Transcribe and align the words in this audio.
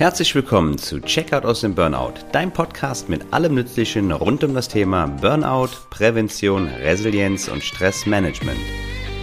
Herzlich 0.00 0.34
willkommen 0.34 0.78
zu 0.78 0.98
Checkout 0.98 1.44
aus 1.44 1.60
dem 1.60 1.74
Burnout, 1.74 2.14
dein 2.32 2.50
Podcast 2.54 3.10
mit 3.10 3.34
allem 3.34 3.54
Nützlichen 3.54 4.12
rund 4.12 4.42
um 4.42 4.54
das 4.54 4.66
Thema 4.66 5.06
Burnout, 5.06 5.68
Prävention, 5.90 6.68
Resilienz 6.68 7.48
und 7.48 7.62
Stressmanagement. 7.62 8.58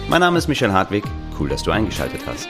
Mein 0.08 0.20
Name 0.20 0.38
ist 0.38 0.46
Michael 0.46 0.70
Hartwig, 0.70 1.02
cool, 1.40 1.48
dass 1.48 1.64
du 1.64 1.72
eingeschaltet 1.72 2.20
hast. 2.28 2.48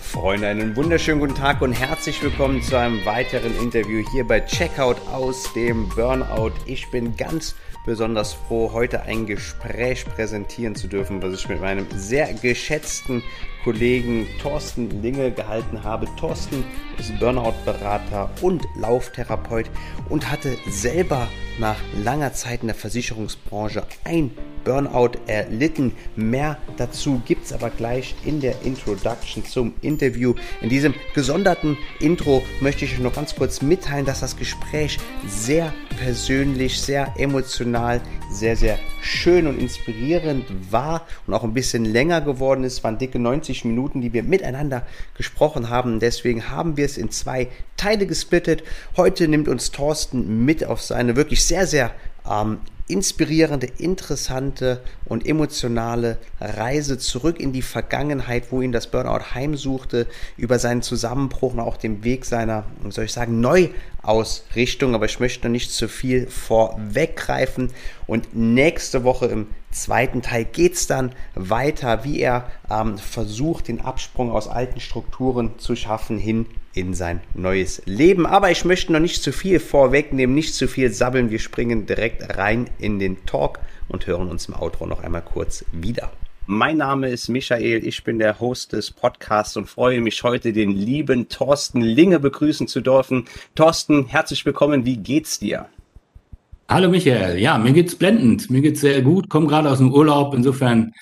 Freunde, 0.00 0.46
einen 0.46 0.74
wunderschönen 0.76 1.20
guten 1.20 1.34
Tag 1.34 1.60
und 1.60 1.74
herzlich 1.74 2.22
willkommen 2.22 2.62
zu 2.62 2.78
einem 2.78 3.04
weiteren 3.04 3.54
Interview 3.58 4.02
hier 4.10 4.26
bei 4.26 4.40
Checkout 4.40 4.96
aus 5.12 5.52
dem 5.52 5.90
Burnout. 5.90 6.52
Ich 6.64 6.90
bin 6.90 7.14
ganz 7.18 7.54
besonders 7.88 8.34
froh, 8.34 8.70
heute 8.74 9.02
ein 9.04 9.24
Gespräch 9.24 10.04
präsentieren 10.04 10.74
zu 10.74 10.88
dürfen, 10.88 11.22
was 11.22 11.32
ich 11.32 11.48
mit 11.48 11.62
meinem 11.62 11.86
sehr 11.94 12.34
geschätzten 12.34 13.22
Kollegen 13.64 14.26
Thorsten 14.42 15.02
Linge 15.02 15.30
gehalten 15.30 15.82
habe. 15.82 16.06
Thorsten 16.20 16.64
ist 16.98 17.18
Burnout-Berater 17.18 18.30
und 18.42 18.66
Lauftherapeut 18.76 19.66
und 20.08 20.30
hatte 20.30 20.56
selber 20.68 21.28
nach 21.58 21.76
langer 22.02 22.32
Zeit 22.32 22.62
in 22.62 22.68
der 22.68 22.76
Versicherungsbranche 22.76 23.84
ein 24.04 24.30
Burnout 24.64 25.12
erlitten. 25.26 25.94
Mehr 26.16 26.58
dazu 26.76 27.22
gibt 27.24 27.46
es 27.46 27.52
aber 27.52 27.70
gleich 27.70 28.14
in 28.24 28.40
der 28.40 28.62
Introduction 28.62 29.44
zum 29.44 29.74
Interview. 29.80 30.34
In 30.60 30.68
diesem 30.68 30.94
gesonderten 31.14 31.76
Intro 32.00 32.42
möchte 32.60 32.84
ich 32.84 32.94
euch 32.94 33.00
noch 33.00 33.14
ganz 33.14 33.34
kurz 33.34 33.62
mitteilen, 33.62 34.04
dass 34.04 34.20
das 34.20 34.36
Gespräch 34.36 34.98
sehr 35.26 35.72
persönlich, 35.98 36.80
sehr 36.80 37.14
emotional, 37.16 38.00
sehr, 38.30 38.56
sehr 38.56 38.78
schön 39.00 39.46
und 39.46 39.58
inspirierend 39.58 40.44
war 40.70 41.06
und 41.26 41.34
auch 41.34 41.44
ein 41.44 41.54
bisschen 41.54 41.84
länger 41.84 42.20
geworden 42.20 42.64
ist. 42.64 42.74
Es 42.74 42.84
waren 42.84 42.98
dicke 42.98 43.18
90 43.18 43.64
Minuten, 43.64 44.00
die 44.00 44.12
wir 44.12 44.22
miteinander 44.22 44.86
gesprochen 45.14 45.70
haben. 45.70 46.00
Deswegen 46.00 46.50
haben 46.50 46.76
wir 46.76 46.84
es 46.84 46.98
in 46.98 47.10
zwei 47.10 47.48
Teile 47.76 48.06
gesplittet. 48.06 48.62
Heute 48.96 49.28
nimmt 49.28 49.48
uns 49.48 49.70
Thorsten 49.70 50.44
mit 50.44 50.64
auf 50.64 50.82
seine 50.82 51.16
wirklich 51.16 51.44
sehr, 51.44 51.66
sehr 51.66 51.90
ähm, 52.28 52.58
inspirierende, 52.88 53.68
interessante 53.78 54.82
und 55.04 55.26
emotionale 55.26 56.18
Reise 56.40 56.98
zurück 56.98 57.38
in 57.38 57.52
die 57.52 57.62
Vergangenheit, 57.62 58.50
wo 58.50 58.62
ihn 58.62 58.72
das 58.72 58.86
Burnout 58.88 59.34
heimsuchte, 59.34 60.06
über 60.36 60.58
seinen 60.58 60.82
Zusammenbruch 60.82 61.52
und 61.52 61.60
auch 61.60 61.76
den 61.76 62.02
Weg 62.02 62.24
seiner, 62.24 62.64
soll 62.88 63.04
ich 63.04 63.12
sagen, 63.12 63.40
Neuausrichtung. 63.40 64.94
Aber 64.94 65.04
ich 65.04 65.20
möchte 65.20 65.46
noch 65.46 65.52
nicht 65.52 65.70
zu 65.70 65.88
viel 65.88 66.26
vorweggreifen. 66.26 67.70
Und 68.06 68.34
nächste 68.34 69.04
Woche 69.04 69.26
im 69.26 69.46
zweiten 69.82 70.22
Teil 70.22 70.44
geht 70.44 70.74
es 70.74 70.86
dann 70.86 71.12
weiter, 71.34 72.04
wie 72.04 72.20
er 72.20 72.50
ähm, 72.70 72.98
versucht, 72.98 73.68
den 73.68 73.80
Absprung 73.80 74.30
aus 74.30 74.48
alten 74.48 74.80
Strukturen 74.80 75.58
zu 75.58 75.76
schaffen 75.76 76.18
hin 76.18 76.46
in 76.74 76.94
sein 76.94 77.20
neues 77.34 77.82
Leben. 77.86 78.26
Aber 78.26 78.50
ich 78.50 78.64
möchte 78.64 78.92
noch 78.92 79.00
nicht 79.00 79.22
zu 79.22 79.32
viel 79.32 79.60
vorwegnehmen, 79.60 80.34
nicht 80.34 80.54
zu 80.54 80.68
viel 80.68 80.92
sabbeln. 80.92 81.30
Wir 81.30 81.38
springen 81.38 81.86
direkt 81.86 82.36
rein 82.36 82.70
in 82.78 82.98
den 82.98 83.24
Talk 83.26 83.58
und 83.88 84.06
hören 84.06 84.28
uns 84.28 84.46
im 84.46 84.54
Outro 84.54 84.86
noch 84.86 85.02
einmal 85.02 85.22
kurz 85.22 85.64
wieder. 85.72 86.10
Mein 86.50 86.78
Name 86.78 87.10
ist 87.10 87.28
Michael, 87.28 87.86
ich 87.86 88.04
bin 88.04 88.18
der 88.18 88.40
Host 88.40 88.72
des 88.72 88.90
Podcasts 88.90 89.56
und 89.58 89.68
freue 89.68 90.00
mich 90.00 90.22
heute, 90.22 90.54
den 90.54 90.70
lieben 90.70 91.28
Thorsten 91.28 91.82
Linge 91.82 92.20
begrüßen 92.20 92.66
zu 92.68 92.80
dürfen. 92.80 93.26
Thorsten, 93.54 94.06
herzlich 94.06 94.46
willkommen, 94.46 94.86
wie 94.86 94.96
geht's 94.96 95.38
dir? 95.38 95.68
Hallo 96.70 96.90
Michael, 96.90 97.38
ja, 97.38 97.56
mir 97.56 97.72
geht's 97.72 97.94
blendend, 97.94 98.50
mir 98.50 98.60
geht's 98.60 98.82
sehr 98.82 99.00
gut, 99.00 99.30
komme 99.30 99.46
gerade 99.46 99.70
aus 99.70 99.78
dem 99.78 99.90
Urlaub, 99.90 100.34
insofern 100.34 100.92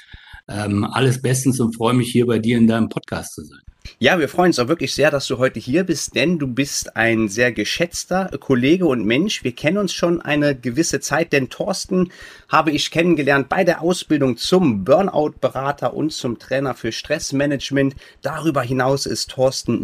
ähm, 0.49 0.85
alles 0.85 1.21
bestens 1.21 1.59
und 1.59 1.75
freue 1.75 1.93
mich 1.93 2.13
hier 2.13 2.25
bei 2.25 2.39
dir 2.39 2.57
in 2.57 2.69
deinem 2.69 2.89
Podcast 2.89 3.35
zu 3.35 3.43
sein. 3.43 3.59
Ja, 3.99 4.21
wir 4.21 4.29
freuen 4.29 4.51
uns 4.51 4.61
auch 4.61 4.69
wirklich 4.69 4.95
sehr, 4.95 5.11
dass 5.11 5.27
du 5.27 5.39
heute 5.39 5.59
hier 5.59 5.83
bist, 5.83 6.15
denn 6.15 6.39
du 6.39 6.47
bist 6.47 6.97
ein 6.97 7.29
sehr 7.29 7.51
geschätzter 7.51 8.31
Kollege 8.39 8.87
und 8.87 9.05
Mensch. 9.05 9.43
Wir 9.43 9.57
kennen 9.57 9.79
uns 9.79 9.93
schon 9.93 10.21
eine 10.21 10.55
gewisse 10.55 11.01
Zeit, 11.01 11.33
denn 11.33 11.51
Thorsten 11.51 12.13
habe 12.49 12.71
ich 12.71 12.93
kennengelernt 12.93 13.49
bei 13.49 13.65
der 13.65 13.83
Ausbildung 13.83 14.37
zum 14.37 14.85
Burnout-Berater 14.85 15.95
und 15.95 16.13
zum 16.13 16.39
Trainer 16.39 16.75
für 16.75 16.93
Stressmanagement. 16.93 17.97
Darüber 18.23 18.63
hinaus 18.63 19.05
ist 19.05 19.31
Thorsten 19.31 19.83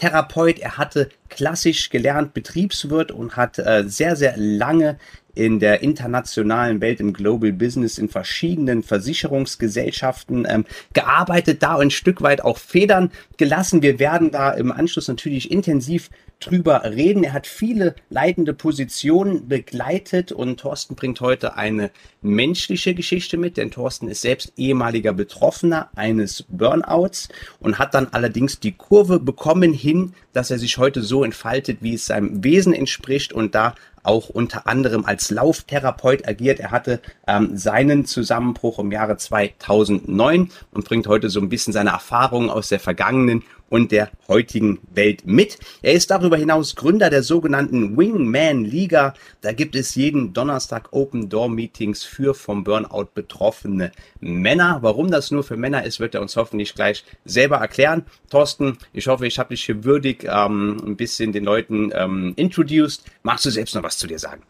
Lauftherapeut. 0.00 0.58
Er 0.58 0.78
hatte 0.78 1.08
klassisch 1.28 1.90
gelernt 1.90 2.34
Betriebswirt 2.34 3.12
und 3.12 3.36
hat 3.36 3.58
äh, 3.58 3.84
sehr, 3.86 4.16
sehr 4.16 4.36
lange 4.36 4.98
in 5.34 5.58
der 5.58 5.82
internationalen 5.82 6.80
Welt 6.80 7.00
im 7.00 7.12
Global 7.12 7.52
Business 7.52 7.98
in 7.98 8.08
verschiedenen 8.08 8.84
Versicherungsgesellschaften 8.84 10.46
ähm, 10.48 10.64
gearbeitet, 10.92 11.62
da 11.62 11.78
ein 11.78 11.90
Stück 11.90 12.22
weit 12.22 12.44
auch 12.44 12.58
Federn 12.58 13.10
gelassen. 13.36 13.82
Wir 13.82 13.98
werden 13.98 14.30
da 14.30 14.52
im 14.52 14.70
Anschluss 14.70 15.08
natürlich 15.08 15.50
intensiv 15.50 16.08
drüber 16.40 16.82
reden. 16.84 17.24
Er 17.24 17.32
hat 17.32 17.46
viele 17.46 17.94
leitende 18.10 18.54
Positionen 18.54 19.48
begleitet 19.48 20.32
und 20.32 20.60
Thorsten 20.60 20.94
bringt 20.94 21.20
heute 21.20 21.56
eine 21.56 21.90
menschliche 22.22 22.94
Geschichte 22.94 23.36
mit, 23.36 23.56
denn 23.56 23.70
Thorsten 23.70 24.08
ist 24.08 24.22
selbst 24.22 24.52
ehemaliger 24.56 25.12
Betroffener 25.12 25.88
eines 25.94 26.44
Burnouts 26.48 27.28
und 27.60 27.78
hat 27.78 27.94
dann 27.94 28.08
allerdings 28.12 28.60
die 28.60 28.72
Kurve 28.72 29.18
bekommen 29.18 29.72
hin, 29.72 30.14
dass 30.32 30.50
er 30.50 30.58
sich 30.58 30.78
heute 30.78 31.02
so 31.02 31.24
entfaltet, 31.24 31.78
wie 31.80 31.94
es 31.94 32.06
seinem 32.06 32.44
Wesen 32.44 32.74
entspricht 32.74 33.32
und 33.32 33.54
da 33.54 33.74
auch 34.04 34.28
unter 34.28 34.66
anderem 34.66 35.04
als 35.04 35.30
Lauftherapeut 35.30 36.28
agiert. 36.28 36.60
Er 36.60 36.70
hatte 36.70 37.00
ähm, 37.26 37.56
seinen 37.56 38.04
Zusammenbruch 38.04 38.78
im 38.78 38.92
Jahre 38.92 39.16
2009 39.16 40.50
und 40.72 40.84
bringt 40.84 41.08
heute 41.08 41.30
so 41.30 41.40
ein 41.40 41.48
bisschen 41.48 41.72
seine 41.72 41.90
Erfahrungen 41.90 42.50
aus 42.50 42.68
der 42.68 42.80
vergangenen 42.80 43.42
und 43.68 43.92
der 43.92 44.10
heutigen 44.28 44.78
Welt 44.94 45.26
mit. 45.26 45.58
Er 45.82 45.92
ist 45.92 46.10
darüber 46.10 46.36
hinaus 46.36 46.76
Gründer 46.76 47.10
der 47.10 47.22
sogenannten 47.22 47.96
Wingman 47.96 48.64
Liga. 48.64 49.14
Da 49.40 49.52
gibt 49.52 49.74
es 49.76 49.94
jeden 49.94 50.32
Donnerstag 50.32 50.92
Open 50.92 51.28
Door 51.28 51.48
Meetings 51.48 52.04
für 52.04 52.34
vom 52.34 52.64
Burnout 52.64 53.08
betroffene 53.14 53.92
Männer. 54.20 54.78
Warum 54.82 55.10
das 55.10 55.30
nur 55.30 55.44
für 55.44 55.56
Männer 55.56 55.84
ist, 55.84 56.00
wird 56.00 56.14
er 56.14 56.22
uns 56.22 56.36
hoffentlich 56.36 56.74
gleich 56.74 57.04
selber 57.24 57.56
erklären. 57.56 58.04
Thorsten, 58.30 58.78
ich 58.92 59.08
hoffe, 59.08 59.26
ich 59.26 59.38
habe 59.38 59.54
dich 59.54 59.64
hier 59.64 59.84
würdig 59.84 60.24
ähm, 60.24 60.76
ein 60.86 60.96
bisschen 60.96 61.32
den 61.32 61.44
Leuten 61.44 61.90
ähm, 61.94 62.32
introduced. 62.36 63.02
Magst 63.22 63.44
du 63.46 63.50
selbst 63.50 63.74
noch 63.74 63.82
was 63.82 63.98
zu 63.98 64.06
dir 64.06 64.18
sagen? 64.18 64.42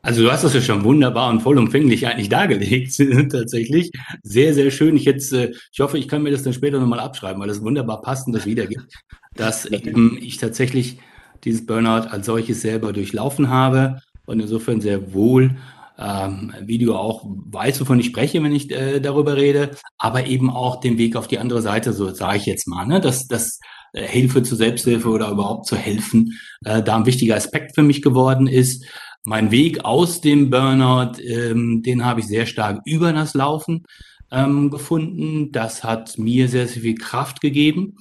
Also 0.00 0.22
du 0.22 0.30
hast 0.30 0.44
das 0.44 0.54
ja 0.54 0.60
schon 0.60 0.84
wunderbar 0.84 1.28
und 1.28 1.40
vollumfänglich 1.40 2.06
eigentlich 2.06 2.28
dargelegt, 2.28 2.96
tatsächlich. 3.30 3.90
Sehr, 4.22 4.54
sehr 4.54 4.70
schön. 4.70 4.96
Ich 4.96 5.04
jetzt, 5.04 5.32
äh, 5.32 5.52
ich 5.72 5.80
hoffe, 5.80 5.98
ich 5.98 6.08
kann 6.08 6.22
mir 6.22 6.30
das 6.30 6.44
dann 6.44 6.52
später 6.52 6.78
nochmal 6.78 7.00
abschreiben, 7.00 7.40
weil 7.40 7.48
das 7.48 7.62
wunderbar 7.62 8.00
passend 8.00 8.34
das 8.34 8.46
wiedergibt, 8.46 8.94
dass 9.34 9.66
eben 9.66 10.16
ich 10.20 10.36
tatsächlich 10.38 10.98
dieses 11.44 11.66
Burnout 11.66 12.08
als 12.08 12.26
solches 12.26 12.60
selber 12.62 12.92
durchlaufen 12.92 13.50
habe 13.50 14.00
und 14.26 14.40
insofern 14.40 14.80
sehr 14.80 15.12
wohl, 15.12 15.56
ähm, 15.98 16.52
wie 16.62 16.78
du 16.78 16.94
auch 16.94 17.24
weißt, 17.26 17.80
wovon 17.80 17.98
ich 17.98 18.06
spreche, 18.06 18.42
wenn 18.42 18.54
ich 18.54 18.70
äh, 18.70 19.00
darüber 19.00 19.36
rede, 19.36 19.72
aber 19.98 20.26
eben 20.26 20.48
auch 20.48 20.80
den 20.80 20.96
Weg 20.96 21.16
auf 21.16 21.26
die 21.26 21.38
andere 21.38 21.60
Seite, 21.60 21.92
so 21.92 22.14
sage 22.14 22.38
ich 22.38 22.46
jetzt 22.46 22.68
mal, 22.68 22.86
ne? 22.86 23.00
dass 23.00 23.26
das 23.26 23.58
äh, 23.92 24.06
Hilfe 24.06 24.44
zur 24.44 24.58
Selbsthilfe 24.58 25.08
oder 25.08 25.30
überhaupt 25.30 25.66
zu 25.66 25.76
helfen, 25.76 26.38
äh, 26.64 26.82
da 26.82 26.96
ein 26.96 27.06
wichtiger 27.06 27.34
Aspekt 27.34 27.74
für 27.74 27.82
mich 27.82 28.00
geworden 28.00 28.46
ist 28.46 28.84
mein 29.28 29.50
Weg 29.50 29.84
aus 29.84 30.22
dem 30.22 30.48
Burnout, 30.48 31.20
ähm, 31.20 31.82
den 31.82 32.04
habe 32.04 32.20
ich 32.20 32.26
sehr 32.26 32.46
stark 32.46 32.80
über 32.86 33.12
das 33.12 33.34
Laufen 33.34 33.84
ähm, 34.30 34.70
gefunden. 34.70 35.52
Das 35.52 35.84
hat 35.84 36.16
mir 36.16 36.48
sehr, 36.48 36.66
sehr 36.66 36.80
viel 36.80 36.94
Kraft 36.94 37.42
gegeben 37.42 37.96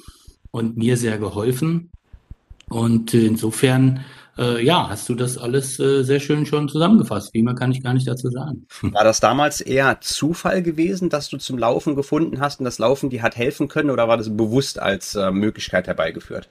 und 0.51 0.77
mir 0.77 0.95
sehr 0.95 1.17
geholfen. 1.17 1.91
Und 2.69 3.13
insofern, 3.13 4.05
äh, 4.37 4.63
ja, 4.63 4.87
hast 4.89 5.09
du 5.09 5.15
das 5.15 5.37
alles 5.37 5.77
äh, 5.79 6.03
sehr 6.03 6.21
schön 6.21 6.45
schon 6.45 6.69
zusammengefasst. 6.69 7.33
Wie 7.33 7.43
mehr 7.43 7.55
kann 7.55 7.73
ich 7.73 7.83
gar 7.83 7.93
nicht 7.93 8.07
dazu 8.07 8.29
sagen. 8.29 8.65
War 8.81 9.03
das 9.03 9.19
damals 9.19 9.59
eher 9.59 9.99
Zufall 9.99 10.63
gewesen, 10.63 11.09
dass 11.09 11.27
du 11.27 11.37
zum 11.37 11.57
Laufen 11.57 11.97
gefunden 11.97 12.39
hast 12.39 12.59
und 12.59 12.65
das 12.65 12.79
Laufen 12.79 13.09
dir 13.09 13.21
hat 13.21 13.35
helfen 13.35 13.67
können 13.67 13.89
oder 13.89 14.07
war 14.07 14.15
das 14.15 14.35
bewusst 14.35 14.79
als 14.79 15.15
äh, 15.15 15.29
Möglichkeit 15.31 15.87
herbeigeführt? 15.87 16.47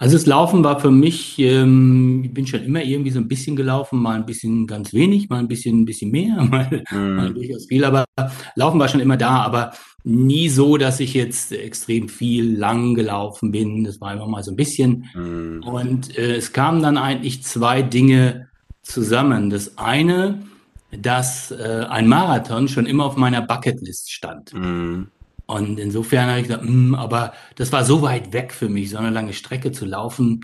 Also 0.00 0.16
das 0.16 0.24
Laufen 0.24 0.64
war 0.64 0.80
für 0.80 0.90
mich, 0.90 1.38
ähm, 1.38 2.22
ich 2.24 2.32
bin 2.32 2.46
schon 2.46 2.64
immer 2.64 2.82
irgendwie 2.82 3.10
so 3.10 3.18
ein 3.18 3.28
bisschen 3.28 3.54
gelaufen, 3.54 4.00
mal 4.00 4.16
ein 4.16 4.24
bisschen 4.24 4.66
ganz 4.66 4.94
wenig, 4.94 5.28
mal 5.28 5.40
ein 5.40 5.46
bisschen, 5.46 5.82
ein 5.82 5.84
bisschen 5.84 6.10
mehr, 6.10 6.42
mal, 6.50 6.82
mm. 6.90 7.16
mal 7.16 7.34
durchaus 7.34 7.66
viel, 7.66 7.84
aber 7.84 8.06
Laufen 8.54 8.80
war 8.80 8.88
schon 8.88 9.00
immer 9.00 9.18
da, 9.18 9.42
aber 9.42 9.72
nie 10.02 10.48
so, 10.48 10.78
dass 10.78 11.00
ich 11.00 11.12
jetzt 11.12 11.52
extrem 11.52 12.08
viel 12.08 12.56
lang 12.56 12.94
gelaufen 12.94 13.52
bin. 13.52 13.84
Das 13.84 14.00
war 14.00 14.14
immer 14.14 14.26
mal 14.26 14.42
so 14.42 14.52
ein 14.52 14.56
bisschen. 14.56 15.04
Mm. 15.14 15.68
Und 15.68 16.16
äh, 16.16 16.36
es 16.36 16.54
kamen 16.54 16.82
dann 16.82 16.96
eigentlich 16.96 17.42
zwei 17.42 17.82
Dinge 17.82 18.48
zusammen. 18.80 19.50
Das 19.50 19.76
eine, 19.76 20.40
dass 20.92 21.50
äh, 21.50 21.84
ein 21.90 22.08
Marathon 22.08 22.68
schon 22.68 22.86
immer 22.86 23.04
auf 23.04 23.16
meiner 23.16 23.42
Bucketlist 23.42 24.10
stand. 24.10 24.54
Mm. 24.54 25.08
Und 25.50 25.80
insofern 25.80 26.28
habe 26.28 26.40
ich 26.40 26.46
gesagt, 26.46 26.64
mh, 26.64 26.70
hm, 26.70 26.94
aber 26.94 27.32
das 27.56 27.72
war 27.72 27.84
so 27.84 28.02
weit 28.02 28.32
weg 28.32 28.52
für 28.52 28.68
mich, 28.68 28.90
so 28.90 28.98
eine 28.98 29.10
lange 29.10 29.32
Strecke 29.32 29.72
zu 29.72 29.84
laufen. 29.84 30.42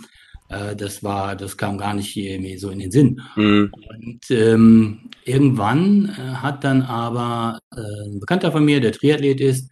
Äh, 0.48 0.74
das 0.74 1.04
war, 1.04 1.36
das 1.36 1.56
kam 1.56 1.78
gar 1.78 1.94
nicht 1.94 2.16
mir 2.16 2.58
so 2.58 2.70
in 2.70 2.80
den 2.80 2.90
Sinn. 2.90 3.20
Mhm. 3.36 3.72
Und 3.72 4.30
ähm, 4.30 5.10
irgendwann 5.24 6.06
äh, 6.06 6.34
hat 6.36 6.64
dann 6.64 6.82
aber 6.82 7.60
äh, 7.72 7.80
ein 7.80 8.18
Bekannter 8.18 8.50
von 8.50 8.64
mir, 8.64 8.80
der 8.80 8.92
Triathlet 8.92 9.40
ist, 9.40 9.70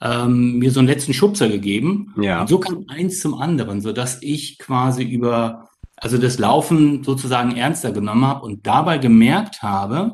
ähm, 0.00 0.58
mir 0.58 0.70
so 0.70 0.78
einen 0.78 0.88
letzten 0.88 1.12
Schubser 1.12 1.48
gegeben. 1.48 2.14
Ja. 2.20 2.42
Und 2.42 2.48
so 2.48 2.60
kam 2.60 2.84
eins 2.86 3.18
zum 3.20 3.34
anderen, 3.34 3.80
so 3.80 3.92
dass 3.92 4.22
ich 4.22 4.58
quasi 4.58 5.02
über, 5.02 5.68
also 5.96 6.18
das 6.18 6.38
Laufen 6.38 7.02
sozusagen 7.02 7.56
ernster 7.56 7.90
genommen 7.90 8.24
habe 8.24 8.44
und 8.44 8.64
dabei 8.64 8.98
gemerkt 8.98 9.60
habe, 9.62 10.12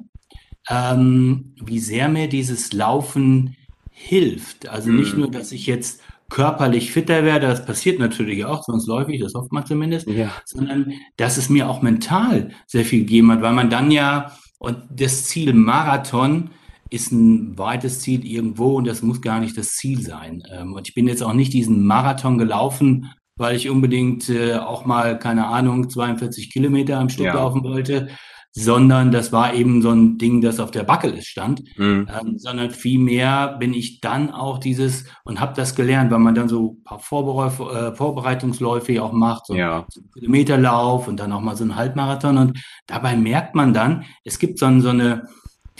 ähm, 0.71 1.55
wie 1.63 1.81
sehr 1.81 2.09
mir 2.09 2.31
dieses 2.31 2.73
Laufen 2.73 3.57
hilft. 4.05 4.69
Also 4.69 4.91
nicht 4.91 5.15
Mhm. 5.15 5.21
nur, 5.21 5.31
dass 5.31 5.53
ich 5.53 5.67
jetzt 5.67 6.01
körperlich 6.31 6.91
fitter 6.93 7.23
werde, 7.25 7.47
das 7.47 7.65
passiert 7.65 7.99
natürlich 7.99 8.45
auch 8.45 8.63
zwangsläufig, 8.63 9.21
das 9.21 9.35
hofft 9.35 9.53
man 9.53 9.67
zumindest, 9.67 10.09
Ja. 10.09 10.31
sondern 10.47 10.93
dass 11.17 11.37
es 11.37 11.49
mir 11.49 11.69
auch 11.69 11.83
mental 11.83 12.51
sehr 12.67 12.85
viel 12.85 13.01
gegeben 13.01 13.31
hat, 13.33 13.43
weil 13.43 13.53
man 13.53 13.71
dann 13.71 13.91
ja, 13.91 14.33
und 14.59 14.79
das 14.91 15.25
Ziel 15.25 15.53
Marathon 15.53 16.51
ist 16.91 17.13
ein 17.13 17.57
weites 17.59 18.01
Ziel 18.01 18.25
irgendwo 18.27 18.77
und 18.77 18.87
das 18.87 19.03
muss 19.03 19.21
gar 19.21 19.41
nicht 19.41 19.57
das 19.59 19.73
Ziel 19.73 20.01
sein. 20.01 20.43
Ähm, 20.53 20.73
Und 20.75 20.89
ich 20.89 20.95
bin 20.95 21.09
jetzt 21.09 21.23
auch 21.23 21.33
nicht 21.35 21.53
diesen 21.53 21.85
Marathon 21.87 22.39
gelaufen, 22.39 23.11
weil 23.37 23.57
ich 23.57 23.69
unbedingt 23.69 24.29
äh, 24.29 24.55
auch 24.57 24.87
mal, 24.87 25.19
keine 25.19 25.47
Ahnung, 25.49 25.91
42 25.91 26.51
Kilometer 26.53 26.99
am 26.99 27.09
Stück 27.09 27.27
Ja. 27.27 27.35
laufen 27.35 27.65
wollte, 27.65 28.09
sondern 28.57 29.11
das 29.11 29.33
war 29.33 29.53
eben 29.53 29.83
so 29.83 29.91
ein 29.91 30.17
Ding, 30.17 30.41
das 30.41 30.61
auf 30.61 30.71
der 30.71 30.85
Bucketlist 30.85 31.27
stand 31.27 31.65
Mhm. 31.77 32.07
ähm, 32.09 32.39
sondern 32.39 32.71
vielmehr 32.71 33.57
bin 33.59 33.75
ich 33.75 34.01
dann 34.01 34.31
auch 34.31 34.59
dieses 34.59 35.07
und 35.25 35.41
habe 35.41 35.55
das 35.57 35.75
gelernt, 35.75 36.13
weil 36.13 36.21
man 36.21 36.37
dann 36.37 36.49
so 36.49 36.77
ein 36.79 36.85
paar 36.85 37.01
Vorbereif 37.01 37.59
äh, 37.59 37.93
Vorbereitungsläufe 37.95 39.03
auch 39.03 39.13
macht, 39.13 39.47
so, 39.47 39.55
Ja. 39.57 39.79
einen 39.97 40.11
Kilometerlauf 40.13 41.09
und 41.09 41.19
dann 41.19 41.33
auch 41.33 41.41
mal 41.41 41.57
so 41.57 41.65
einen 41.65 41.75
Halbmarathon 41.75 42.39
und 42.39 42.59
dabei 42.87 43.17
merkt 43.17 43.57
man 43.57 43.75
dann, 43.75 44.05
es 44.23 44.39
gibt 44.39 44.61
so, 44.61 44.81
so 44.81 44.91
eine, 44.91 45.27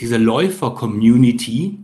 diese 0.01 0.17
Läufer-Community, 0.17 1.79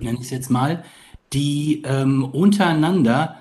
nenne 0.00 0.18
ich 0.18 0.24
es 0.26 0.30
jetzt 0.30 0.50
mal, 0.50 0.84
die 1.32 1.82
ähm, 1.84 2.24
untereinander 2.24 3.36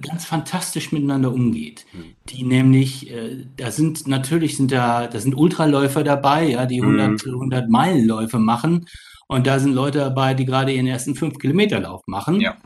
ganz 0.00 0.24
fantastisch 0.24 0.92
miteinander 0.92 1.32
umgeht. 1.32 1.86
Die 2.28 2.44
nämlich, 2.44 3.10
äh, 3.10 3.44
da 3.56 3.70
sind 3.70 4.06
natürlich 4.06 4.56
sind 4.56 4.72
da, 4.72 5.06
da 5.06 5.18
sind 5.18 5.34
Ultraläufer 5.34 6.04
dabei, 6.04 6.50
ja, 6.50 6.66
die 6.66 6.82
100, 6.82 7.26
100 7.26 7.68
Meilenläufe 7.68 8.38
machen. 8.38 8.86
Und 9.28 9.46
da 9.46 9.58
sind 9.58 9.74
Leute 9.74 9.98
dabei, 9.98 10.34
die 10.34 10.44
gerade 10.44 10.72
ihren 10.72 10.86
ersten 10.86 11.14
5 11.14 11.38
Kilometer 11.38 11.80
Lauf 11.80 12.02
machen. 12.06 12.40
Ja. 12.40 12.56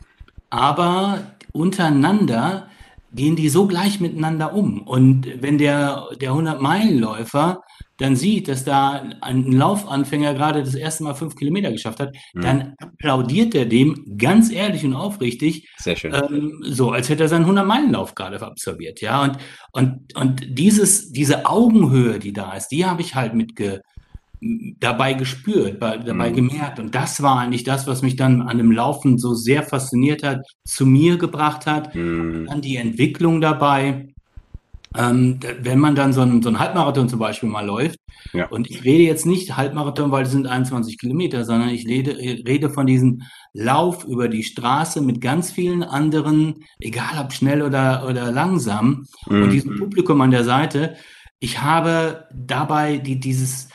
Aber 0.49 1.19
untereinander 1.53 2.67
gehen 3.13 3.35
die 3.35 3.49
so 3.49 3.67
gleich 3.67 3.99
miteinander 3.99 4.53
um. 4.53 4.81
Und 4.81 5.27
wenn 5.41 5.57
der, 5.57 6.07
der 6.21 6.31
100-Meilen-Läufer 6.31 7.61
dann 7.97 8.15
sieht, 8.15 8.47
dass 8.47 8.63
da 8.63 9.03
ein 9.21 9.51
Laufanfänger 9.51 10.33
gerade 10.33 10.63
das 10.63 10.73
erste 10.73 11.03
Mal 11.03 11.13
fünf 11.13 11.35
Kilometer 11.35 11.71
geschafft 11.71 11.99
hat, 11.99 12.15
Mhm. 12.33 12.41
dann 12.41 12.73
applaudiert 12.79 13.53
er 13.53 13.65
dem 13.65 14.17
ganz 14.17 14.51
ehrlich 14.51 14.83
und 14.83 14.95
aufrichtig, 14.95 15.69
Sehr 15.77 15.95
schön. 15.95 16.13
ähm, 16.13 16.63
so 16.65 16.89
als 16.91 17.09
hätte 17.09 17.23
er 17.23 17.29
seinen 17.29 17.45
100-Meilen-Lauf 17.45 18.15
gerade 18.15 18.41
absolviert. 18.41 19.01
Ja, 19.01 19.21
und, 19.23 19.37
und, 19.73 20.15
und 20.15 20.57
dieses, 20.57 21.11
diese 21.11 21.45
Augenhöhe, 21.45 22.17
die 22.17 22.33
da 22.33 22.53
ist, 22.53 22.69
die 22.69 22.85
habe 22.85 23.01
ich 23.01 23.13
halt 23.13 23.35
mitge 23.35 23.81
dabei 24.79 25.13
gespürt, 25.13 25.79
bei, 25.79 25.97
dabei 25.97 26.31
Mhm. 26.31 26.35
gemerkt. 26.35 26.79
Und 26.79 26.95
das 26.95 27.21
war 27.21 27.39
eigentlich 27.39 27.63
das, 27.63 27.85
was 27.87 28.01
mich 28.01 28.15
dann 28.15 28.41
an 28.41 28.57
dem 28.57 28.71
Laufen 28.71 29.17
so 29.19 29.33
sehr 29.35 29.61
fasziniert 29.63 30.23
hat, 30.23 30.39
zu 30.65 30.85
mir 30.85 31.17
gebracht 31.17 31.67
hat. 31.67 31.93
Mhm. 31.95 32.47
Dann 32.47 32.61
die 32.61 32.77
Entwicklung 32.77 33.39
dabei. 33.41 34.07
Ähm, 34.97 35.39
wenn 35.61 35.79
man 35.79 35.95
dann 35.95 36.11
so 36.11 36.19
einen, 36.19 36.41
so 36.41 36.49
einen 36.49 36.59
Halbmarathon 36.59 37.07
zum 37.07 37.17
Beispiel 37.19 37.47
mal 37.47 37.65
läuft, 37.65 37.97
Ja. 38.33 38.47
und 38.49 38.69
ich 38.69 38.83
rede 38.83 39.03
jetzt 39.03 39.25
nicht 39.25 39.55
Halbmarathon, 39.55 40.11
weil 40.11 40.23
es 40.25 40.31
sind 40.31 40.47
21 40.47 40.97
Kilometer, 40.99 41.45
sondern 41.45 41.69
ich 41.69 41.87
rede, 41.87 42.17
rede 42.17 42.69
von 42.69 42.85
diesem 42.87 43.21
Lauf 43.53 44.03
über 44.03 44.27
die 44.27 44.43
Straße 44.43 44.99
mit 45.01 45.21
ganz 45.21 45.49
vielen 45.49 45.83
anderen, 45.83 46.55
egal 46.81 47.23
ob 47.23 47.31
schnell 47.31 47.61
oder, 47.61 48.05
oder 48.09 48.33
langsam, 48.33 49.05
und 49.27 49.39
Mhm. 49.45 49.49
diesem 49.49 49.77
Publikum 49.77 50.19
an 50.19 50.31
der 50.31 50.43
Seite. 50.43 50.97
Ich 51.39 51.61
habe 51.61 52.25
dabei 52.35 52.97
die, 52.97 53.17
dieses, 53.17 53.69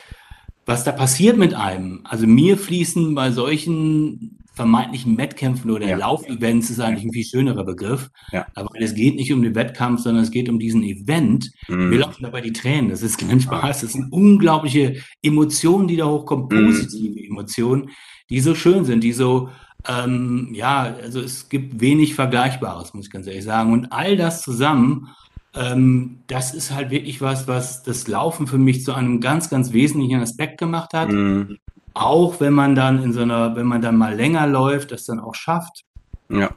was 0.67 0.83
da 0.83 0.91
passiert 0.91 1.37
mit 1.37 1.53
einem. 1.55 2.01
Also 2.03 2.27
mir 2.27 2.57
fließen 2.57 3.15
bei 3.15 3.31
solchen 3.31 4.37
vermeintlichen 4.53 5.17
Wettkämpfen 5.17 5.69
oder 5.71 5.87
Ja. 5.87 5.97
Laufevents 5.97 6.69
ist 6.71 6.79
eigentlich 6.79 7.05
ein 7.05 7.13
viel 7.13 7.23
schönerer 7.23 7.63
Begriff. 7.63 8.09
Ja. 8.31 8.47
Aber 8.55 8.69
es 8.75 8.95
geht 8.95 9.15
nicht 9.15 9.31
um 9.31 9.43
den 9.43 9.53
Wettkampf, 9.55 10.01
sondern 10.01 10.23
es 10.23 10.31
geht 10.31 10.49
um 10.49 10.57
diesen 10.59 10.83
Event. 10.83 11.51
Mhm. 11.67 11.91
Wir 11.91 11.99
laufen 11.99 12.23
dabei 12.23 12.41
die 12.41 12.53
Tränen. 12.53 12.89
Das 12.89 13.03
ist 13.03 13.17
kein 13.19 13.39
Spaß. 13.39 13.81
Das 13.81 13.93
sind 13.93 14.11
unglaubliche 14.11 14.95
Emotionen, 15.21 15.87
die 15.87 15.95
da 15.95 16.07
hochkommen, 16.07 16.47
Mhm. 16.51 16.67
positive 16.71 17.23
Emotionen, 17.23 17.89
die 18.29 18.39
so 18.39 18.55
schön 18.55 18.83
sind, 18.83 19.03
die 19.03 19.13
so, 19.13 19.49
ähm, 19.87 20.49
ja, 20.53 20.95
also 21.03 21.21
es 21.21 21.47
gibt 21.49 21.79
wenig 21.79 22.15
Vergleichbares, 22.15 22.93
muss 22.95 23.05
ich 23.05 23.11
ganz 23.11 23.27
ehrlich 23.27 23.45
sagen. 23.45 23.71
Und 23.71 23.91
all 23.93 24.17
das 24.17 24.41
zusammen, 24.41 25.07
ähm, 25.55 26.19
das 26.27 26.53
ist 26.53 26.73
halt 26.73 26.91
wirklich 26.91 27.21
was, 27.21 27.47
was 27.47 27.83
das 27.83 28.07
Laufen 28.07 28.47
für 28.47 28.57
mich 28.57 28.83
zu 28.83 28.93
einem 28.93 29.21
ganz, 29.21 29.49
ganz 29.49 29.73
wesentlichen 29.73 30.21
Aspekt 30.21 30.59
gemacht 30.59 30.93
hat. 30.93 31.09
Mhm. 31.09 31.57
Auch 31.93 32.39
wenn 32.39 32.53
man 32.53 32.75
dann 32.75 33.01
in 33.01 33.13
so 33.13 33.21
einer, 33.21 33.55
wenn 33.55 33.65
man 33.65 33.81
dann 33.81 33.97
mal 33.97 34.15
länger 34.15 34.45
läuft, 34.45 34.91
das 34.91 35.05
dann 35.05 35.19
auch 35.19 35.33
schafft. 35.33 35.83
Ja. 36.29 36.51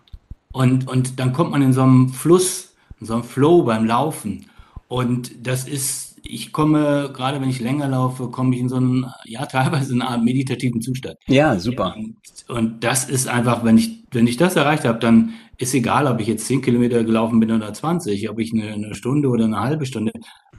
Und, 0.52 0.88
und 0.88 1.19
dann 1.19 1.32
kommt 1.32 1.52
man 1.52 1.62
in 1.62 1.72
so 1.72 1.82
einem 1.82 2.08
Fluss, 2.10 2.75
in 3.00 3.06
so 3.06 3.14
einem 3.14 3.25
Flow 3.25 3.62
beim 3.62 3.87
Laufen. 3.87 4.46
Und 4.88 5.46
das 5.46 5.69
ist, 5.69 6.19
ich 6.25 6.52
komme, 6.52 7.10
gerade 7.14 7.40
wenn 7.40 7.48
ich 7.48 7.60
länger 7.60 7.88
laufe, 7.88 8.28
komme 8.28 8.54
ich 8.54 8.60
in 8.60 8.69
so 8.69 8.76
einen, 8.76 9.06
ja, 9.25 9.46
teilweise 9.46 9.94
in 9.94 10.02
eine 10.02 10.10
Art 10.10 10.22
meditativen 10.22 10.82
Zustand. 10.82 11.16
Ja, 11.26 11.58
super. 11.58 11.94
Und, 11.96 12.16
und 12.48 12.84
das 12.84 13.08
ist 13.08 13.28
einfach, 13.28 13.64
wenn 13.64 13.78
ich, 13.78 14.04
wenn 14.10 14.26
ich 14.26 14.37
das 14.37 14.56
erreicht 14.56 14.84
habe, 14.84 14.98
dann 14.98 15.34
ist 15.60 15.74
egal, 15.74 16.06
ob 16.06 16.20
ich 16.20 16.26
jetzt 16.26 16.46
10 16.46 16.62
Kilometer 16.62 17.04
gelaufen 17.04 17.38
bin 17.38 17.52
oder 17.52 17.72
20, 17.72 18.30
ob 18.30 18.38
ich 18.38 18.52
eine, 18.52 18.72
eine 18.72 18.94
Stunde 18.94 19.28
oder 19.28 19.44
eine 19.44 19.60
halbe 19.60 19.84
Stunde. 19.84 20.12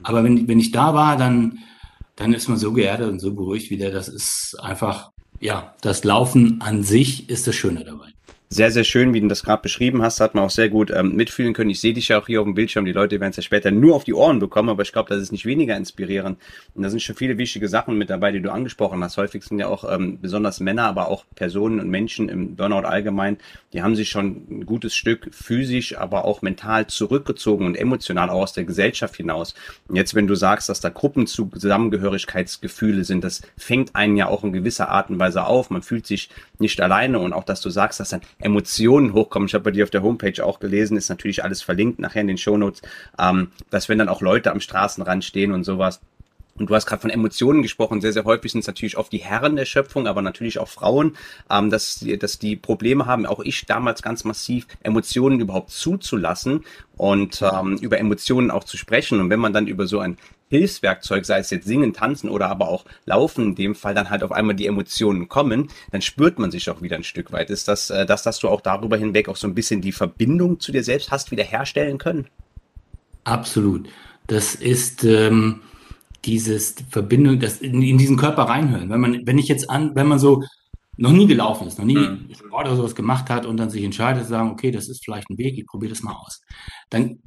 Aber 0.04 0.22
wenn, 0.22 0.46
wenn 0.46 0.60
ich 0.60 0.70
da 0.70 0.94
war, 0.94 1.16
dann, 1.16 1.58
dann 2.14 2.32
ist 2.32 2.48
man 2.48 2.56
so 2.56 2.72
geerdet 2.72 3.10
und 3.10 3.18
so 3.18 3.34
beruhigt 3.34 3.70
wieder. 3.70 3.90
Das 3.90 4.06
ist 4.06 4.56
einfach, 4.62 5.10
ja, 5.40 5.74
das 5.80 6.04
Laufen 6.04 6.60
an 6.60 6.84
sich 6.84 7.28
ist 7.28 7.48
das 7.48 7.56
Schöne 7.56 7.84
dabei. 7.84 8.10
Sehr, 8.52 8.70
sehr 8.70 8.84
schön, 8.84 9.14
wie 9.14 9.20
du 9.22 9.28
das 9.28 9.44
gerade 9.44 9.62
beschrieben 9.62 10.02
hast, 10.02 10.20
hat 10.20 10.34
man 10.34 10.44
auch 10.44 10.50
sehr 10.50 10.68
gut 10.68 10.90
ähm, 10.90 11.16
mitfühlen 11.16 11.54
können. 11.54 11.70
Ich 11.70 11.80
sehe 11.80 11.94
dich 11.94 12.08
ja 12.08 12.20
auch 12.20 12.26
hier 12.26 12.42
auf 12.42 12.44
dem 12.44 12.52
Bildschirm. 12.52 12.84
Die 12.84 12.92
Leute 12.92 13.18
werden 13.18 13.30
es 13.30 13.36
ja 13.36 13.42
später 13.42 13.70
nur 13.70 13.96
auf 13.96 14.04
die 14.04 14.12
Ohren 14.12 14.40
bekommen, 14.40 14.68
aber 14.68 14.82
ich 14.82 14.92
glaube, 14.92 15.08
das 15.08 15.22
ist 15.22 15.32
nicht 15.32 15.46
weniger 15.46 15.74
inspirierend. 15.74 16.36
Und 16.74 16.82
da 16.82 16.90
sind 16.90 17.00
schon 17.00 17.16
viele 17.16 17.38
wichtige 17.38 17.66
Sachen 17.66 17.96
mit 17.96 18.10
dabei, 18.10 18.30
die 18.30 18.42
du 18.42 18.52
angesprochen 18.52 19.02
hast. 19.02 19.16
Häufig 19.16 19.42
sind 19.42 19.58
ja 19.58 19.68
auch 19.68 19.90
ähm, 19.90 20.18
besonders 20.20 20.60
Männer, 20.60 20.84
aber 20.84 21.08
auch 21.08 21.24
Personen 21.34 21.80
und 21.80 21.88
Menschen 21.88 22.28
im 22.28 22.54
Burnout 22.54 22.86
allgemein, 22.86 23.38
die 23.72 23.82
haben 23.82 23.96
sich 23.96 24.10
schon 24.10 24.44
ein 24.50 24.66
gutes 24.66 24.94
Stück 24.94 25.30
physisch, 25.32 25.96
aber 25.96 26.26
auch 26.26 26.42
mental 26.42 26.88
zurückgezogen 26.88 27.64
und 27.64 27.74
emotional 27.74 28.28
auch 28.28 28.42
aus 28.42 28.52
der 28.52 28.64
Gesellschaft 28.64 29.16
hinaus. 29.16 29.54
Und 29.88 29.96
jetzt, 29.96 30.14
wenn 30.14 30.26
du 30.26 30.34
sagst, 30.34 30.68
dass 30.68 30.80
da 30.80 30.90
Gruppenzusammengehörigkeitsgefühle 30.90 33.04
sind, 33.04 33.24
das 33.24 33.40
fängt 33.56 33.96
einen 33.96 34.18
ja 34.18 34.26
auch 34.26 34.44
in 34.44 34.52
gewisser 34.52 34.90
Art 34.90 35.08
und 35.08 35.18
Weise 35.18 35.46
auf. 35.46 35.70
Man 35.70 35.80
fühlt 35.80 36.06
sich 36.06 36.28
nicht 36.58 36.82
alleine 36.82 37.18
und 37.18 37.32
auch, 37.32 37.44
dass 37.44 37.62
du 37.62 37.70
sagst, 37.70 37.98
dass 37.98 38.10
dann 38.10 38.20
Emotionen 38.44 39.12
hochkommen. 39.12 39.46
Ich 39.48 39.54
habe 39.54 39.64
bei 39.64 39.70
dir 39.70 39.84
auf 39.84 39.90
der 39.90 40.02
Homepage 40.02 40.44
auch 40.44 40.60
gelesen, 40.60 40.96
ist 40.96 41.08
natürlich 41.08 41.44
alles 41.44 41.62
verlinkt 41.62 41.98
nachher 41.98 42.20
in 42.22 42.28
den 42.28 42.38
Shownotes, 42.38 42.82
ähm, 43.18 43.48
dass 43.70 43.88
wenn 43.88 43.98
dann 43.98 44.08
auch 44.08 44.20
Leute 44.20 44.50
am 44.52 44.60
Straßenrand 44.60 45.24
stehen 45.24 45.52
und 45.52 45.64
sowas, 45.64 46.00
und 46.54 46.68
du 46.68 46.74
hast 46.74 46.84
gerade 46.84 47.00
von 47.00 47.10
Emotionen 47.10 47.62
gesprochen. 47.62 48.02
Sehr, 48.02 48.12
sehr 48.12 48.24
häufig 48.24 48.52
sind 48.52 48.60
es 48.60 48.66
natürlich 48.66 48.98
oft 48.98 49.10
die 49.10 49.18
Herren 49.18 49.56
der 49.56 49.64
Schöpfung, 49.64 50.06
aber 50.06 50.20
natürlich 50.20 50.58
auch 50.58 50.68
Frauen, 50.68 51.16
ähm, 51.50 51.70
dass, 51.70 52.00
die- 52.00 52.18
dass 52.18 52.38
die 52.38 52.56
Probleme 52.56 53.06
haben, 53.06 53.24
auch 53.24 53.40
ich 53.40 53.64
damals 53.64 54.02
ganz 54.02 54.24
massiv, 54.24 54.66
Emotionen 54.82 55.40
überhaupt 55.40 55.70
zuzulassen 55.70 56.64
und 56.98 57.40
ähm, 57.40 57.78
über 57.78 57.98
Emotionen 57.98 58.50
auch 58.50 58.64
zu 58.64 58.76
sprechen. 58.76 59.18
Und 59.18 59.30
wenn 59.30 59.40
man 59.40 59.54
dann 59.54 59.66
über 59.66 59.86
so 59.86 59.98
ein 60.00 60.18
Hilfswerkzeug, 60.52 61.24
sei 61.24 61.38
es 61.38 61.48
jetzt 61.48 61.66
Singen, 61.66 61.94
Tanzen 61.94 62.28
oder 62.28 62.48
aber 62.50 62.68
auch 62.68 62.84
Laufen, 63.06 63.44
in 63.44 63.54
dem 63.54 63.74
Fall 63.74 63.94
dann 63.94 64.10
halt 64.10 64.22
auf 64.22 64.32
einmal 64.32 64.54
die 64.54 64.66
Emotionen 64.66 65.28
kommen, 65.28 65.68
dann 65.90 66.02
spürt 66.02 66.38
man 66.38 66.50
sich 66.50 66.68
auch 66.68 66.82
wieder 66.82 66.96
ein 66.96 67.04
Stück 67.04 67.32
weit. 67.32 67.48
Ist 67.48 67.68
das, 67.68 67.88
äh, 67.88 68.04
das, 68.04 68.22
dass 68.22 68.38
du 68.38 68.48
auch 68.48 68.60
darüber 68.60 68.98
hinweg 68.98 69.28
auch 69.30 69.36
so 69.36 69.46
ein 69.46 69.54
bisschen 69.54 69.80
die 69.80 69.92
Verbindung 69.92 70.60
zu 70.60 70.70
dir 70.70 70.84
selbst 70.84 71.10
hast 71.10 71.30
wieder 71.30 71.42
herstellen 71.44 71.96
können? 71.96 72.26
Absolut. 73.24 73.88
Das 74.26 74.54
ist 74.54 75.04
ähm, 75.04 75.62
dieses 76.24 76.76
Verbindung, 76.90 77.40
das 77.40 77.60
in, 77.60 77.82
in 77.82 77.96
diesen 77.98 78.16
Körper 78.16 78.42
reinhören. 78.42 78.90
Wenn 78.90 79.00
man, 79.00 79.26
wenn 79.26 79.38
ich 79.38 79.48
jetzt 79.48 79.70
an, 79.70 79.94
wenn 79.94 80.06
man 80.06 80.18
so 80.18 80.44
noch 80.98 81.12
nie 81.12 81.26
gelaufen 81.26 81.66
ist, 81.66 81.78
noch 81.78 81.86
nie 81.86 81.96
Mhm. 81.96 82.34
Sport 82.34 82.66
oder 82.66 82.76
sowas 82.76 82.94
gemacht 82.94 83.30
hat 83.30 83.46
und 83.46 83.56
dann 83.56 83.70
sich 83.70 83.82
entscheidet, 83.82 84.26
sagen, 84.26 84.50
okay, 84.50 84.70
das 84.70 84.88
ist 84.88 85.04
vielleicht 85.04 85.30
ein 85.30 85.38
Weg, 85.38 85.58
ich 85.58 85.66
probiere 85.66 85.90
das 85.92 86.02
mal 86.02 86.12
aus. 86.12 86.42
Dann 86.90 87.20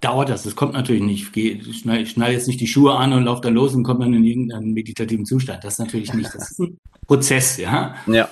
dauert 0.00 0.28
das. 0.28 0.42
Das 0.42 0.56
kommt 0.56 0.72
natürlich 0.72 1.02
nicht. 1.02 1.36
Ich, 1.36 1.78
schneide, 1.80 2.32
jetzt 2.32 2.48
nicht 2.48 2.60
die 2.60 2.66
Schuhe 2.66 2.94
an 2.94 3.12
und 3.12 3.24
laufe 3.24 3.42
dann 3.42 3.54
los 3.54 3.74
und 3.74 3.82
komme 3.82 4.00
dann 4.00 4.14
in 4.14 4.24
irgendeinen 4.24 4.72
meditativen 4.72 5.26
Zustand. 5.26 5.64
Das 5.64 5.78
natürlich 5.78 6.14
nicht. 6.14 6.34
Das 6.34 6.50
ist 6.50 6.58
ein 6.60 6.78
Prozess, 7.06 7.56
ja. 7.58 7.94
Ja. 8.06 8.28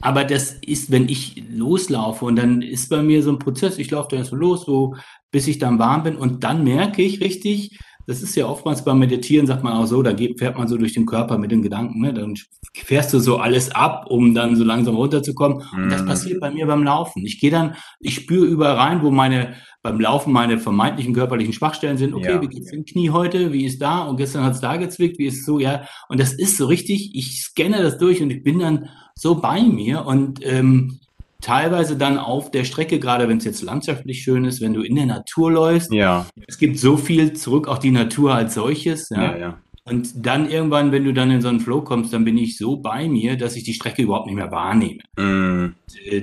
Aber 0.00 0.24
das 0.24 0.56
ist, 0.66 0.90
wenn 0.90 1.08
ich 1.08 1.44
loslaufe 1.48 2.24
und 2.24 2.36
dann 2.36 2.60
ist 2.60 2.88
bei 2.88 3.02
mir 3.02 3.22
so 3.22 3.30
ein 3.30 3.38
Prozess, 3.38 3.78
ich 3.78 3.90
laufe 3.90 4.16
dann 4.16 4.24
so 4.24 4.34
los, 4.34 4.64
so 4.64 4.96
bis 5.30 5.46
ich 5.46 5.58
dann 5.58 5.78
warm 5.78 6.02
bin 6.02 6.16
und 6.16 6.42
dann 6.42 6.64
merke 6.64 7.02
ich 7.02 7.20
richtig, 7.20 7.78
das 8.06 8.22
ist 8.22 8.34
ja 8.34 8.46
oftmals 8.46 8.84
beim 8.84 8.98
Meditieren, 8.98 9.46
sagt 9.46 9.62
man 9.62 9.74
auch 9.74 9.86
so, 9.86 10.02
da 10.02 10.12
geht, 10.12 10.38
fährt 10.38 10.58
man 10.58 10.66
so 10.66 10.76
durch 10.76 10.94
den 10.94 11.06
Körper 11.06 11.38
mit 11.38 11.52
den 11.52 11.62
Gedanken, 11.62 12.00
ne? 12.00 12.12
dann 12.12 12.34
fährst 12.74 13.12
du 13.12 13.20
so 13.20 13.38
alles 13.38 13.70
ab, 13.70 14.06
um 14.08 14.34
dann 14.34 14.56
so 14.56 14.64
langsam 14.64 14.96
runterzukommen. 14.96 15.62
Und 15.72 15.90
das 15.90 16.02
mhm. 16.02 16.06
passiert 16.06 16.40
bei 16.40 16.50
mir 16.50 16.66
beim 16.66 16.82
Laufen. 16.82 17.24
Ich 17.24 17.38
gehe 17.38 17.50
dann, 17.50 17.76
ich 18.00 18.14
spüre 18.16 18.46
überall 18.46 18.76
rein, 18.76 19.02
wo 19.02 19.10
meine, 19.10 19.54
beim 19.82 20.00
Laufen 20.00 20.32
meine 20.32 20.58
vermeintlichen 20.58 21.14
körperlichen 21.14 21.52
Schwachstellen 21.52 21.98
sind. 21.98 22.14
Okay, 22.14 22.32
ja. 22.32 22.40
wie 22.40 22.48
geht's 22.48 22.70
dem 22.70 22.84
Knie 22.84 23.10
heute? 23.10 23.52
Wie 23.52 23.64
ist 23.64 23.82
da? 23.82 24.02
Und 24.02 24.16
gestern 24.16 24.44
hat's 24.44 24.60
da 24.60 24.76
gezwickt. 24.76 25.18
Wie 25.18 25.26
ist 25.26 25.40
es 25.40 25.44
so? 25.44 25.58
Ja. 25.58 25.86
Und 26.08 26.20
das 26.20 26.32
ist 26.32 26.56
so 26.56 26.66
richtig, 26.66 27.14
ich 27.14 27.42
scanne 27.42 27.82
das 27.82 27.98
durch 27.98 28.22
und 28.22 28.30
ich 28.30 28.44
bin 28.44 28.60
dann 28.60 28.88
so 29.14 29.40
bei 29.40 29.62
mir 29.62 30.06
und, 30.06 30.40
ähm, 30.44 31.00
teilweise 31.40 31.96
dann 31.96 32.18
auf 32.18 32.50
der 32.50 32.64
Strecke, 32.64 33.00
gerade 33.00 33.28
wenn 33.28 33.38
es 33.38 33.44
jetzt 33.44 33.62
landschaftlich 33.62 34.22
schön 34.22 34.44
ist, 34.44 34.60
wenn 34.60 34.74
du 34.74 34.82
in 34.82 34.94
der 34.94 35.06
Natur 35.06 35.50
läufst. 35.50 35.92
Ja. 35.92 36.26
Es 36.46 36.56
gibt 36.56 36.78
so 36.78 36.96
viel 36.96 37.32
zurück, 37.32 37.66
auch 37.68 37.78
die 37.78 37.90
Natur 37.90 38.32
als 38.34 38.54
solches. 38.54 39.10
Ja. 39.10 39.22
ja, 39.22 39.36
ja. 39.36 39.58
Und 39.84 40.24
dann 40.24 40.48
irgendwann, 40.48 40.92
wenn 40.92 41.04
du 41.04 41.12
dann 41.12 41.32
in 41.32 41.40
so 41.42 41.48
einen 41.48 41.58
Flow 41.58 41.82
kommst, 41.82 42.12
dann 42.12 42.24
bin 42.24 42.38
ich 42.38 42.56
so 42.56 42.76
bei 42.76 43.08
mir, 43.08 43.36
dass 43.36 43.56
ich 43.56 43.64
die 43.64 43.74
Strecke 43.74 44.02
überhaupt 44.02 44.26
nicht 44.26 44.36
mehr 44.36 44.52
wahrnehme. 44.52 45.00
Mm. 45.16 45.74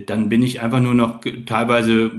Dann 0.06 0.30
bin 0.30 0.44
ich 0.44 0.62
einfach 0.62 0.80
nur 0.80 0.94
noch 0.94 1.20
teilweise 1.46 2.10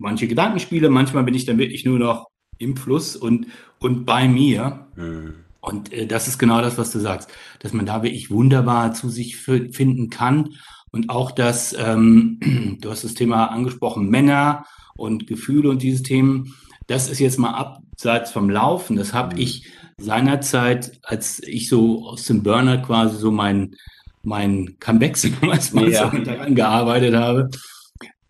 manche 0.00 0.26
Gedankenspiele, 0.26 0.90
manchmal 0.90 1.24
bin 1.24 1.34
ich 1.34 1.44
dann 1.44 1.58
wirklich 1.58 1.84
nur 1.84 1.98
noch 1.98 2.30
im 2.58 2.76
Fluss 2.76 3.16
und, 3.16 3.46
und 3.78 4.04
bei 4.04 4.28
mir. 4.28 4.86
Mm. 4.96 5.44
Und 5.60 5.92
äh, 5.92 6.06
das 6.06 6.26
ist 6.26 6.38
genau 6.38 6.60
das, 6.60 6.78
was 6.78 6.90
du 6.90 6.98
sagst, 6.98 7.30
dass 7.60 7.72
man 7.72 7.86
da 7.86 8.02
wirklich 8.02 8.30
wunderbar 8.30 8.92
zu 8.92 9.08
sich 9.08 9.36
finden 9.36 10.10
kann 10.10 10.50
und 10.92 11.10
auch 11.10 11.30
das, 11.30 11.74
ähm, 11.78 12.38
du 12.80 12.90
hast 12.90 13.04
das 13.04 13.14
Thema 13.14 13.46
angesprochen, 13.46 14.08
Männer 14.08 14.64
und 14.96 15.26
Gefühle 15.26 15.70
und 15.70 15.82
diese 15.82 16.02
Themen. 16.02 16.54
Das 16.86 17.08
ist 17.08 17.20
jetzt 17.20 17.38
mal 17.38 17.52
abseits 17.52 18.32
vom 18.32 18.50
Laufen. 18.50 18.96
Das 18.96 19.14
habe 19.14 19.36
mhm. 19.36 19.42
ich 19.42 19.70
seinerzeit, 19.98 20.98
als 21.02 21.40
ich 21.40 21.68
so 21.68 22.06
aus 22.06 22.24
dem 22.24 22.42
Burner 22.42 22.78
quasi 22.78 23.16
so 23.16 23.30
mein, 23.30 23.76
mein 24.22 24.76
Comeback 24.80 25.16
damals 25.40 25.72
mal 25.72 25.88
ja. 25.88 26.10
daran 26.10 26.54
gearbeitet 26.54 27.14
habe. 27.14 27.50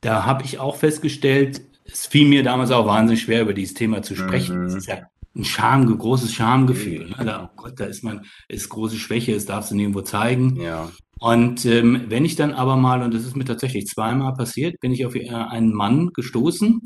Da 0.00 0.24
habe 0.24 0.44
ich 0.44 0.58
auch 0.58 0.76
festgestellt, 0.76 1.62
es 1.84 2.06
fiel 2.06 2.28
mir 2.28 2.42
damals 2.42 2.70
auch 2.70 2.86
wahnsinnig 2.86 3.22
schwer, 3.22 3.42
über 3.42 3.54
dieses 3.54 3.74
Thema 3.74 4.02
zu 4.02 4.14
sprechen. 4.14 4.62
Mhm. 4.62 4.76
ist 4.76 4.86
ja 4.86 4.98
ein 5.36 5.44
Scham, 5.44 5.86
großes 5.98 6.32
Schamgefühl. 6.32 7.10
Ne? 7.10 7.24
Da, 7.24 7.50
oh 7.52 7.56
Gott, 7.56 7.78
da 7.78 7.84
ist 7.84 8.02
man, 8.02 8.24
ist 8.48 8.68
große 8.68 8.96
Schwäche, 8.96 9.34
das 9.34 9.46
darfst 9.46 9.70
du 9.70 9.76
nirgendwo 9.76 10.02
zeigen. 10.02 10.60
Ja. 10.60 10.90
Und 11.20 11.66
ähm, 11.66 12.06
wenn 12.08 12.24
ich 12.24 12.34
dann 12.34 12.52
aber 12.52 12.76
mal, 12.76 13.02
und 13.02 13.12
das 13.12 13.24
ist 13.24 13.36
mir 13.36 13.44
tatsächlich 13.44 13.86
zweimal 13.86 14.34
passiert, 14.34 14.80
bin 14.80 14.92
ich 14.92 15.04
auf 15.04 15.14
äh, 15.14 15.28
einen 15.28 15.72
Mann 15.72 16.12
gestoßen 16.14 16.80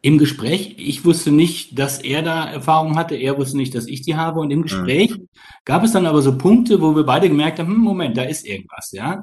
im 0.00 0.18
Gespräch. 0.18 0.76
Ich 0.78 1.04
wusste 1.04 1.30
nicht, 1.30 1.78
dass 1.78 2.00
er 2.00 2.22
da 2.22 2.44
Erfahrung 2.50 2.96
hatte, 2.96 3.16
er 3.16 3.36
wusste 3.36 3.56
nicht, 3.56 3.74
dass 3.74 3.86
ich 3.86 4.02
die 4.02 4.16
habe. 4.16 4.40
Und 4.40 4.50
im 4.50 4.62
Gespräch 4.62 5.10
mhm. 5.10 5.28
gab 5.64 5.84
es 5.84 5.92
dann 5.92 6.06
aber 6.06 6.22
so 6.22 6.38
Punkte, 6.38 6.80
wo 6.80 6.96
wir 6.96 7.04
beide 7.04 7.28
gemerkt 7.28 7.58
haben, 7.58 7.68
hm, 7.68 7.78
Moment, 7.78 8.16
da 8.16 8.22
ist 8.22 8.46
irgendwas, 8.46 8.92
ja. 8.92 9.22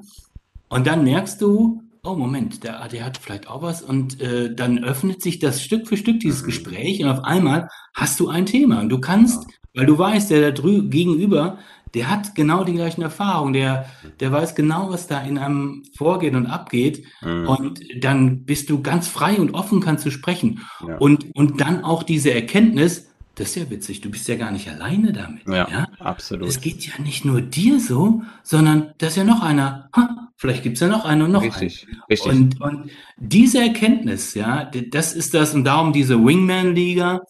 Und 0.70 0.88
dann 0.88 1.04
merkst 1.04 1.42
du, 1.42 1.82
oh 2.06 2.16
Moment, 2.16 2.64
der, 2.64 2.88
der 2.88 3.06
hat 3.06 3.18
vielleicht 3.18 3.48
auch 3.50 3.62
was. 3.62 3.82
Und 3.82 4.22
äh, 4.22 4.54
dann 4.54 4.84
öffnet 4.84 5.22
sich 5.22 5.40
das 5.40 5.62
Stück 5.62 5.88
für 5.88 5.98
Stück 5.98 6.20
dieses 6.20 6.42
mhm. 6.42 6.48
Gespräch 6.48 7.04
und 7.04 7.10
auf 7.10 7.24
einmal 7.24 7.70
hast 7.94 8.20
du 8.20 8.30
ein 8.30 8.46
Thema. 8.46 8.80
Und 8.80 8.90
du 8.90 9.00
kannst, 9.00 9.48
weil 9.74 9.86
du 9.86 9.98
weißt, 9.98 10.32
der 10.32 10.42
da 10.42 10.52
drüben 10.52 10.90
gegenüber, 10.90 11.58
der 11.96 12.10
hat 12.10 12.36
genau 12.36 12.66
die 12.66 12.74
gleichen 12.74 13.02
Erfahrungen, 13.02 13.54
der, 13.54 13.86
der 14.20 14.32
weiß 14.32 14.54
genau, 14.54 14.90
was 14.90 15.08
da 15.08 15.22
in 15.22 15.38
einem 15.38 15.84
vorgeht 15.96 16.36
und 16.36 16.46
abgeht. 16.46 17.06
Mhm. 17.22 17.48
Und 17.48 17.80
dann 18.00 18.44
bist 18.44 18.70
du 18.70 18.82
ganz 18.82 19.08
frei 19.08 19.40
und 19.40 19.54
offen, 19.54 19.80
kannst 19.80 20.06
du 20.06 20.12
sprechen. 20.12 20.62
Ja. 20.86 20.98
Und, 20.98 21.34
und 21.36 21.62
dann 21.62 21.84
auch 21.84 22.04
diese 22.04 22.34
Erkenntnis, 22.34 23.08
das 23.36 23.50
ist 23.50 23.56
ja 23.56 23.70
witzig, 23.70 24.02
du 24.02 24.10
bist 24.10 24.28
ja 24.28 24.36
gar 24.36 24.52
nicht 24.52 24.70
alleine 24.70 25.14
damit. 25.14 25.48
Ja, 25.48 25.70
ja? 25.70 25.88
absolut. 26.00 26.48
Es 26.48 26.62
geht 26.62 26.86
ja 26.86 27.02
nicht 27.02 27.26
nur 27.26 27.42
dir 27.42 27.80
so, 27.80 28.24
sondern 28.44 28.94
da 28.98 29.08
ist 29.08 29.18
ja 29.18 29.24
noch 29.24 29.42
einer, 29.42 29.90
ha, 29.96 30.25
vielleicht 30.36 30.64
gibt 30.64 30.76
es 30.76 30.82
ja 30.82 30.88
noch 30.88 31.06
einen 31.06 31.24
und 31.24 31.32
noch 31.32 31.44
richtig, 31.44 31.88
einen. 31.88 32.02
Richtig. 32.10 32.32
Und, 32.32 32.62
und 32.62 32.92
diese 33.18 33.60
Erkenntnis, 33.60 34.34
ja, 34.34 34.66
das 34.66 35.14
ist 35.14 35.34
das, 35.34 35.54
und 35.54 35.64
darum 35.64 35.94
diese 35.94 36.24
Wingman-Liga, 36.24 37.22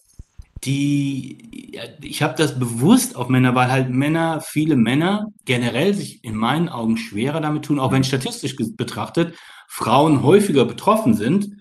die, 0.63 1.77
ich 2.01 2.23
habe 2.23 2.35
das 2.37 2.57
bewusst 2.57 3.15
auf 3.15 3.29
Männer, 3.29 3.53
weil 3.53 3.71
halt 3.71 3.89
Männer, 3.89 4.41
viele 4.41 4.75
Männer 4.75 5.27
generell 5.45 5.93
sich 5.93 6.23
in 6.23 6.35
meinen 6.35 6.69
Augen 6.69 6.97
schwerer 6.97 7.41
damit 7.41 7.65
tun, 7.65 7.79
auch 7.79 7.91
wenn 7.91 8.03
statistisch 8.03 8.55
betrachtet 8.55 9.35
Frauen 9.67 10.23
häufiger 10.23 10.65
betroffen 10.65 11.13
sind, 11.13 11.57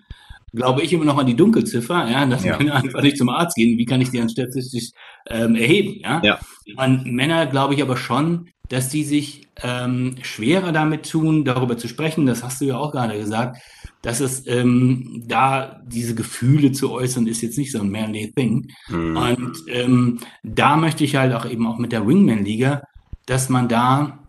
glaube 0.55 0.81
ich 0.81 0.93
immer 0.93 1.05
noch 1.05 1.17
an 1.17 1.27
die 1.27 1.35
Dunkelziffer, 1.35 2.09
ja, 2.09 2.25
dass 2.25 2.43
ja. 2.43 2.57
Männer 2.57 2.75
einfach 2.75 3.01
nicht 3.01 3.17
zum 3.17 3.29
Arzt 3.29 3.55
gehen. 3.55 3.77
Wie 3.77 3.85
kann 3.85 4.01
ich 4.01 4.09
die 4.09 4.17
dann 4.17 4.29
statistisch 4.29 4.91
ähm, 5.29 5.55
erheben? 5.55 5.99
Ja? 6.01 6.21
ja. 6.23 6.39
Und 6.77 7.05
Männer 7.05 7.45
glaube 7.45 7.73
ich 7.73 7.81
aber 7.81 7.97
schon, 7.97 8.49
dass 8.69 8.89
die 8.89 9.03
sich 9.03 9.47
ähm, 9.61 10.15
schwerer 10.21 10.71
damit 10.71 11.09
tun, 11.09 11.45
darüber 11.45 11.77
zu 11.77 11.87
sprechen. 11.87 12.25
Das 12.25 12.43
hast 12.43 12.61
du 12.61 12.65
ja 12.65 12.77
auch 12.77 12.91
gerade 12.91 13.17
gesagt 13.17 13.57
dass 14.05 14.19
es 14.19 14.45
ähm, 14.45 15.23
da 15.25 15.81
diese 15.87 16.13
Gefühle 16.13 16.71
zu 16.71 16.91
äußern, 16.91 17.25
ist 17.25 17.41
jetzt 17.41 17.57
nicht 17.57 17.71
so 17.71 17.79
ein 17.79 17.89
manly 17.89 18.31
thing. 18.35 18.71
Mhm. 18.87 19.17
Und 19.17 19.57
ähm, 19.67 20.19
da 20.43 20.77
möchte 20.77 21.03
ich 21.03 21.15
halt 21.15 21.33
auch 21.33 21.49
eben 21.49 21.65
auch 21.65 21.79
mit 21.79 21.91
der 21.91 22.05
Wingman-Liga, 22.05 22.83
dass 23.25 23.49
man 23.49 23.67
da 23.67 24.19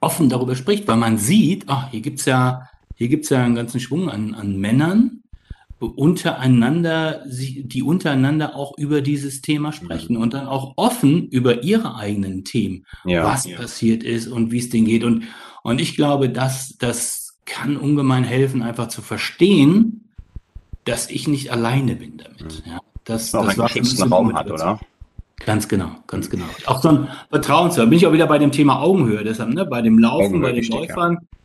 offen 0.00 0.28
darüber 0.28 0.54
spricht, 0.54 0.86
weil 0.86 0.98
man 0.98 1.16
sieht, 1.16 1.64
ach, 1.68 1.90
hier 1.90 2.02
gibt's 2.02 2.26
ja, 2.26 2.68
hier 2.94 3.08
gibt's 3.08 3.30
ja 3.30 3.42
einen 3.42 3.54
ganzen 3.54 3.80
Schwung 3.80 4.10
an, 4.10 4.34
an 4.34 4.58
Männern, 4.58 5.19
untereinander, 5.86 7.24
die 7.26 7.82
untereinander 7.82 8.54
auch 8.54 8.76
über 8.76 9.00
dieses 9.00 9.40
Thema 9.40 9.72
sprechen 9.72 10.16
mhm. 10.16 10.22
und 10.22 10.34
dann 10.34 10.46
auch 10.46 10.74
offen 10.76 11.28
über 11.28 11.62
ihre 11.62 11.96
eigenen 11.96 12.44
Themen, 12.44 12.84
ja, 13.04 13.24
was 13.24 13.46
ja. 13.46 13.56
passiert 13.56 14.02
ist 14.02 14.28
und 14.28 14.52
wie 14.52 14.58
es 14.58 14.68
denen 14.68 14.86
geht. 14.86 15.04
Und, 15.04 15.24
und 15.62 15.80
ich 15.80 15.96
glaube, 15.96 16.28
dass 16.28 16.76
das 16.78 17.38
kann 17.46 17.76
ungemein 17.76 18.24
helfen, 18.24 18.62
einfach 18.62 18.88
zu 18.88 19.02
verstehen, 19.02 20.10
dass 20.84 21.10
ich 21.10 21.26
nicht 21.26 21.50
alleine 21.50 21.96
bin 21.96 22.18
damit. 22.18 22.62
Ja, 22.66 22.80
das, 23.04 23.34
auch 23.34 23.46
das 23.46 23.58
einen 23.58 23.66
geschützten 23.66 24.12
Raum 24.12 24.34
hat, 24.34 24.50
oder? 24.50 24.78
Ganz 25.44 25.66
genau, 25.66 25.90
ganz 26.06 26.28
genau. 26.28 26.44
Auch 26.66 26.82
so 26.82 26.90
ein 26.90 27.08
Vertrauen 27.30 27.70
zu 27.70 27.80
haben. 27.80 27.88
Bin 27.88 27.98
ich 27.98 28.06
auch 28.06 28.12
wieder 28.12 28.26
bei 28.26 28.38
dem 28.38 28.52
Thema 28.52 28.80
Augenhöhe, 28.80 29.24
deshalb, 29.24 29.54
ne, 29.54 29.64
bei 29.64 29.80
dem 29.80 29.98
Laufen, 29.98 30.42
bei 30.42 30.52
den 30.52 30.64
Läufern. 30.64 31.14
Ja. 31.14 31.38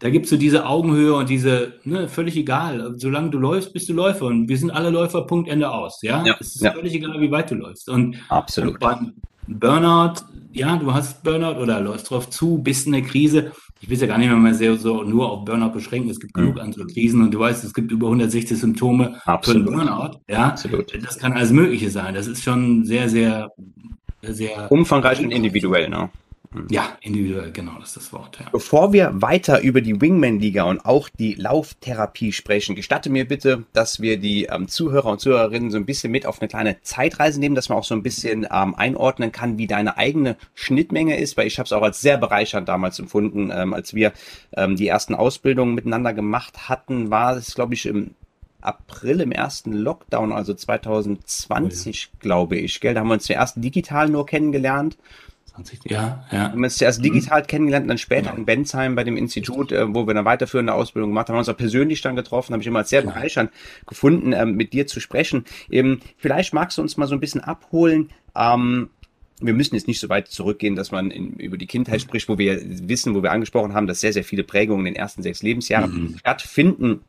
Da 0.00 0.10
gibt 0.10 0.26
es 0.26 0.30
so 0.30 0.36
diese 0.36 0.66
Augenhöhe 0.66 1.14
und 1.14 1.28
diese, 1.28 1.74
ne, 1.84 2.08
völlig 2.08 2.36
egal. 2.36 2.94
Solange 2.96 3.30
du 3.30 3.38
läufst, 3.38 3.72
bist 3.72 3.88
du 3.88 3.92
Läufer. 3.92 4.26
Und 4.26 4.48
wir 4.48 4.56
sind 4.56 4.70
alle 4.70 4.90
Läufer, 4.90 5.22
Punkt, 5.22 5.48
Ende 5.48 5.70
aus. 5.70 6.00
Ja, 6.02 6.24
ja 6.24 6.36
es 6.38 6.54
ist 6.54 6.62
ja. 6.62 6.72
völlig 6.72 6.94
egal, 6.94 7.20
wie 7.20 7.30
weit 7.30 7.50
du 7.50 7.56
läufst. 7.56 7.88
Und 7.88 8.16
Absolut. 8.28 8.78
beim 8.78 9.14
Burnout, 9.48 10.22
ja, 10.52 10.76
du 10.76 10.92
hast 10.92 11.22
Burnout 11.24 11.60
oder 11.60 11.80
läufst 11.80 12.10
drauf 12.10 12.30
zu, 12.30 12.58
bist 12.58 12.86
in 12.86 12.92
der 12.92 13.02
Krise 13.02 13.52
ich 13.80 13.88
will 13.88 13.94
es 13.94 14.00
ja 14.00 14.08
gar 14.08 14.18
nicht 14.18 14.30
mehr 14.30 14.54
sehr 14.54 14.76
so 14.76 15.02
nur 15.02 15.30
auf 15.30 15.44
Burnout 15.44 15.70
beschränken. 15.70 16.10
Es 16.10 16.18
gibt 16.18 16.36
mhm. 16.36 16.40
genug 16.40 16.60
andere 16.60 16.86
Krisen 16.86 17.22
und 17.22 17.32
du 17.32 17.38
weißt, 17.38 17.64
es 17.64 17.72
gibt 17.72 17.92
über 17.92 18.06
160 18.08 18.58
Symptome 18.58 19.20
Absolut. 19.24 19.68
für 19.68 19.72
Burnout. 19.72 20.18
Ja, 20.28 20.48
Absolut. 20.48 20.92
Das 21.04 21.18
kann 21.18 21.32
alles 21.32 21.50
Mögliche 21.50 21.90
sein. 21.90 22.14
Das 22.14 22.26
ist 22.26 22.42
schon 22.42 22.84
sehr, 22.84 23.08
sehr, 23.08 23.52
sehr 24.22 24.70
umfangreich 24.70 25.20
und 25.20 25.30
individuell, 25.30 25.88
ne? 25.88 26.10
Mhm. 26.50 26.66
Ja, 26.70 26.96
individuell, 27.02 27.52
genau, 27.52 27.72
das 27.78 27.88
ist 27.88 27.96
das 27.96 28.12
Wort. 28.12 28.38
Ja. 28.40 28.48
Bevor 28.50 28.92
wir 28.92 29.10
weiter 29.20 29.60
über 29.60 29.80
die 29.82 30.00
Wingman-Liga 30.00 30.62
und 30.62 30.84
auch 30.84 31.08
die 31.10 31.34
Lauftherapie 31.34 32.32
sprechen, 32.32 32.74
gestatte 32.74 33.10
mir 33.10 33.28
bitte, 33.28 33.64
dass 33.74 34.00
wir 34.00 34.18
die 34.18 34.44
ähm, 34.44 34.66
Zuhörer 34.66 35.10
und 35.10 35.20
Zuhörerinnen 35.20 35.70
so 35.70 35.76
ein 35.76 35.84
bisschen 35.84 36.10
mit 36.10 36.24
auf 36.24 36.40
eine 36.40 36.48
kleine 36.48 36.80
Zeitreise 36.80 37.38
nehmen, 37.38 37.54
dass 37.54 37.68
man 37.68 37.78
auch 37.78 37.84
so 37.84 37.94
ein 37.94 38.02
bisschen 38.02 38.46
ähm, 38.50 38.74
einordnen 38.74 39.30
kann, 39.30 39.58
wie 39.58 39.66
deine 39.66 39.98
eigene 39.98 40.36
Schnittmenge 40.54 41.18
ist, 41.18 41.36
weil 41.36 41.46
ich 41.46 41.58
habe 41.58 41.66
es 41.66 41.72
auch 41.72 41.82
als 41.82 42.00
sehr 42.00 42.16
bereichernd 42.16 42.68
damals 42.68 42.98
empfunden, 42.98 43.50
ähm, 43.54 43.74
als 43.74 43.92
wir 43.92 44.12
ähm, 44.56 44.76
die 44.76 44.88
ersten 44.88 45.14
Ausbildungen 45.14 45.74
miteinander 45.74 46.14
gemacht 46.14 46.68
hatten, 46.68 47.10
war 47.10 47.36
es, 47.36 47.54
glaube 47.54 47.74
ich, 47.74 47.84
im 47.84 48.14
April 48.60 49.20
im 49.20 49.32
ersten 49.32 49.72
Lockdown, 49.72 50.32
also 50.32 50.52
2020, 50.54 52.08
oh 52.10 52.16
ja. 52.16 52.18
glaube 52.20 52.56
ich, 52.56 52.80
gell? 52.80 52.94
Da 52.94 53.00
haben 53.00 53.08
wir 53.08 53.14
uns 53.14 53.24
zuerst 53.24 53.62
digital 53.62 54.08
nur 54.08 54.26
kennengelernt 54.26 54.96
20, 55.64 55.90
ja, 55.90 56.24
ja. 56.30 56.30
Wir 56.30 56.40
haben 56.52 56.64
uns 56.64 56.76
zuerst 56.76 57.04
digital 57.04 57.42
mhm. 57.42 57.46
kennengelernt 57.46 57.84
und 57.84 57.88
dann 57.88 57.98
später 57.98 58.30
genau. 58.30 58.36
in 58.36 58.46
Bensheim 58.46 58.94
bei 58.94 59.04
dem 59.04 59.16
Institut, 59.16 59.72
äh, 59.72 59.92
wo 59.92 60.06
wir 60.06 60.10
eine 60.10 60.24
weiterführende 60.24 60.74
Ausbildung 60.74 61.10
gemacht 61.10 61.28
haben, 61.28 61.34
haben 61.34 61.44
wir 61.44 61.48
uns 61.48 61.48
auch 61.48 61.56
persönlich 61.56 62.00
dann 62.00 62.16
getroffen, 62.16 62.52
habe 62.52 62.62
ich 62.62 62.66
immer 62.66 62.80
als 62.80 62.90
sehr 62.90 63.02
bereichernd 63.02 63.50
gefunden, 63.86 64.32
ähm, 64.32 64.54
mit 64.54 64.72
dir 64.72 64.86
zu 64.86 65.00
sprechen. 65.00 65.44
Ähm, 65.70 66.00
vielleicht 66.16 66.54
magst 66.54 66.78
du 66.78 66.82
uns 66.82 66.96
mal 66.96 67.06
so 67.06 67.14
ein 67.14 67.20
bisschen 67.20 67.42
abholen, 67.42 68.10
ähm, 68.36 68.90
wir 69.40 69.54
müssen 69.54 69.74
jetzt 69.76 69.86
nicht 69.86 70.00
so 70.00 70.08
weit 70.08 70.28
zurückgehen, 70.28 70.74
dass 70.74 70.90
man 70.90 71.10
in, 71.10 71.34
über 71.34 71.56
die 71.56 71.66
Kindheit 71.66 72.00
spricht, 72.00 72.28
wo 72.28 72.38
wir 72.38 72.60
wissen, 72.88 73.14
wo 73.14 73.22
wir 73.22 73.30
angesprochen 73.30 73.72
haben, 73.72 73.86
dass 73.86 74.00
sehr, 74.00 74.12
sehr 74.12 74.24
viele 74.24 74.42
Prägungen 74.42 74.86
in 74.86 74.94
den 74.94 75.00
ersten 75.00 75.22
sechs 75.22 75.42
Lebensjahren 75.42 75.92
mhm. 75.92 76.18
stattfinden. 76.18 77.00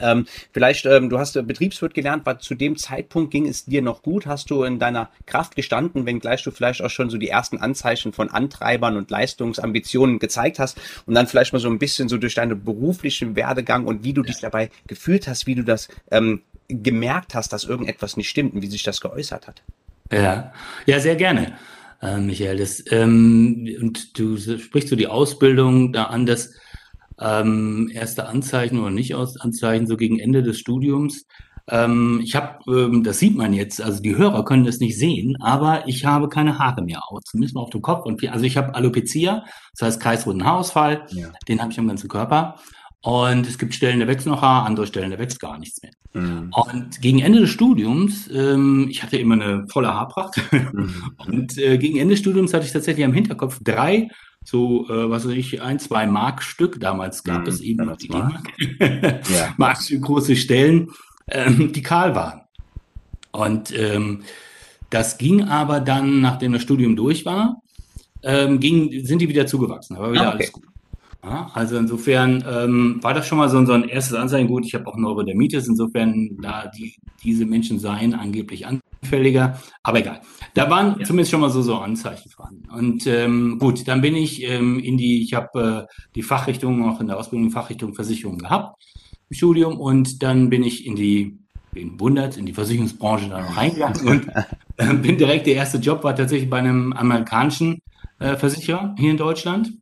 Ähm, 0.00 0.26
vielleicht, 0.52 0.86
ähm, 0.86 1.10
du 1.10 1.18
hast 1.18 1.36
äh, 1.36 1.42
Betriebswirt 1.42 1.94
gelernt, 1.94 2.24
war 2.24 2.38
zu 2.38 2.54
dem 2.54 2.76
Zeitpunkt 2.76 3.30
ging 3.30 3.46
es 3.46 3.66
dir 3.66 3.82
noch 3.82 4.02
gut? 4.02 4.26
Hast 4.26 4.50
du 4.50 4.64
in 4.64 4.78
deiner 4.78 5.10
Kraft 5.26 5.54
gestanden, 5.56 6.06
wenngleich 6.06 6.42
du 6.42 6.50
vielleicht 6.50 6.82
auch 6.82 6.90
schon 6.90 7.10
so 7.10 7.18
die 7.18 7.28
ersten 7.28 7.58
Anzeichen 7.58 8.12
von 8.12 8.30
Antreibern 8.30 8.96
und 8.96 9.10
Leistungsambitionen 9.10 10.18
gezeigt 10.18 10.58
hast 10.58 10.80
und 11.06 11.14
dann 11.14 11.26
vielleicht 11.26 11.52
mal 11.52 11.58
so 11.58 11.68
ein 11.68 11.78
bisschen 11.78 12.08
so 12.08 12.16
durch 12.16 12.34
deinen 12.34 12.64
beruflichen 12.64 13.36
Werdegang 13.36 13.86
und 13.86 14.04
wie 14.04 14.12
du 14.12 14.22
dich 14.22 14.40
dabei 14.40 14.70
gefühlt 14.86 15.28
hast, 15.28 15.46
wie 15.46 15.54
du 15.54 15.64
das 15.64 15.88
ähm, 16.10 16.42
gemerkt 16.68 17.34
hast, 17.34 17.52
dass 17.52 17.64
irgendetwas 17.64 18.16
nicht 18.16 18.28
stimmt 18.28 18.54
und 18.54 18.62
wie 18.62 18.68
sich 18.68 18.82
das 18.82 19.00
geäußert 19.00 19.46
hat? 19.46 19.62
Ja, 20.10 20.52
ja, 20.86 21.00
sehr 21.00 21.16
gerne, 21.16 21.56
äh, 22.00 22.18
Michael. 22.18 22.58
Das, 22.58 22.82
ähm, 22.90 23.68
und 23.80 24.18
du 24.18 24.36
sprichst 24.36 24.88
so 24.88 24.96
die 24.96 25.06
Ausbildung 25.06 25.92
da 25.92 26.04
an, 26.04 26.26
das 26.26 26.54
ähm, 27.20 27.90
erste 27.92 28.26
Anzeichen 28.26 28.78
oder 28.80 28.90
nicht 28.90 29.14
aus 29.14 29.38
Anzeichen 29.38 29.86
so 29.86 29.96
gegen 29.96 30.18
Ende 30.18 30.42
des 30.42 30.58
Studiums. 30.58 31.26
Ähm, 31.68 32.20
ich 32.22 32.34
habe, 32.34 32.58
ähm, 32.68 33.04
das 33.04 33.18
sieht 33.18 33.36
man 33.36 33.52
jetzt, 33.52 33.80
also 33.80 34.02
die 34.02 34.16
Hörer 34.16 34.44
können 34.44 34.64
das 34.64 34.80
nicht 34.80 34.98
sehen, 34.98 35.36
aber 35.40 35.86
ich 35.86 36.04
habe 36.04 36.28
keine 36.28 36.58
Haare 36.58 36.82
mehr, 36.82 37.00
zumindest 37.24 37.54
mal 37.54 37.62
auf 37.62 37.70
dem 37.70 37.82
Kopf. 37.82 38.04
Und 38.04 38.26
also 38.28 38.44
ich 38.44 38.56
habe 38.56 38.74
Alopecia, 38.74 39.44
das 39.72 39.86
heißt 39.86 40.00
kreisrunden 40.00 40.46
Haarausfall, 40.46 41.06
ja. 41.10 41.28
den 41.48 41.60
habe 41.60 41.72
ich 41.72 41.78
am 41.78 41.88
ganzen 41.88 42.08
Körper. 42.08 42.56
Und 43.04 43.48
es 43.48 43.58
gibt 43.58 43.74
Stellen, 43.74 43.98
da 43.98 44.06
wächst 44.06 44.28
noch 44.28 44.42
Haar, 44.42 44.64
andere 44.64 44.86
Stellen, 44.86 45.10
da 45.10 45.18
wächst 45.18 45.40
gar 45.40 45.58
nichts 45.58 45.82
mehr. 45.82 45.92
Mhm. 46.14 46.52
Und 46.52 47.00
gegen 47.00 47.18
Ende 47.18 47.40
des 47.40 47.50
Studiums, 47.50 48.30
ähm, 48.32 48.86
ich 48.88 49.02
hatte 49.02 49.16
immer 49.16 49.34
eine 49.34 49.66
volle 49.68 49.92
Haarpracht, 49.92 50.40
mhm. 50.52 50.94
und 51.26 51.58
äh, 51.58 51.78
gegen 51.78 51.98
Ende 51.98 52.14
des 52.14 52.20
Studiums 52.20 52.54
hatte 52.54 52.64
ich 52.64 52.72
tatsächlich 52.72 53.04
am 53.04 53.12
Hinterkopf 53.12 53.58
drei, 53.62 54.08
so, 54.44 54.88
äh, 54.88 55.10
was 55.10 55.26
weiß 55.26 55.34
ich, 55.34 55.62
ein, 55.62 55.78
zwei 55.78 56.06
Markstück, 56.06 56.80
damals 56.80 57.24
gab 57.24 57.42
mhm. 57.42 57.48
es 57.48 57.60
eben 57.60 57.86
noch 57.86 57.96
die 57.96 58.08
D-Mark, 58.08 58.52
ja. 59.30 59.54
Markstück 59.56 60.02
große 60.02 60.36
Stellen, 60.36 60.90
ähm, 61.28 61.72
die 61.72 61.82
kahl 61.82 62.14
waren. 62.14 62.42
Und 63.30 63.76
ähm, 63.78 64.22
das 64.90 65.16
ging 65.16 65.44
aber 65.44 65.80
dann, 65.80 66.20
nachdem 66.20 66.52
das 66.52 66.62
Studium 66.62 66.96
durch 66.96 67.24
war, 67.24 67.62
ähm, 68.22 68.60
ging, 68.60 69.04
sind 69.04 69.20
die 69.20 69.28
wieder 69.28 69.46
zugewachsen, 69.46 69.96
aber 69.96 70.12
wieder 70.12 70.22
ah, 70.22 70.28
okay. 70.28 70.36
alles 70.36 70.52
gut. 70.52 70.64
Ja, 71.24 71.50
also 71.54 71.76
insofern 71.76 72.44
ähm, 72.48 72.98
war 73.00 73.14
das 73.14 73.28
schon 73.28 73.38
mal 73.38 73.48
so, 73.48 73.64
so 73.64 73.72
ein 73.72 73.84
erstes 73.84 74.14
Anzeichen. 74.16 74.48
Gut, 74.48 74.66
ich 74.66 74.74
habe 74.74 74.88
auch 74.88 74.96
Neurodermitis, 74.96 75.68
insofern 75.68 76.36
da 76.42 76.66
die, 76.66 76.96
diese 77.22 77.46
Menschen 77.46 77.78
seien 77.78 78.14
angeblich 78.14 78.66
anfälliger, 78.66 79.60
aber 79.84 80.00
egal. 80.00 80.20
Da 80.54 80.68
waren 80.68 80.98
ja. 80.98 81.06
zumindest 81.06 81.30
schon 81.30 81.40
mal 81.40 81.50
so, 81.50 81.62
so 81.62 81.76
Anzeichen 81.76 82.28
vorhanden. 82.28 82.68
Und 82.70 83.06
ähm, 83.06 83.58
gut, 83.60 83.86
dann 83.86 84.00
bin 84.00 84.16
ich 84.16 84.42
ähm, 84.42 84.80
in 84.80 84.96
die, 84.96 85.22
ich 85.22 85.34
habe 85.34 85.86
äh, 85.88 85.94
die 86.16 86.24
Fachrichtung, 86.24 86.84
auch 86.88 87.00
in 87.00 87.06
der 87.06 87.18
Ausbildung 87.18 87.50
Fachrichtung 87.50 87.94
Versicherung 87.94 88.38
gehabt 88.38 88.82
im 89.30 89.36
Studium 89.36 89.78
und 89.78 90.24
dann 90.24 90.50
bin 90.50 90.64
ich 90.64 90.84
in 90.86 90.96
die, 90.96 91.38
bin 91.70 92.00
wundert, 92.00 92.36
in 92.36 92.46
die 92.46 92.52
Versicherungsbranche 92.52 93.28
dann 93.28 93.44
reingegangen 93.44 94.00
und 94.08 94.28
äh, 94.76 94.92
bin 94.94 95.18
direkt, 95.18 95.46
der 95.46 95.54
erste 95.54 95.78
Job 95.78 96.02
war 96.02 96.16
tatsächlich 96.16 96.50
bei 96.50 96.58
einem 96.58 96.92
amerikanischen 96.92 97.80
äh, 98.18 98.36
Versicherer 98.36 98.94
hier 98.98 99.12
in 99.12 99.16
Deutschland 99.16 99.72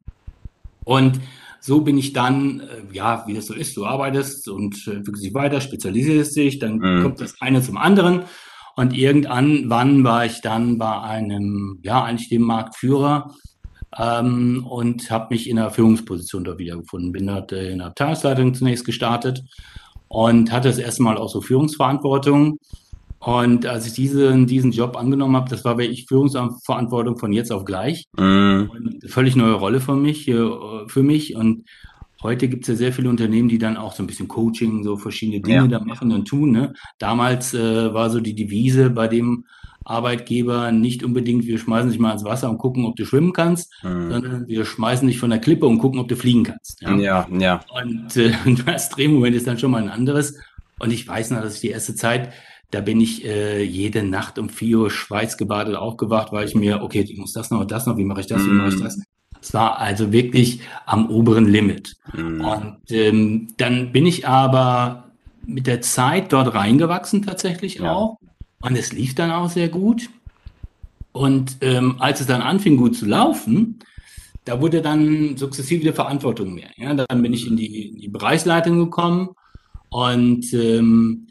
und 0.84 1.20
so 1.60 1.82
bin 1.82 1.98
ich 1.98 2.12
dann, 2.12 2.60
äh, 2.60 2.94
ja, 2.94 3.24
wie 3.26 3.34
das 3.34 3.46
so 3.46 3.54
ist, 3.54 3.76
du 3.76 3.84
arbeitest 3.84 4.48
und 4.48 4.86
äh, 4.86 4.92
entwickelst 4.92 5.24
dich 5.24 5.34
weiter, 5.34 5.60
spezialisierst 5.60 6.34
dich, 6.36 6.58
dann 6.58 6.78
mhm. 6.78 7.02
kommt 7.02 7.20
das 7.20 7.40
eine 7.40 7.62
zum 7.62 7.76
anderen. 7.76 8.22
Und 8.76 8.96
irgendwann 8.96 9.64
wann 9.68 10.04
war 10.04 10.24
ich 10.24 10.40
dann 10.40 10.78
bei 10.78 11.00
einem, 11.00 11.80
ja, 11.82 12.02
eigentlich 12.02 12.30
dem 12.30 12.42
Marktführer 12.42 13.34
ähm, 13.98 14.66
und 14.66 15.10
habe 15.10 15.34
mich 15.34 15.50
in 15.50 15.56
der 15.56 15.70
Führungsposition 15.70 16.44
da 16.44 16.56
wiedergefunden. 16.56 17.12
Bin 17.12 17.26
dort 17.26 17.52
in 17.52 17.78
der 17.78 17.88
Abteilungsleitung 17.88 18.54
zunächst 18.54 18.86
gestartet 18.86 19.42
und 20.08 20.50
hatte 20.50 20.68
das 20.68 20.78
erste 20.78 21.02
Mal 21.02 21.18
auch 21.18 21.28
so 21.28 21.42
Führungsverantwortung 21.42 22.58
und 23.22 23.66
als 23.66 23.86
ich 23.86 23.92
diese, 23.92 24.34
diesen 24.46 24.72
Job 24.72 24.96
angenommen 24.96 25.36
habe, 25.36 25.50
das 25.50 25.62
war 25.64 25.76
wirklich 25.76 26.06
Führungsverantwortung 26.06 27.18
von 27.18 27.34
jetzt 27.34 27.52
auf 27.52 27.66
gleich. 27.66 28.04
Mhm. 28.18 28.70
Völlig 29.06 29.36
neue 29.36 29.52
Rolle 29.52 29.80
für 29.80 29.94
mich, 29.94 30.26
äh, 30.26 30.48
für 30.86 31.02
mich. 31.02 31.36
Und 31.36 31.66
heute 32.22 32.48
gibt 32.48 32.62
es 32.62 32.68
ja 32.68 32.74
sehr 32.76 32.92
viele 32.94 33.10
Unternehmen, 33.10 33.50
die 33.50 33.58
dann 33.58 33.76
auch 33.76 33.92
so 33.92 34.02
ein 34.02 34.06
bisschen 34.06 34.26
Coaching, 34.26 34.82
so 34.84 34.96
verschiedene 34.96 35.42
Dinge 35.42 35.56
ja. 35.56 35.66
da 35.66 35.80
machen 35.80 36.12
und 36.12 36.28
tun. 36.28 36.52
Ne? 36.52 36.72
Damals 36.98 37.52
äh, 37.52 37.92
war 37.92 38.08
so 38.08 38.20
die 38.20 38.34
Devise 38.34 38.88
bei 38.88 39.06
dem 39.06 39.44
Arbeitgeber 39.84 40.72
nicht 40.72 41.04
unbedingt, 41.04 41.44
wir 41.44 41.58
schmeißen 41.58 41.90
dich 41.90 41.98
mal 41.98 42.12
ins 42.12 42.24
Wasser 42.24 42.48
und 42.48 42.58
gucken, 42.58 42.86
ob 42.86 42.96
du 42.96 43.04
schwimmen 43.04 43.34
kannst, 43.34 43.70
mhm. 43.82 44.10
sondern 44.10 44.48
wir 44.48 44.64
schmeißen 44.64 45.06
dich 45.06 45.18
von 45.18 45.30
der 45.30 45.40
Klippe 45.40 45.66
und 45.66 45.78
gucken, 45.78 46.00
ob 46.00 46.08
du 46.08 46.16
fliegen 46.16 46.44
kannst. 46.44 46.80
Ja, 46.80 46.96
ja. 46.96 47.28
ja. 47.38 47.60
Und 47.82 48.16
äh, 48.16 48.32
das 48.64 48.88
Drehmoment 48.88 49.36
ist 49.36 49.46
dann 49.46 49.58
schon 49.58 49.72
mal 49.72 49.82
ein 49.82 49.90
anderes. 49.90 50.38
Und 50.78 50.90
ich 50.90 51.06
weiß 51.06 51.32
noch, 51.32 51.42
dass 51.42 51.56
ich 51.56 51.60
die 51.60 51.68
erste 51.68 51.94
Zeit 51.94 52.32
da 52.70 52.80
bin 52.80 53.00
ich 53.00 53.24
äh, 53.24 53.62
jede 53.62 54.02
Nacht 54.02 54.38
um 54.38 54.48
vier 54.48 54.78
Uhr 54.78 54.90
schweißgebadet 54.90 55.74
aufgewacht, 55.74 56.32
weil 56.32 56.46
ich 56.46 56.54
mir, 56.54 56.82
okay, 56.82 57.00
ich 57.00 57.18
muss 57.18 57.32
das 57.32 57.50
noch, 57.50 57.64
das 57.64 57.86
noch, 57.86 57.96
wie 57.96 58.04
mache 58.04 58.20
ich 58.20 58.26
das, 58.26 58.44
wie 58.44 58.50
mache 58.50 58.68
ich 58.68 58.80
das? 58.80 59.00
Es 59.42 59.54
war 59.54 59.78
also 59.78 60.12
wirklich 60.12 60.60
am 60.86 61.08
oberen 61.08 61.46
Limit. 61.46 61.96
Mhm. 62.12 62.40
Und 62.40 62.76
ähm, 62.90 63.48
dann 63.56 63.90
bin 63.90 64.06
ich 64.06 64.28
aber 64.28 65.04
mit 65.46 65.66
der 65.66 65.80
Zeit 65.80 66.32
dort 66.32 66.54
reingewachsen 66.54 67.22
tatsächlich 67.22 67.76
ja. 67.76 67.92
auch. 67.92 68.18
Und 68.62 68.76
es 68.76 68.92
lief 68.92 69.14
dann 69.14 69.30
auch 69.30 69.48
sehr 69.48 69.68
gut. 69.68 70.10
Und 71.12 71.56
ähm, 71.62 71.96
als 71.98 72.20
es 72.20 72.26
dann 72.26 72.42
anfing 72.42 72.76
gut 72.76 72.96
zu 72.96 73.06
laufen, 73.06 73.80
da 74.44 74.60
wurde 74.60 74.82
dann 74.82 75.36
sukzessive 75.36 75.82
die 75.82 75.92
Verantwortung 75.92 76.54
mehr. 76.54 76.70
Ja, 76.76 76.94
dann 76.94 77.22
bin 77.22 77.32
ich 77.32 77.46
in 77.46 77.56
die, 77.56 77.88
in 77.88 77.96
die 77.98 78.08
Bereichsleitung 78.08 78.78
gekommen 78.78 79.30
und 79.88 80.52
ähm, 80.52 81.26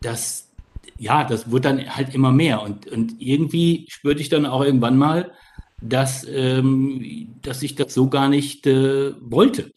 das, 0.00 0.50
ja, 0.98 1.24
das 1.24 1.50
wird 1.50 1.64
dann 1.64 1.96
halt 1.96 2.14
immer 2.14 2.32
mehr. 2.32 2.62
Und, 2.62 2.86
und 2.86 3.14
irgendwie 3.18 3.86
spürte 3.88 4.20
ich 4.20 4.28
dann 4.28 4.46
auch 4.46 4.64
irgendwann 4.64 4.96
mal, 4.96 5.32
dass, 5.80 6.26
ähm, 6.28 7.34
dass 7.42 7.62
ich 7.62 7.74
das 7.74 7.92
so 7.92 8.08
gar 8.08 8.28
nicht 8.28 8.66
äh, 8.66 9.12
wollte. 9.20 9.72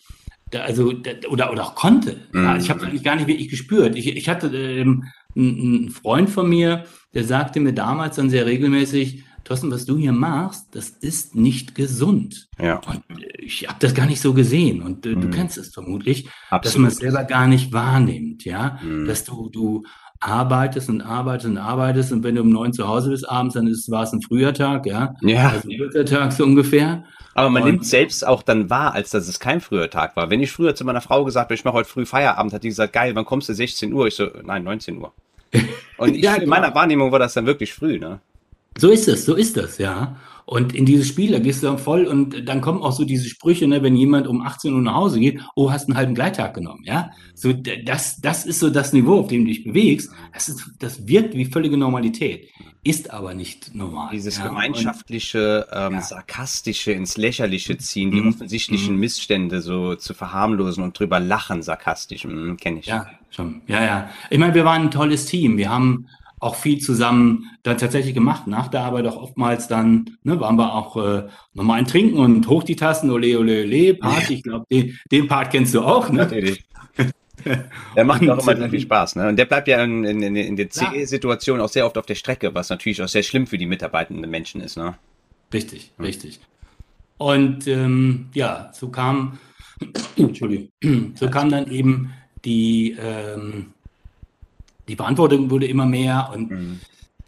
Da, 0.51 0.61
also, 0.61 0.93
da, 0.93 1.11
oder, 1.29 1.51
oder 1.51 1.63
auch 1.63 1.75
konnte. 1.75 2.17
Mhm. 2.31 2.43
Ja, 2.43 2.57
ich 2.57 2.69
habe 2.69 2.79
es 2.79 2.85
eigentlich 2.85 3.03
gar 3.03 3.15
nicht 3.15 3.27
wirklich 3.27 3.49
gespürt. 3.49 3.95
Ich, 3.95 4.07
ich 4.07 4.29
hatte 4.29 4.47
ähm, 4.47 5.05
einen 5.35 5.89
Freund 5.89 6.29
von 6.29 6.49
mir, 6.49 6.85
der 7.13 7.25
sagte 7.25 7.59
mir 7.59 7.73
damals 7.73 8.15
dann 8.15 8.29
sehr 8.29 8.45
regelmäßig, 8.45 9.23
Thorsten, 9.47 9.71
was 9.71 9.85
du 9.85 9.97
hier 9.97 10.11
machst, 10.11 10.75
das 10.75 10.89
ist 10.89 11.35
nicht 11.35 11.73
gesund. 11.73 12.49
Ja. 12.59 12.81
Und 12.85 13.03
ich 13.37 13.65
habe 13.67 13.79
das 13.79 13.93
gar 13.93 14.05
nicht 14.05 14.19
so 14.19 14.33
gesehen. 14.33 14.81
Und 14.81 15.05
äh, 15.05 15.15
mhm. 15.15 15.21
du 15.21 15.29
kennst 15.29 15.57
es 15.57 15.73
vermutlich, 15.73 16.27
Absolut. 16.49 16.65
dass 16.65 16.77
man 16.77 16.87
es 16.89 16.97
selber 16.97 17.23
gar 17.23 17.47
nicht 17.47 17.71
wahrnimmt, 17.71 18.43
ja. 18.43 18.77
Mhm. 18.83 19.05
Dass 19.05 19.23
du, 19.23 19.49
du 19.49 19.83
arbeitest 20.19 20.89
und 20.89 21.01
arbeitest 21.01 21.49
und 21.49 21.57
arbeitest 21.57 22.11
und 22.11 22.23
wenn 22.23 22.35
du 22.35 22.41
um 22.41 22.49
neun 22.49 22.73
zu 22.73 22.87
Hause 22.87 23.09
bist 23.09 23.29
abends, 23.29 23.55
dann 23.55 23.67
ist, 23.67 23.89
war 23.91 24.03
es 24.03 24.13
ein 24.13 24.21
früher 24.21 24.53
Tag, 24.53 24.85
ja. 24.85 25.15
Ja. 25.21 25.49
Also 25.49 25.69
ein 25.69 25.77
früher 25.77 26.05
Tag 26.05 26.31
so 26.33 26.43
ungefähr. 26.43 27.03
Aber 27.33 27.51
man 27.51 27.63
und, 27.63 27.69
nimmt 27.69 27.85
selbst 27.85 28.25
auch 28.25 28.41
dann 28.41 28.69
wahr, 28.69 28.93
als 28.93 29.11
dass 29.11 29.27
es 29.27 29.39
kein 29.39 29.61
früher 29.61 29.89
Tag 29.89 30.15
war. 30.15 30.31
Wenn 30.31 30.41
ich 30.41 30.51
früher 30.51 30.73
zu 30.73 30.85
meiner 30.85 31.01
Frau 31.01 31.23
gesagt 31.23 31.45
habe, 31.45 31.53
ich 31.53 31.63
mache 31.63 31.75
heute 31.75 31.89
früh 31.89 32.05
Feierabend, 32.05 32.51
hat 32.51 32.63
die 32.63 32.69
gesagt, 32.69 32.93
geil, 32.93 33.13
wann 33.13 33.25
kommst 33.25 33.47
du 33.47 33.53
16 33.53 33.93
Uhr? 33.93 34.07
Ich 34.07 34.15
so, 34.15 34.27
nein, 34.43 34.63
19 34.63 34.97
Uhr. 34.97 35.13
Und 35.97 36.15
ich, 36.15 36.23
ja, 36.23 36.35
in 36.35 36.49
meiner 36.49 36.73
Wahrnehmung 36.73 37.11
war 37.11 37.19
das 37.19 37.35
dann 37.35 37.45
wirklich 37.45 37.73
früh, 37.73 37.99
ne? 37.99 38.19
So 38.77 38.89
ist 38.89 39.07
es, 39.07 39.25
so 39.25 39.35
ist 39.35 39.57
es, 39.57 39.77
ja. 39.77 40.17
Und 40.47 40.73
in 40.73 40.85
dieses 40.85 41.09
Spiel, 41.09 41.33
da 41.33 41.39
gehst 41.39 41.61
du 41.61 41.67
dann 41.67 41.77
voll 41.77 42.05
und 42.05 42.47
dann 42.47 42.61
kommen 42.61 42.81
auch 42.81 42.93
so 42.93 43.03
diese 43.03 43.27
Sprüche, 43.27 43.67
ne, 43.67 43.83
wenn 43.83 43.97
jemand 43.97 44.27
um 44.27 44.41
18 44.41 44.73
Uhr 44.73 44.81
nach 44.81 44.93
Hause 44.93 45.19
geht, 45.19 45.41
oh, 45.55 45.71
hast 45.71 45.89
einen 45.89 45.97
halben 45.97 46.15
Gleittag 46.15 46.53
genommen, 46.53 46.83
ja. 46.85 47.11
So, 47.35 47.51
das, 47.51 48.21
das 48.21 48.45
ist 48.45 48.59
so 48.59 48.69
das 48.69 48.93
Niveau, 48.93 49.19
auf 49.19 49.27
dem 49.27 49.43
du 49.43 49.49
dich 49.49 49.65
bewegst. 49.65 50.09
Das 50.33 50.47
ist, 50.47 50.71
das 50.79 51.05
wirkt 51.05 51.35
wie 51.35 51.43
völlige 51.43 51.75
Normalität, 51.75 52.47
ist 52.85 53.11
aber 53.11 53.33
nicht 53.33 53.75
normal. 53.75 54.11
Dieses 54.13 54.37
ja? 54.37 54.47
gemeinschaftliche, 54.47 55.67
und, 55.69 55.77
ähm, 55.77 55.93
ja. 55.95 56.01
sarkastische, 56.01 56.93
ins 56.93 57.17
Lächerliche 57.17 57.77
ziehen, 57.77 58.11
die 58.11 58.21
mhm. 58.21 58.29
offensichtlichen 58.29 58.93
mhm. 58.93 59.01
Missstände 59.01 59.61
so 59.61 59.95
zu 59.95 60.13
verharmlosen 60.13 60.81
und 60.81 60.97
drüber 60.97 61.19
lachen, 61.19 61.61
sarkastisch, 61.61 62.23
mhm, 62.23 62.55
kenne 62.55 62.79
ich. 62.79 62.85
Ja, 62.85 63.07
schon. 63.31 63.63
Ja, 63.67 63.83
ja. 63.83 64.09
Ich 64.29 64.37
meine, 64.37 64.53
wir 64.53 64.63
waren 64.63 64.83
ein 64.83 64.91
tolles 64.91 65.25
Team. 65.25 65.57
Wir 65.57 65.69
haben 65.69 66.07
auch 66.39 66.55
viel 66.55 66.79
zusammen 66.79 67.45
dann 67.63 67.77
tatsächlich 67.77 68.13
gemacht. 68.13 68.47
Nach 68.47 68.67
der 68.67 68.81
Arbeit 68.81 69.07
auch 69.07 69.17
oftmals 69.17 69.67
dann, 69.67 70.17
ne, 70.23 70.39
waren 70.39 70.55
wir 70.55 70.73
auch 70.73 70.97
äh, 70.97 71.27
nochmal 71.53 71.79
ein 71.79 71.87
Trinken 71.87 72.17
und 72.17 72.47
hoch 72.47 72.63
die 72.63 72.75
Tassen, 72.75 73.09
ole, 73.09 73.39
ole, 73.39 73.63
ole, 73.63 73.95
Party. 73.95 74.35
Ich 74.35 74.43
glaube, 74.43 74.65
den, 74.71 74.97
den 75.11 75.27
Part 75.27 75.51
kennst 75.51 75.73
du 75.73 75.81
auch, 75.81 76.09
ne? 76.09 76.23
Natürlich. 76.23 76.63
Der 77.95 78.03
macht 78.03 78.21
und, 78.21 78.29
auch 78.29 78.39
immer 78.39 78.57
sehr 78.57 78.69
viel 78.69 78.81
Spaß, 78.81 79.15
ne? 79.15 79.29
Und 79.29 79.37
der 79.37 79.45
bleibt 79.45 79.67
ja 79.67 79.81
in, 79.83 80.03
in, 80.03 80.35
in 80.35 80.55
der 80.55 80.69
CE-Situation 80.69 81.61
auch 81.61 81.69
sehr 81.69 81.85
oft 81.85 81.97
auf 81.97 82.05
der 82.05 82.15
Strecke, 82.15 82.53
was 82.53 82.69
natürlich 82.69 83.01
auch 83.01 83.07
sehr 83.07 83.23
schlimm 83.23 83.47
für 83.47 83.57
die 83.57 83.67
mitarbeitenden 83.67 84.29
Menschen 84.29 84.59
ist, 84.59 84.75
ne? 84.75 84.95
Richtig, 85.53 85.91
hm. 85.97 86.05
richtig. 86.05 86.39
Und 87.17 87.67
ähm, 87.67 88.29
ja, 88.33 88.71
so 88.73 88.89
kam, 88.89 89.39
Entschuldigung, 90.17 90.69
so 91.15 91.29
kam 91.29 91.49
dann 91.49 91.71
eben 91.71 92.11
die 92.43 92.97
ähm, 92.99 93.67
die 94.87 94.95
Verantwortung 94.95 95.49
wurde 95.49 95.67
immer 95.67 95.85
mehr 95.85 96.31
und 96.33 96.51
mhm. 96.51 96.79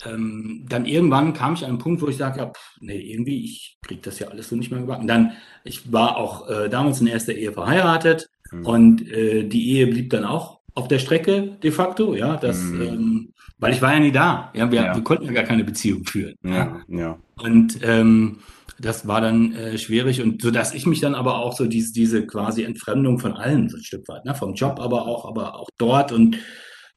ähm, 0.06 0.66
dann 0.68 0.86
irgendwann 0.86 1.34
kam 1.34 1.54
ich 1.54 1.64
an 1.64 1.72
einen 1.72 1.80
Punkt, 1.80 2.02
wo 2.02 2.08
ich 2.08 2.18
sagte, 2.18 2.40
ja, 2.40 2.52
nee, 2.80 3.00
irgendwie, 3.00 3.44
ich 3.44 3.78
kriege 3.82 4.02
das 4.04 4.20
ja 4.20 4.28
alles 4.28 4.50
so 4.50 4.56
nicht 4.56 4.72
mehr 4.72 4.82
gebacken. 4.82 5.08
Dann, 5.08 5.34
ich 5.64 5.92
war 5.92 6.18
auch 6.18 6.50
äh, 6.50 6.70
damals 6.70 7.02
in 7.02 7.08
erster 7.08 7.34
Ehe 7.34 7.52
verheiratet 7.52 8.30
mhm. 8.52 8.66
und 8.66 9.12
äh, 9.12 9.44
die 9.44 9.72
Ehe 9.72 9.88
blieb 9.88 10.10
dann 10.10 10.26
auch 10.26 10.60
auf 10.76 10.88
der 10.88 11.00
Strecke 11.00 11.58
de 11.62 11.72
facto, 11.72 12.16
ja, 12.16 12.38
das, 12.38 12.62
mhm. 12.62 12.82
ähm, 12.82 13.34
weil 13.58 13.74
ich 13.74 13.82
war 13.82 13.94
ja 13.94 14.00
nie 14.00 14.12
da, 14.12 14.52
ja, 14.56 14.72
wir, 14.72 14.82
ja. 14.82 14.96
wir 14.96 15.04
konnten 15.04 15.26
ja 15.26 15.34
gar 15.34 15.44
keine 15.44 15.64
Beziehung 15.66 16.06
führen. 16.06 16.36
Ja, 16.44 16.82
ja. 16.88 17.18
Und 17.38 17.80
ähm, 17.84 18.40
das 18.80 19.08
war 19.08 19.20
dann 19.20 19.54
äh, 19.54 19.78
schwierig 19.78 20.22
und 20.22 20.42
so 20.42 20.52
dass 20.52 20.74
ich 20.74 20.86
mich 20.86 21.02
dann 21.02 21.16
aber 21.16 21.40
auch 21.40 21.56
so 21.56 21.66
diese, 21.66 21.94
diese 21.94 22.26
quasi 22.26 22.64
Entfremdung 22.64 23.20
von 23.20 23.34
allem 23.34 23.70
so 23.70 23.78
ein 23.78 23.84
Stück 23.84 24.08
weit, 24.08 24.26
ne, 24.26 24.34
vom 24.34 24.54
Job 24.54 24.80
aber 24.80 25.06
auch, 25.06 25.28
aber 25.28 25.56
auch 25.56 25.70
dort 25.78 26.12
und 26.12 26.38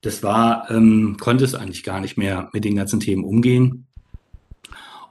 das 0.03 0.23
war, 0.23 0.71
ähm, 0.71 1.17
konnte 1.19 1.45
es 1.45 1.55
eigentlich 1.55 1.85
gar 1.85 2.01
nicht 2.01 2.17
mehr 2.17 2.51
mit 2.53 2.65
den 2.65 2.77
ganzen 2.77 3.01
Themen 3.01 3.25
umgehen. 3.25 3.87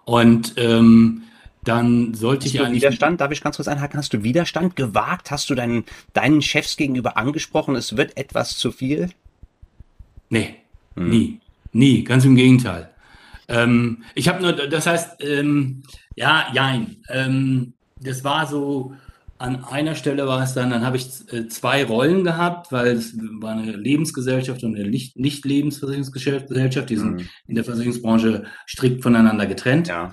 Und 0.06 0.54
ähm, 0.58 1.24
dann 1.64 2.14
sollte 2.14 2.46
hast 2.46 2.54
ich 2.54 2.62
eigentlich. 2.62 2.82
Widerstand, 2.84 3.22
darf 3.22 3.32
ich 3.32 3.42
ganz 3.42 3.56
kurz 3.56 3.68
einhaken? 3.68 3.98
Hast 3.98 4.14
du 4.14 4.24
Widerstand 4.24 4.76
gewagt? 4.76 5.32
Hast 5.32 5.50
du 5.50 5.56
deinen, 5.56 5.86
deinen 6.14 6.42
Chefs 6.42 6.76
gegenüber 6.76 7.18
angesprochen, 7.18 7.76
es 7.76 7.96
wird 7.98 8.18
etwas 8.18 8.58
zu 8.58 8.72
viel? 8.72 9.10
Nee, 10.30 10.56
hm. 10.96 11.10
nie. 11.10 11.40
Nie, 11.74 12.04
ganz 12.04 12.26
im 12.26 12.36
Gegenteil. 12.36 12.90
Ähm, 13.48 14.04
ich 14.14 14.28
habe 14.28 14.42
nur, 14.42 14.54
das 14.54 14.88
heißt, 14.88 15.24
ähm, 15.24 15.84
ja, 16.16 16.48
jein. 16.54 16.98
Ähm, 17.10 17.74
das 18.00 18.24
war 18.24 18.48
so, 18.48 18.94
an 19.42 19.66
einer 19.66 19.96
Stelle 19.96 20.28
war 20.28 20.44
es 20.44 20.54
dann, 20.54 20.70
dann 20.70 20.86
habe 20.86 20.98
ich 20.98 21.08
äh, 21.34 21.48
zwei 21.48 21.84
Rollen 21.84 22.24
gehabt, 22.24 22.72
weil 22.72 22.90
es 22.90 23.18
war 23.18 23.54
eine 23.54 23.72
Lebensgesellschaft 23.72 24.64
und 24.64 24.76
eine 24.76 24.88
Nicht-Lebensversicherungsgesellschaft, 24.88 26.90
die 26.90 26.96
sind 26.96 27.14
mhm. 27.14 27.28
in 27.48 27.56
der 27.56 27.64
Versicherungsbranche 27.64 28.44
strikt 28.68 29.02
voneinander 29.02 29.48
getrennt. 29.48 29.88
Ja. 29.88 30.12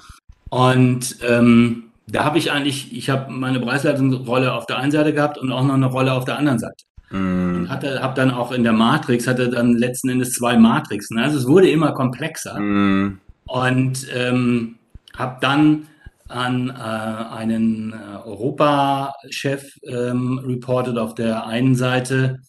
Und 0.48 1.16
ähm, 1.28 1.84
da 2.06 2.24
habe 2.24 2.38
ich 2.38 2.50
eigentlich, 2.50 2.96
ich 2.96 3.10
habe 3.10 3.30
meine 3.30 3.60
Preisleitungsrolle 3.60 4.52
auf 4.52 4.64
der 4.64 4.78
einen 4.78 4.92
Seite 4.92 5.12
gehabt 5.12 5.36
und 5.36 5.52
auch 5.52 5.62
noch 5.62 5.74
eine 5.74 5.86
Rolle 5.86 6.14
auf 6.14 6.24
der 6.24 6.38
anderen 6.38 6.58
Seite. 6.58 6.84
Mm. 7.10 7.68
Hatte, 7.68 8.02
habe 8.02 8.14
dann 8.14 8.30
auch 8.30 8.52
in 8.52 8.62
der 8.62 8.72
Matrix, 8.72 9.26
hatte 9.26 9.50
dann 9.50 9.76
letzten 9.76 10.08
Endes 10.08 10.32
zwei 10.32 10.56
Matrixen. 10.56 11.18
Also 11.18 11.38
es 11.38 11.46
wurde 11.46 11.68
immer 11.68 11.92
komplexer. 11.92 12.58
Mm. 12.58 13.18
Und 13.44 14.06
ähm, 14.14 14.76
habe 15.16 15.36
dann 15.40 15.86
an 16.28 16.70
äh, 16.70 16.72
einen 16.72 17.92
äh, 17.92 18.26
Europachef 18.26 19.76
ähm, 19.82 20.38
reported 20.46 20.98
auf 20.98 21.14
der 21.14 21.46
einen 21.46 21.74
Seite. 21.74 22.40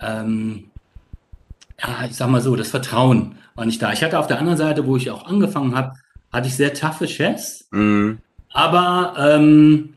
Ähm, 0.00 0.70
ja, 1.80 2.06
ich 2.06 2.16
sag 2.16 2.28
mal 2.28 2.40
so, 2.40 2.56
das 2.56 2.70
Vertrauen 2.70 3.36
war 3.54 3.66
nicht 3.66 3.82
da. 3.82 3.92
Ich 3.92 4.02
hatte 4.02 4.18
auf 4.18 4.26
der 4.26 4.38
anderen 4.38 4.58
Seite, 4.58 4.86
wo 4.86 4.96
ich 4.96 5.10
auch 5.10 5.26
angefangen 5.26 5.74
habe, 5.74 5.92
hatte 6.32 6.48
ich 6.48 6.56
sehr 6.56 6.74
taffe 6.74 7.08
Chefs, 7.08 7.68
mhm. 7.70 8.18
aber 8.52 9.14
ähm, 9.18 9.94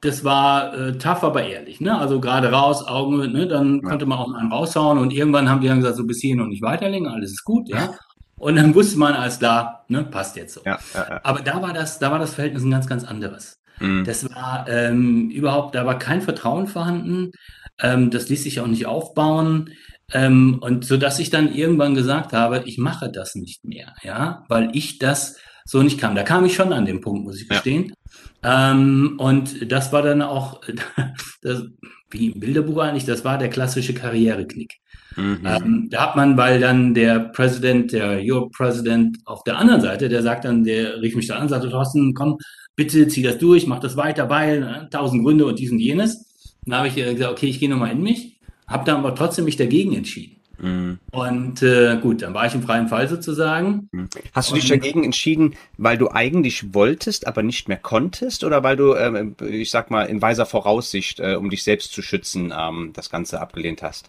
das 0.00 0.24
war 0.24 0.74
äh, 0.74 0.98
tough, 0.98 1.22
aber 1.24 1.44
ehrlich. 1.44 1.80
Ne? 1.80 1.96
Also 1.96 2.20
gerade 2.20 2.50
raus, 2.50 2.86
Augen, 2.86 3.32
ne? 3.32 3.46
dann 3.46 3.80
ja. 3.82 3.88
konnte 3.88 4.06
man 4.06 4.18
auch 4.18 4.28
mal 4.28 4.38
einen 4.38 4.52
raushauen 4.52 4.98
und 4.98 5.12
irgendwann 5.12 5.48
haben 5.48 5.60
die 5.60 5.68
dann 5.68 5.80
gesagt, 5.80 5.96
so 5.96 6.06
bis 6.06 6.20
hierhin 6.20 6.40
und 6.40 6.48
nicht 6.48 6.62
weiterlegen, 6.62 7.06
alles 7.06 7.32
ist 7.32 7.44
gut, 7.44 7.68
ja. 7.68 7.94
Und 8.40 8.56
dann 8.56 8.74
wusste 8.74 8.98
man, 8.98 9.12
alles 9.12 9.38
klar, 9.38 9.84
ne, 9.88 10.02
passt 10.02 10.34
jetzt 10.34 10.54
so. 10.54 10.62
Ja, 10.64 10.78
ja, 10.94 11.06
ja. 11.10 11.20
Aber 11.24 11.40
da 11.40 11.60
war 11.60 11.74
das, 11.74 11.98
da 11.98 12.10
war 12.10 12.18
das 12.18 12.34
Verhältnis 12.34 12.64
ein 12.64 12.70
ganz, 12.70 12.86
ganz 12.86 13.04
anderes. 13.04 13.60
Mhm. 13.80 14.04
Das 14.04 14.28
war 14.34 14.66
ähm, 14.66 15.28
überhaupt, 15.28 15.74
da 15.74 15.84
war 15.84 15.98
kein 15.98 16.22
Vertrauen 16.22 16.66
vorhanden. 16.66 17.32
Ähm, 17.78 18.10
das 18.10 18.30
ließ 18.30 18.42
sich 18.42 18.60
auch 18.60 18.66
nicht 18.66 18.86
aufbauen. 18.86 19.70
Ähm, 20.12 20.58
und 20.62 20.86
so 20.86 20.96
dass 20.96 21.18
ich 21.18 21.28
dann 21.28 21.54
irgendwann 21.54 21.94
gesagt 21.94 22.32
habe, 22.32 22.62
ich 22.64 22.78
mache 22.78 23.10
das 23.12 23.34
nicht 23.34 23.64
mehr, 23.64 23.94
ja, 24.02 24.44
weil 24.48 24.70
ich 24.72 24.98
das 24.98 25.36
so 25.66 25.82
nicht 25.82 26.00
kann. 26.00 26.14
Da 26.14 26.22
kam 26.22 26.46
ich 26.46 26.54
schon 26.54 26.72
an 26.72 26.86
den 26.86 27.02
Punkt, 27.02 27.22
muss 27.22 27.40
ich 27.40 27.48
gestehen. 27.48 27.92
Ja. 28.42 28.72
Ähm, 28.72 29.16
und 29.18 29.70
das 29.70 29.92
war 29.92 30.00
dann 30.00 30.22
auch, 30.22 30.62
das, 31.42 31.64
wie 32.10 32.28
im 32.28 32.40
Bilderbuch 32.40 32.78
eigentlich, 32.78 33.04
das 33.04 33.24
war 33.24 33.38
der 33.38 33.50
klassische 33.50 33.94
Karriereknick. 33.94 34.80
Mhm. 35.16 35.40
Ähm, 35.44 35.88
da 35.90 36.02
hat 36.02 36.16
man, 36.16 36.36
weil 36.36 36.60
dann 36.60 36.94
der 36.94 37.18
Präsident, 37.20 37.92
der 37.92 38.20
Europe 38.22 38.50
President 38.56 39.18
auf 39.24 39.44
der 39.44 39.58
anderen 39.58 39.80
Seite, 39.80 40.08
der 40.08 40.22
sagt 40.22 40.44
dann, 40.44 40.64
der 40.64 41.00
rief 41.00 41.16
mich 41.16 41.26
da 41.26 41.36
an, 41.36 41.48
sagte, 41.48 41.70
Thorsten, 41.70 42.14
komm, 42.14 42.38
bitte 42.76 43.08
zieh 43.08 43.22
das 43.22 43.38
durch, 43.38 43.66
mach 43.66 43.80
das 43.80 43.96
weiter, 43.96 44.28
weil 44.30 44.60
ne, 44.60 44.88
tausend 44.90 45.24
Gründe 45.24 45.46
und 45.46 45.58
dies 45.58 45.70
und 45.70 45.78
jenes. 45.78 46.26
Dann 46.64 46.78
habe 46.78 46.88
ich 46.88 46.94
gesagt, 46.94 47.32
okay, 47.32 47.46
ich 47.46 47.58
gehe 47.58 47.68
nochmal 47.68 47.92
in 47.92 48.02
mich, 48.02 48.38
habe 48.66 48.84
dann 48.84 48.98
aber 48.98 49.14
trotzdem 49.14 49.44
mich 49.44 49.56
dagegen 49.56 49.94
entschieden. 49.94 50.39
Mhm. 50.60 50.98
Und 51.10 51.62
äh, 51.62 51.98
gut, 52.00 52.22
dann 52.22 52.34
war 52.34 52.46
ich 52.46 52.54
im 52.54 52.62
freien 52.62 52.88
Fall 52.88 53.08
sozusagen. 53.08 53.88
Mhm. 53.92 54.08
Hast 54.32 54.50
du 54.50 54.54
dich 54.54 54.68
dagegen 54.68 55.04
entschieden, 55.04 55.54
weil 55.78 55.96
du 55.96 56.10
eigentlich 56.10 56.74
wolltest, 56.74 57.26
aber 57.26 57.42
nicht 57.42 57.68
mehr 57.68 57.78
konntest, 57.78 58.44
oder 58.44 58.62
weil 58.62 58.76
du, 58.76 58.92
äh, 58.92 59.26
ich 59.46 59.70
sag 59.70 59.90
mal, 59.90 60.04
in 60.04 60.20
weiser 60.20 60.46
Voraussicht, 60.46 61.20
äh, 61.20 61.34
um 61.34 61.50
dich 61.50 61.62
selbst 61.62 61.92
zu 61.92 62.02
schützen, 62.02 62.52
ähm, 62.56 62.90
das 62.94 63.10
Ganze 63.10 63.40
abgelehnt 63.40 63.82
hast? 63.82 64.08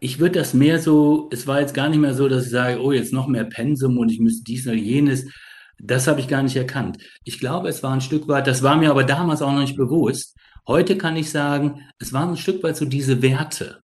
Ich 0.00 0.18
würde 0.18 0.38
das 0.38 0.54
mehr 0.54 0.80
so, 0.80 1.28
es 1.32 1.46
war 1.46 1.60
jetzt 1.60 1.74
gar 1.74 1.88
nicht 1.88 2.00
mehr 2.00 2.14
so, 2.14 2.28
dass 2.28 2.44
ich 2.44 2.50
sage, 2.50 2.80
oh, 2.80 2.92
jetzt 2.92 3.12
noch 3.12 3.26
mehr 3.26 3.44
Pensum 3.44 3.98
und 3.98 4.10
ich 4.10 4.20
müsste 4.20 4.44
dies 4.44 4.66
oder 4.66 4.76
jenes. 4.76 5.26
Das 5.80 6.06
habe 6.06 6.20
ich 6.20 6.28
gar 6.28 6.42
nicht 6.42 6.56
erkannt. 6.56 6.98
Ich 7.24 7.40
glaube, 7.40 7.68
es 7.68 7.82
war 7.82 7.92
ein 7.92 8.00
Stück 8.00 8.28
weit, 8.28 8.46
das 8.46 8.62
war 8.62 8.76
mir 8.76 8.90
aber 8.90 9.04
damals 9.04 9.42
auch 9.42 9.52
noch 9.52 9.60
nicht 9.60 9.76
bewusst. 9.76 10.36
Heute 10.66 10.96
kann 10.96 11.16
ich 11.16 11.30
sagen, 11.30 11.80
es 11.98 12.12
waren 12.12 12.30
ein 12.30 12.36
Stück 12.36 12.62
weit 12.62 12.76
so 12.76 12.84
diese 12.84 13.22
Werte. 13.22 13.80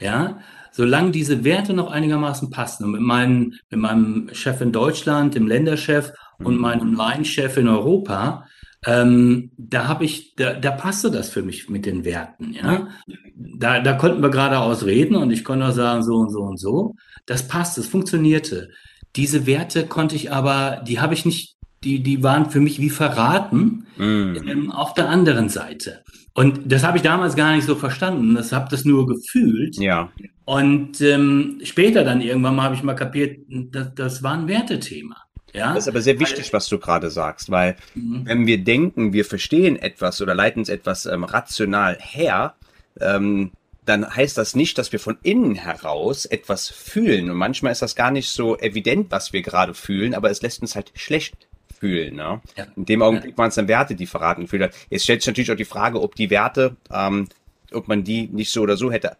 Ja, 0.00 0.40
solange 0.78 1.10
diese 1.10 1.42
Werte 1.42 1.74
noch 1.74 1.90
einigermaßen 1.90 2.50
passen 2.50 2.84
und 2.84 2.92
mit 2.92 3.00
meinem, 3.00 3.54
mit 3.68 3.80
meinem 3.80 4.30
Chef 4.32 4.60
in 4.60 4.70
Deutschland, 4.70 5.34
dem 5.34 5.48
Länderchef 5.48 6.12
und 6.38 6.54
mhm. 6.54 6.60
meinem 6.60 6.94
Line-Chef 6.94 7.56
in 7.56 7.66
Europa, 7.66 8.46
ähm, 8.86 9.50
da 9.56 9.88
habe 9.88 10.04
ich, 10.04 10.36
da, 10.36 10.52
da 10.54 10.70
passte 10.70 11.10
das 11.10 11.30
für 11.30 11.42
mich 11.42 11.68
mit 11.68 11.84
den 11.84 12.04
Werten, 12.04 12.52
ja. 12.52 12.86
Da, 13.34 13.80
da 13.80 13.94
konnten 13.94 14.22
wir 14.22 14.30
geradeaus 14.30 14.86
reden 14.86 15.16
und 15.16 15.32
ich 15.32 15.42
konnte 15.42 15.66
auch 15.66 15.72
sagen, 15.72 16.04
so 16.04 16.14
und 16.14 16.30
so 16.30 16.42
und 16.42 16.60
so. 16.60 16.94
Das 17.26 17.48
passte, 17.48 17.80
es 17.80 17.88
funktionierte. 17.88 18.70
Diese 19.16 19.46
Werte 19.46 19.84
konnte 19.84 20.14
ich 20.14 20.30
aber, 20.30 20.84
die 20.86 21.00
habe 21.00 21.12
ich 21.12 21.24
nicht, 21.24 21.56
die, 21.84 22.02
die 22.02 22.22
waren 22.22 22.50
für 22.50 22.60
mich 22.60 22.80
wie 22.80 22.90
verraten 22.90 23.86
mm. 23.96 24.36
ähm, 24.46 24.70
auf 24.72 24.94
der 24.94 25.08
anderen 25.08 25.48
Seite. 25.48 26.02
Und 26.34 26.70
das 26.70 26.84
habe 26.84 26.98
ich 26.98 27.02
damals 27.02 27.34
gar 27.34 27.54
nicht 27.54 27.66
so 27.66 27.74
verstanden. 27.74 28.34
Das 28.34 28.52
habe 28.52 28.68
das 28.70 28.84
nur 28.84 29.06
gefühlt. 29.06 29.76
Ja. 29.76 30.10
Und 30.44 31.00
ähm, 31.00 31.60
später 31.64 32.04
dann 32.04 32.20
irgendwann 32.20 32.54
mal 32.54 32.62
habe 32.62 32.74
ich 32.74 32.82
mal 32.82 32.94
kapiert, 32.94 33.40
das, 33.48 33.94
das 33.94 34.22
war 34.22 34.34
ein 34.34 34.46
Wertethema. 34.46 35.16
Ja? 35.52 35.74
Das 35.74 35.84
ist 35.84 35.88
aber 35.88 36.00
sehr 36.00 36.20
wichtig, 36.20 36.52
was 36.52 36.68
du 36.68 36.78
gerade 36.78 37.10
sagst, 37.10 37.50
weil 37.50 37.76
mhm. 37.94 38.22
wenn 38.24 38.46
wir 38.46 38.58
denken, 38.62 39.12
wir 39.12 39.24
verstehen 39.24 39.76
etwas 39.76 40.20
oder 40.22 40.34
leiten 40.34 40.62
es 40.62 40.68
etwas 40.68 41.06
ähm, 41.06 41.24
rational 41.24 41.98
her, 42.00 42.54
ähm, 43.00 43.50
dann 43.84 44.08
heißt 44.14 44.36
das 44.36 44.54
nicht, 44.54 44.78
dass 44.78 44.92
wir 44.92 45.00
von 45.00 45.16
innen 45.22 45.54
heraus 45.54 46.26
etwas 46.26 46.68
fühlen. 46.68 47.30
Und 47.30 47.36
manchmal 47.36 47.72
ist 47.72 47.82
das 47.82 47.96
gar 47.96 48.10
nicht 48.10 48.28
so 48.28 48.58
evident, 48.58 49.10
was 49.10 49.32
wir 49.32 49.42
gerade 49.42 49.74
fühlen, 49.74 50.14
aber 50.14 50.30
es 50.30 50.42
lässt 50.42 50.60
uns 50.60 50.76
halt 50.76 50.92
schlecht 50.94 51.34
fühlen. 51.78 52.16
Ne? 52.16 52.40
Ja. 52.56 52.66
In 52.76 52.84
dem 52.84 53.02
Augenblick 53.02 53.36
waren 53.38 53.48
es 53.48 53.54
dann 53.54 53.68
Werte, 53.68 53.94
die 53.94 54.06
verraten 54.06 54.42
gefühlt 54.42 54.72
Jetzt 54.90 55.04
stellt 55.04 55.22
sich 55.22 55.28
natürlich 55.28 55.52
auch 55.52 55.56
die 55.56 55.64
Frage, 55.64 56.00
ob 56.00 56.14
die 56.14 56.30
Werte, 56.30 56.76
ähm, 56.92 57.28
ob 57.72 57.88
man 57.88 58.04
die 58.04 58.28
nicht 58.28 58.50
so 58.50 58.62
oder 58.62 58.76
so 58.76 58.90
hätte 58.90 59.16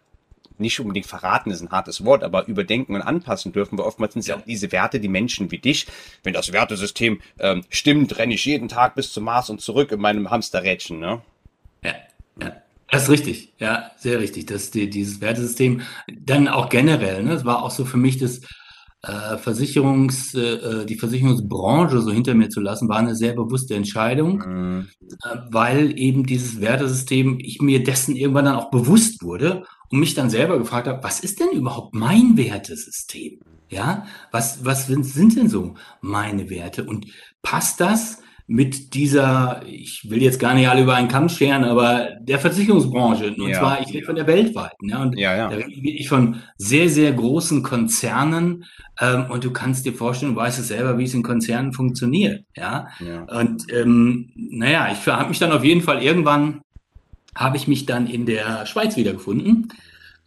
nicht 0.59 0.79
unbedingt 0.79 1.05
verraten 1.05 1.51
ist 1.51 1.61
ein 1.61 1.71
hartes 1.71 2.03
Wort, 2.05 2.23
aber 2.23 2.47
überdenken 2.47 2.95
und 2.95 3.01
anpassen 3.01 3.53
dürfen 3.53 3.77
wir. 3.77 3.85
Oftmals 3.85 4.13
sind 4.13 4.21
es 4.21 4.27
ja 4.27 4.35
auch 4.35 4.41
diese 4.41 4.71
Werte, 4.71 4.99
die 4.99 5.07
Menschen 5.07 5.51
wie 5.51 5.57
dich. 5.57 5.87
Wenn 6.23 6.33
das 6.33 6.51
Wertesystem 6.51 7.21
ähm, 7.39 7.63
stimmt, 7.69 8.17
renne 8.17 8.33
ich 8.33 8.45
jeden 8.45 8.67
Tag 8.67 8.95
bis 8.95 9.11
zum 9.11 9.23
Mars 9.23 9.49
und 9.49 9.61
zurück 9.61 9.91
in 9.91 10.01
meinem 10.01 10.29
Hamsterrädchen. 10.29 10.99
Ne? 10.99 11.21
Ja, 11.83 11.95
ja. 12.41 12.55
Das 12.91 13.03
ist 13.03 13.09
richtig, 13.09 13.53
ja, 13.59 13.91
sehr 13.97 14.19
richtig. 14.19 14.47
Das, 14.47 14.71
die, 14.71 14.89
dieses 14.89 15.21
Wertesystem, 15.21 15.81
dann 16.07 16.47
auch 16.47 16.69
generell, 16.69 17.21
ne, 17.23 17.33
das 17.33 17.45
war 17.45 17.61
auch 17.61 17.69
so 17.69 17.85
für 17.85 17.97
mich 17.97 18.17
das 18.17 18.41
äh, 19.01 19.37
Versicherungs, 19.37 20.33
äh, 20.33 20.55
äh, 20.55 20.85
die 20.85 20.97
Versicherungsbranche 20.97 22.01
so 22.01 22.11
hinter 22.11 22.33
mir 22.33 22.49
zu 22.49 22.59
lassen, 22.59 22.89
war 22.89 22.97
eine 22.97 23.15
sehr 23.15 23.33
bewusste 23.33 23.75
Entscheidung, 23.75 24.43
mhm. 24.45 24.87
äh, 25.01 25.37
weil 25.51 25.97
eben 25.97 26.25
dieses 26.25 26.59
Wertesystem, 26.59 27.37
ich 27.39 27.61
mir 27.61 27.83
dessen 27.83 28.15
irgendwann 28.15 28.45
dann 28.45 28.55
auch 28.55 28.71
bewusst 28.71 29.23
wurde 29.23 29.63
und 29.89 29.99
mich 29.99 30.15
dann 30.15 30.29
selber 30.29 30.57
gefragt 30.57 30.87
habe, 30.87 31.03
was 31.03 31.21
ist 31.21 31.39
denn 31.39 31.51
überhaupt 31.51 31.95
mein 31.95 32.35
Wertesystem? 32.35 33.39
Ja, 33.69 34.05
was, 34.31 34.65
was 34.65 34.87
sind 34.87 35.35
denn 35.35 35.47
so 35.47 35.75
meine 36.01 36.49
Werte? 36.49 36.85
Und 36.85 37.05
passt 37.43 37.79
das 37.79 38.19
mit 38.51 38.95
dieser, 38.95 39.61
ich 39.67 40.09
will 40.09 40.23
jetzt 40.23 40.39
gar 40.39 40.55
nicht 40.55 40.67
alle 40.67 40.81
über 40.81 40.95
einen 40.95 41.07
Kamm 41.07 41.29
scheren, 41.29 41.63
aber 41.63 42.17
der 42.19 42.39
Versicherungsbranche. 42.39 43.35
Und 43.37 43.47
ja. 43.47 43.59
zwar, 43.59 43.79
ich 43.79 43.93
rede 43.93 44.07
von 44.07 44.15
der 44.15 44.25
weltweiten. 44.25 44.89
Ja, 44.89 45.03
und 45.03 45.19
ja, 45.19 45.37
ja. 45.37 45.49
da 45.49 45.55
rede 45.55 45.87
ich 45.87 46.09
von 46.09 46.37
sehr, 46.57 46.89
sehr 46.89 47.11
großen 47.11 47.61
Konzernen. 47.61 48.65
Ähm, 48.99 49.27
und 49.29 49.43
du 49.43 49.51
kannst 49.51 49.85
dir 49.85 49.93
vorstellen, 49.93 50.33
du 50.33 50.39
weißt 50.39 50.57
es 50.57 50.69
selber, 50.69 50.97
wie 50.97 51.03
es 51.03 51.13
in 51.13 51.21
Konzernen 51.21 51.73
funktioniert. 51.73 52.43
Ja. 52.57 52.87
ja. 52.99 53.21
Und 53.39 53.71
ähm, 53.71 54.31
naja, 54.35 54.89
ich 54.91 55.05
habe 55.05 55.29
mich 55.29 55.37
dann 55.37 55.51
auf 55.51 55.63
jeden 55.63 55.81
Fall 55.81 56.01
irgendwann 56.01 56.61
habe 57.35 57.55
ich 57.55 57.67
mich 57.67 57.85
dann 57.85 58.07
in 58.07 58.25
der 58.25 58.65
Schweiz 58.65 58.97
wiedergefunden 58.97 59.71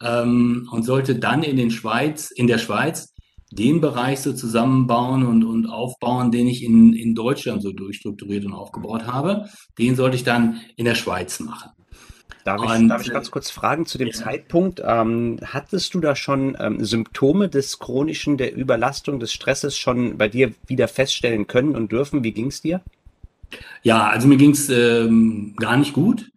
ähm, 0.01 0.69
und 0.71 0.83
sollte 0.83 1.15
dann 1.15 1.43
in 1.43 1.57
den 1.57 1.71
Schweiz, 1.71 2.31
in 2.31 2.47
der 2.47 2.57
Schweiz 2.57 3.12
den 3.55 3.81
Bereich 3.81 4.19
so 4.21 4.33
zusammenbauen 4.33 5.25
und, 5.25 5.43
und 5.43 5.67
aufbauen, 5.67 6.31
den 6.31 6.47
ich 6.47 6.63
in, 6.63 6.93
in 6.93 7.15
Deutschland 7.15 7.61
so 7.61 7.71
durchstrukturiert 7.71 8.45
und 8.45 8.53
aufgebaut 8.53 9.05
habe. 9.05 9.47
Den 9.77 9.95
sollte 9.95 10.15
ich 10.15 10.23
dann 10.23 10.61
in 10.75 10.85
der 10.85 10.95
Schweiz 10.95 11.39
machen. 11.39 11.71
Darf 12.43 12.61
ich, 12.61 12.69
und, 12.69 12.89
darf 12.89 13.05
ich 13.05 13.11
ganz 13.11 13.31
kurz 13.31 13.49
fragen 13.49 13.85
zu 13.85 13.97
dem 13.97 14.09
ja. 14.09 14.13
Zeitpunkt? 14.13 14.81
Ähm, 14.85 15.39
hattest 15.45 15.93
du 15.93 16.01
da 16.01 16.15
schon 16.15 16.57
ähm, 16.59 16.83
Symptome 16.83 17.47
des 17.47 17.79
chronischen, 17.79 18.37
der 18.37 18.55
Überlastung, 18.55 19.19
des 19.19 19.31
Stresses 19.31 19.77
schon 19.77 20.17
bei 20.17 20.27
dir 20.27 20.53
wieder 20.67 20.87
feststellen 20.87 21.47
können 21.47 21.75
und 21.75 21.91
dürfen? 21.91 22.23
Wie 22.23 22.33
ging 22.33 22.47
es 22.47 22.61
dir? 22.61 22.81
Ja, 23.81 24.07
also 24.07 24.27
mir 24.27 24.37
ging 24.37 24.51
es 24.51 24.69
ähm, 24.69 25.55
gar 25.57 25.77
nicht 25.77 25.93
gut. 25.93 26.31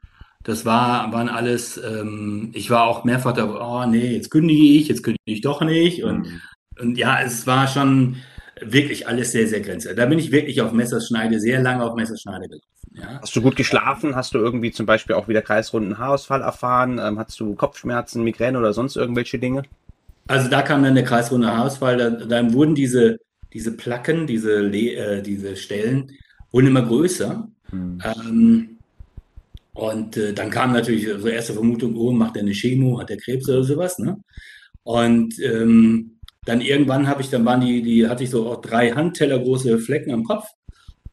Das 0.45 0.65
war, 0.65 1.13
waren 1.13 1.29
alles, 1.29 1.77
ähm, 1.77 2.51
ich 2.53 2.71
war 2.71 2.85
auch 2.85 3.03
mehrfach 3.03 3.33
da, 3.33 3.47
oh 3.47 3.91
nee, 3.91 4.15
jetzt 4.15 4.31
kündige 4.31 4.63
ich, 4.63 4.87
jetzt 4.87 5.03
kündige 5.03 5.25
ich 5.25 5.41
doch 5.41 5.61
nicht. 5.63 6.05
Und, 6.05 6.19
mhm. 6.19 6.41
Und 6.81 6.99
ja, 6.99 7.21
es 7.23 7.47
war 7.47 7.67
schon, 7.67 8.17
wirklich 8.61 9.07
alles 9.07 9.33
sehr, 9.33 9.47
sehr 9.47 9.61
grenzwertig. 9.61 9.99
Da 9.99 10.07
bin 10.07 10.19
ich 10.19 10.33
wirklich 10.33 10.61
auf 10.61 10.73
Messerschneide, 10.73 11.41
sehr 11.41 11.61
lange 11.61 11.85
auf 11.85 11.95
Messerschneide 11.95 12.49
gelaufen. 12.49 12.67
Ja. 12.95 13.21
Hast 13.21 13.37
du 13.37 13.43
gut 13.43 13.57
geschlafen? 13.57 14.17
Hast 14.17 14.35
du 14.35 14.39
irgendwie 14.39 14.73
zum 14.73 14.87
Beispiel 14.87 15.15
auch 15.17 15.29
wieder 15.29 15.43
kreisrunden 15.43 15.99
Haarausfall 15.99 16.41
erfahren? 16.41 16.99
Ähm, 16.99 17.19
hast 17.19 17.39
du 17.39 17.55
Kopfschmerzen, 17.55 18.25
Migräne 18.25 18.59
oder 18.59 18.73
sonst 18.73 18.97
irgendwelche 18.97 19.39
Dinge? 19.39 19.65
Also 20.29 20.49
da 20.49 20.62
kam 20.62 20.83
dann 20.83 20.95
der 20.95 21.05
kreisrunde 21.05 21.49
Haarausfall. 21.49 21.99
Da, 21.99 22.11
dann 22.11 22.55
wurden 22.55 22.75
diese, 22.75 23.19
diese 23.53 23.73
Placken, 23.73 24.27
diese, 24.27 24.67
äh, 24.73 25.23
diese 25.23 25.57
Stellen, 25.57 26.12
wurden 26.51 26.69
immer 26.69 26.83
größer. 26.83 27.47
Hm. 27.71 28.03
Ähm, 28.03 28.69
und 29.75 30.17
äh, 30.17 30.33
dann 30.33 30.49
kam 30.49 30.73
natürlich 30.73 31.07
so 31.07 31.29
erste 31.29 31.53
Vermutung, 31.53 31.95
oh, 31.97 32.12
macht 32.12 32.37
er 32.37 32.43
eine 32.43 32.53
Chemo, 32.53 32.99
hat 32.99 33.11
er 33.11 33.19
Krebs 33.19 33.47
oder 33.49 33.62
sowas, 33.62 33.99
ne? 33.99 34.17
Und 34.85 35.39
ähm, 35.41 36.16
dann 36.47 36.61
irgendwann 36.61 37.07
habe 37.07 37.21
ich, 37.21 37.29
dann 37.29 37.45
waren 37.45 37.61
die, 37.61 37.83
die 37.83 38.09
hatte 38.09 38.25
ich 38.25 38.31
so 38.31 38.51
auch 38.51 38.63
drei 38.63 38.93
Handteller 38.93 39.39
große 39.39 39.79
Flecken 39.79 40.13
am 40.13 40.25
Kopf 40.25 40.47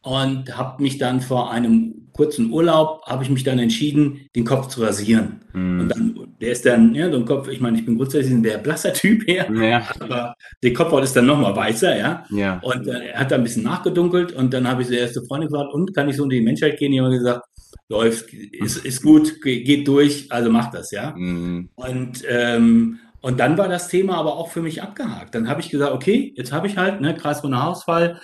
und 0.01 0.57
habe 0.57 0.81
mich 0.81 0.97
dann 0.97 1.21
vor 1.21 1.51
einem 1.51 2.09
kurzen 2.13 2.51
Urlaub, 2.51 3.01
habe 3.05 3.23
ich 3.23 3.29
mich 3.29 3.43
dann 3.43 3.57
entschieden, 3.57 4.27
den 4.35 4.45
Kopf 4.45 4.67
zu 4.67 4.83
rasieren. 4.83 5.41
Mm. 5.53 5.79
Und 5.79 5.89
dann, 5.89 6.27
der 6.39 6.51
ist 6.51 6.65
dann, 6.65 6.93
ja, 6.93 7.09
so 7.09 7.17
ein 7.17 7.25
Kopf, 7.25 7.47
ich 7.47 7.59
meine, 7.59 7.79
ich 7.79 7.85
bin 7.85 7.97
grundsätzlich 7.97 8.33
ein 8.33 8.43
sehr 8.43 8.59
blasser 8.59 8.93
Typ 8.93 9.27
her, 9.27 9.47
ja. 9.51 9.87
aber 9.99 10.35
der 10.61 10.73
Kopfhaut 10.73 11.03
ist 11.03 11.15
dann 11.15 11.25
nochmal 11.25 11.55
weißer, 11.55 11.97
ja. 11.97 12.25
ja. 12.29 12.59
Und 12.61 12.87
äh, 12.87 13.07
er 13.07 13.19
hat 13.19 13.31
da 13.31 13.35
ein 13.35 13.43
bisschen 13.43 13.63
nachgedunkelt 13.63 14.33
und 14.33 14.53
dann 14.53 14.67
habe 14.67 14.83
ich 14.83 14.89
die 14.89 14.97
erste 14.97 15.23
Freundin 15.23 15.49
gefragt, 15.49 15.73
und 15.73 15.95
kann 15.95 16.07
ich 16.09 16.17
so 16.17 16.25
in 16.25 16.29
die 16.29 16.41
Menschheit 16.41 16.77
gehen? 16.77 16.91
Die 16.91 17.01
haben 17.01 17.09
gesagt, 17.09 17.47
läuft, 17.89 18.31
ist, 18.33 18.85
ist 18.85 19.01
gut, 19.01 19.41
geht 19.41 19.87
durch, 19.87 20.27
also 20.29 20.51
mach 20.51 20.69
das, 20.69 20.91
ja. 20.91 21.15
Mm. 21.15 21.69
Und 21.75 22.23
ähm, 22.29 22.99
und 23.23 23.39
dann 23.39 23.57
war 23.57 23.69
das 23.69 23.87
Thema 23.87 24.17
aber 24.17 24.35
auch 24.35 24.51
für 24.51 24.61
mich 24.61 24.83
abgehakt. 24.83 25.33
Dann 25.33 25.47
habe 25.47 25.61
ich 25.61 25.69
gesagt, 25.69 25.93
okay, 25.93 26.33
jetzt 26.35 26.51
habe 26.51 26.67
ich 26.67 26.75
halt, 26.75 26.99
ne, 26.99 27.15
kreisrunder 27.15 27.57
Haarausfall, 27.57 28.19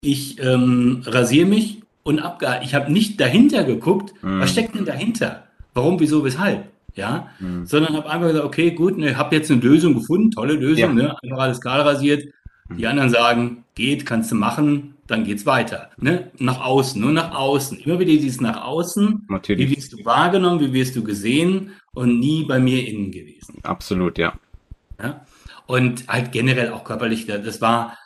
ich 0.00 0.40
ähm, 0.40 1.02
rasiere 1.04 1.46
mich 1.46 1.82
und 2.04 2.20
abgehakt. 2.20 2.64
Ich 2.64 2.72
habe 2.72 2.92
nicht 2.92 3.20
dahinter 3.20 3.64
geguckt, 3.64 4.14
mhm. 4.22 4.38
was 4.38 4.52
steckt 4.52 4.76
denn 4.76 4.84
dahinter? 4.84 5.48
Warum, 5.74 5.98
wieso, 5.98 6.24
weshalb? 6.24 6.68
Ja, 6.94 7.30
mhm. 7.40 7.66
sondern 7.66 7.96
habe 7.96 8.08
einfach 8.08 8.28
gesagt, 8.28 8.44
okay, 8.44 8.70
gut, 8.70 8.96
ne, 8.96 9.16
habe 9.16 9.34
jetzt 9.34 9.50
eine 9.50 9.60
Lösung 9.60 9.94
gefunden, 9.94 10.30
tolle 10.30 10.54
Lösung, 10.54 10.96
ja. 10.96 11.02
ne, 11.02 11.16
einfach 11.20 11.38
alles 11.38 11.60
kahl 11.60 11.80
rasiert. 11.80 12.32
Die 12.70 12.82
mhm. 12.82 12.88
anderen 12.90 13.10
sagen, 13.10 13.64
geht, 13.74 14.06
kannst 14.06 14.30
du 14.30 14.36
machen, 14.36 14.94
dann 15.08 15.24
geht's 15.24 15.46
weiter. 15.46 15.90
Ne? 15.96 16.30
Nach 16.38 16.60
außen, 16.64 17.00
nur 17.00 17.10
nach 17.10 17.34
außen. 17.34 17.78
Immer 17.78 17.98
wieder 17.98 18.12
dieses 18.12 18.40
nach 18.40 18.64
außen. 18.64 19.26
Natürlich. 19.28 19.68
Wie 19.68 19.76
wirst 19.76 19.92
du 19.92 20.04
wahrgenommen, 20.04 20.60
wie 20.60 20.72
wirst 20.72 20.94
du 20.94 21.02
gesehen 21.02 21.72
und 21.94 22.18
nie 22.18 22.44
bei 22.44 22.58
mir 22.58 22.86
innen 22.86 23.10
gewesen. 23.10 23.58
Absolut, 23.62 24.18
ja. 24.18 24.34
Ja? 25.02 25.24
Und 25.66 26.08
halt 26.08 26.32
generell 26.32 26.70
auch 26.70 26.84
körperlich, 26.84 27.26
das 27.26 27.60
war, 27.60 27.96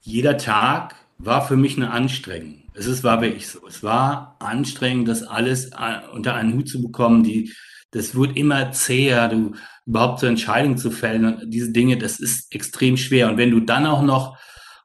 jeder 0.00 0.36
Tag 0.38 0.94
war 1.18 1.46
für 1.46 1.56
mich 1.56 1.76
eine 1.76 1.90
Anstrengung. 1.90 2.62
Es 2.74 2.86
ist, 2.86 3.04
war 3.04 3.20
wirklich 3.20 3.48
so. 3.48 3.66
Es 3.66 3.82
war 3.82 4.36
anstrengend, 4.38 5.08
das 5.08 5.22
alles 5.22 5.66
äh, 5.66 6.00
unter 6.12 6.34
einen 6.34 6.54
Hut 6.54 6.68
zu 6.68 6.80
bekommen. 6.80 7.24
Die, 7.24 7.52
das 7.90 8.14
wird 8.14 8.36
immer 8.36 8.72
zäher, 8.72 9.28
du 9.28 9.52
überhaupt 9.86 10.20
zur 10.20 10.28
Entscheidung 10.28 10.78
zu 10.78 10.90
fällen. 10.90 11.24
Und 11.24 11.50
diese 11.50 11.72
Dinge, 11.72 11.98
das 11.98 12.20
ist 12.20 12.54
extrem 12.54 12.96
schwer. 12.96 13.28
Und 13.28 13.36
wenn 13.36 13.50
du 13.50 13.60
dann 13.60 13.86
auch 13.86 14.02
noch, 14.02 14.38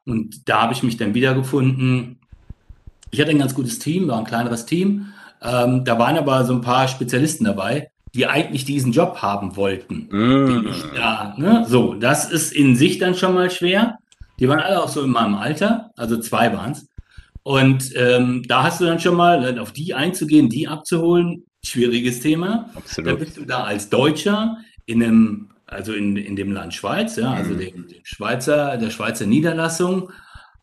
und 0.04 0.48
da 0.48 0.62
habe 0.62 0.72
ich 0.72 0.82
mich 0.82 0.96
dann 0.96 1.14
wiedergefunden, 1.14 2.18
ich 3.10 3.20
hatte 3.20 3.30
ein 3.30 3.38
ganz 3.38 3.54
gutes 3.54 3.78
Team, 3.78 4.08
war 4.08 4.18
ein 4.18 4.24
kleineres 4.24 4.66
Team. 4.66 5.12
Ähm, 5.40 5.84
da 5.84 5.98
waren 5.98 6.18
aber 6.18 6.44
so 6.44 6.54
ein 6.54 6.60
paar 6.60 6.88
Spezialisten 6.88 7.44
dabei, 7.44 7.90
die 8.16 8.26
eigentlich 8.26 8.64
diesen 8.64 8.92
Job 8.92 9.18
haben 9.22 9.56
wollten. 9.56 10.08
Mm. 10.10 10.68
Ja, 10.96 11.34
ne? 11.36 11.64
So, 11.68 11.94
das 11.94 12.30
ist 12.30 12.52
in 12.52 12.74
sich 12.74 12.98
dann 12.98 13.14
schon 13.14 13.34
mal 13.34 13.50
schwer. 13.50 13.98
Die 14.40 14.48
waren 14.48 14.60
alle 14.60 14.82
auch 14.82 14.88
so 14.88 15.02
in 15.02 15.10
meinem 15.10 15.34
Alter, 15.34 15.90
also 15.96 16.18
zwei 16.18 16.52
waren 16.52 16.72
es. 16.72 16.88
Und 17.42 17.92
ähm, 17.94 18.42
da 18.48 18.64
hast 18.64 18.80
du 18.80 18.86
dann 18.86 18.98
schon 18.98 19.14
mal, 19.14 19.58
auf 19.58 19.72
die 19.72 19.94
einzugehen, 19.94 20.48
die 20.48 20.66
abzuholen, 20.66 21.44
schwieriges 21.62 22.20
Thema. 22.20 22.70
Absolut. 22.74 23.12
Da 23.12 23.14
bist 23.14 23.36
du 23.36 23.44
da 23.44 23.64
als 23.64 23.88
Deutscher 23.88 24.56
in 24.86 25.02
einem, 25.02 25.50
also 25.66 25.92
in, 25.92 26.16
in 26.16 26.36
dem 26.36 26.52
Land 26.52 26.74
Schweiz, 26.74 27.16
ja, 27.16 27.32
also 27.32 27.54
mm. 27.54 27.58
dem, 27.58 27.88
dem 27.88 28.00
Schweizer, 28.02 28.76
der 28.78 28.90
Schweizer 28.90 29.26
Niederlassung. 29.26 30.10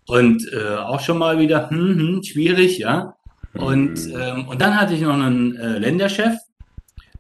Und 0.05 0.45
äh, 0.51 0.75
auch 0.75 0.99
schon 0.99 1.17
mal 1.17 1.39
wieder, 1.39 1.69
hm, 1.69 1.97
hm, 1.97 2.23
schwierig, 2.23 2.79
ja. 2.79 3.15
Und, 3.53 4.07
mm. 4.07 4.19
ähm, 4.19 4.47
und 4.47 4.59
dann 4.59 4.79
hatte 4.79 4.93
ich 4.93 5.01
noch 5.01 5.13
einen 5.13 5.55
äh, 5.55 5.77
Länderchef, 5.77 6.33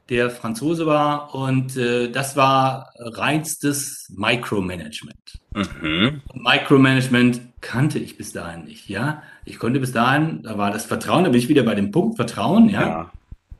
der 0.09 0.29
Franzose 0.29 0.85
war 0.85 1.33
und 1.33 1.77
äh, 1.77 2.09
das 2.09 2.35
war 2.35 2.91
reinstes 2.97 4.11
Micromanagement. 4.15 5.39
Mhm. 5.53 6.21
Micromanagement 6.33 7.41
kannte 7.61 7.99
ich 7.99 8.17
bis 8.17 8.33
dahin 8.33 8.65
nicht, 8.65 8.89
ja. 8.89 9.23
Ich 9.45 9.59
konnte 9.59 9.79
bis 9.79 9.93
dahin, 9.93 10.43
da 10.43 10.57
war 10.57 10.71
das 10.71 10.85
Vertrauen, 10.85 11.23
da 11.23 11.29
bin 11.29 11.39
ich 11.39 11.49
wieder 11.49 11.63
bei 11.63 11.75
dem 11.75 11.91
Punkt 11.91 12.17
Vertrauen, 12.17 12.69
ja. 12.69 12.81
ja. 12.81 13.11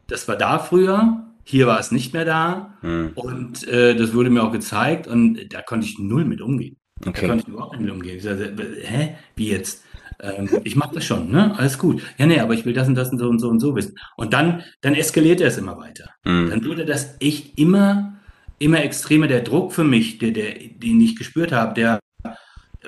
Das 0.08 0.28
war 0.28 0.36
da 0.36 0.60
früher, 0.60 1.24
hier 1.46 1.68
war 1.68 1.80
es 1.80 1.92
nicht 1.92 2.14
mehr 2.14 2.26
da 2.26 2.74
mhm. 2.82 3.12
und 3.16 3.68
äh, 3.68 3.96
das 3.96 4.14
wurde 4.14 4.30
mir 4.30 4.44
auch 4.44 4.52
gezeigt 4.52 5.08
und 5.08 5.54
da 5.54 5.62
konnte 5.62 5.86
ich 5.86 5.98
null 5.98 6.26
mit 6.26 6.42
umgehen. 6.42 6.78
Okay. 7.06 7.22
Da 7.22 7.28
konnte 7.28 7.44
ich 7.44 7.48
überhaupt 7.48 7.74
nicht 7.74 7.82
mit 7.82 7.92
umgehen. 7.92 8.18
Ich 8.18 8.24
sagte, 8.24 8.54
hä, 8.82 9.16
wie 9.36 9.50
jetzt? 9.50 9.84
Ähm, 10.24 10.50
ich 10.64 10.76
mache 10.76 10.96
das 10.96 11.04
schon, 11.04 11.30
ne? 11.30 11.54
Alles 11.58 11.78
gut. 11.78 12.02
Ja, 12.18 12.26
nee, 12.26 12.40
aber 12.40 12.54
ich 12.54 12.66
will 12.66 12.74
das 12.74 12.88
und 12.88 12.96
das 12.96 13.12
und 13.12 13.20
so 13.20 13.28
und 13.28 13.40
so 13.40 13.50
und 13.50 13.60
so 13.60 13.76
wissen. 13.76 13.96
Und 14.16 14.34
dann, 14.34 14.64
dann 14.82 14.96
eskaliert 14.96 15.42
er 15.42 15.50
es 15.50 15.58
immer 15.58 15.78
weiter. 15.78 16.10
Mhm. 16.24 16.50
Dann 16.50 16.66
wurde 16.66 16.86
das 16.86 17.18
echt 17.20 17.60
immer, 17.60 18.14
immer 18.58 18.82
extremer. 18.82 19.28
Der 19.28 19.42
Druck 19.42 19.74
für 19.74 19.84
mich, 19.84 20.20
der, 20.20 20.32
der, 20.32 20.54
den 20.54 21.02
ich 21.02 21.18
gespürt 21.18 21.52
habe, 21.52 21.74
der, 21.74 22.00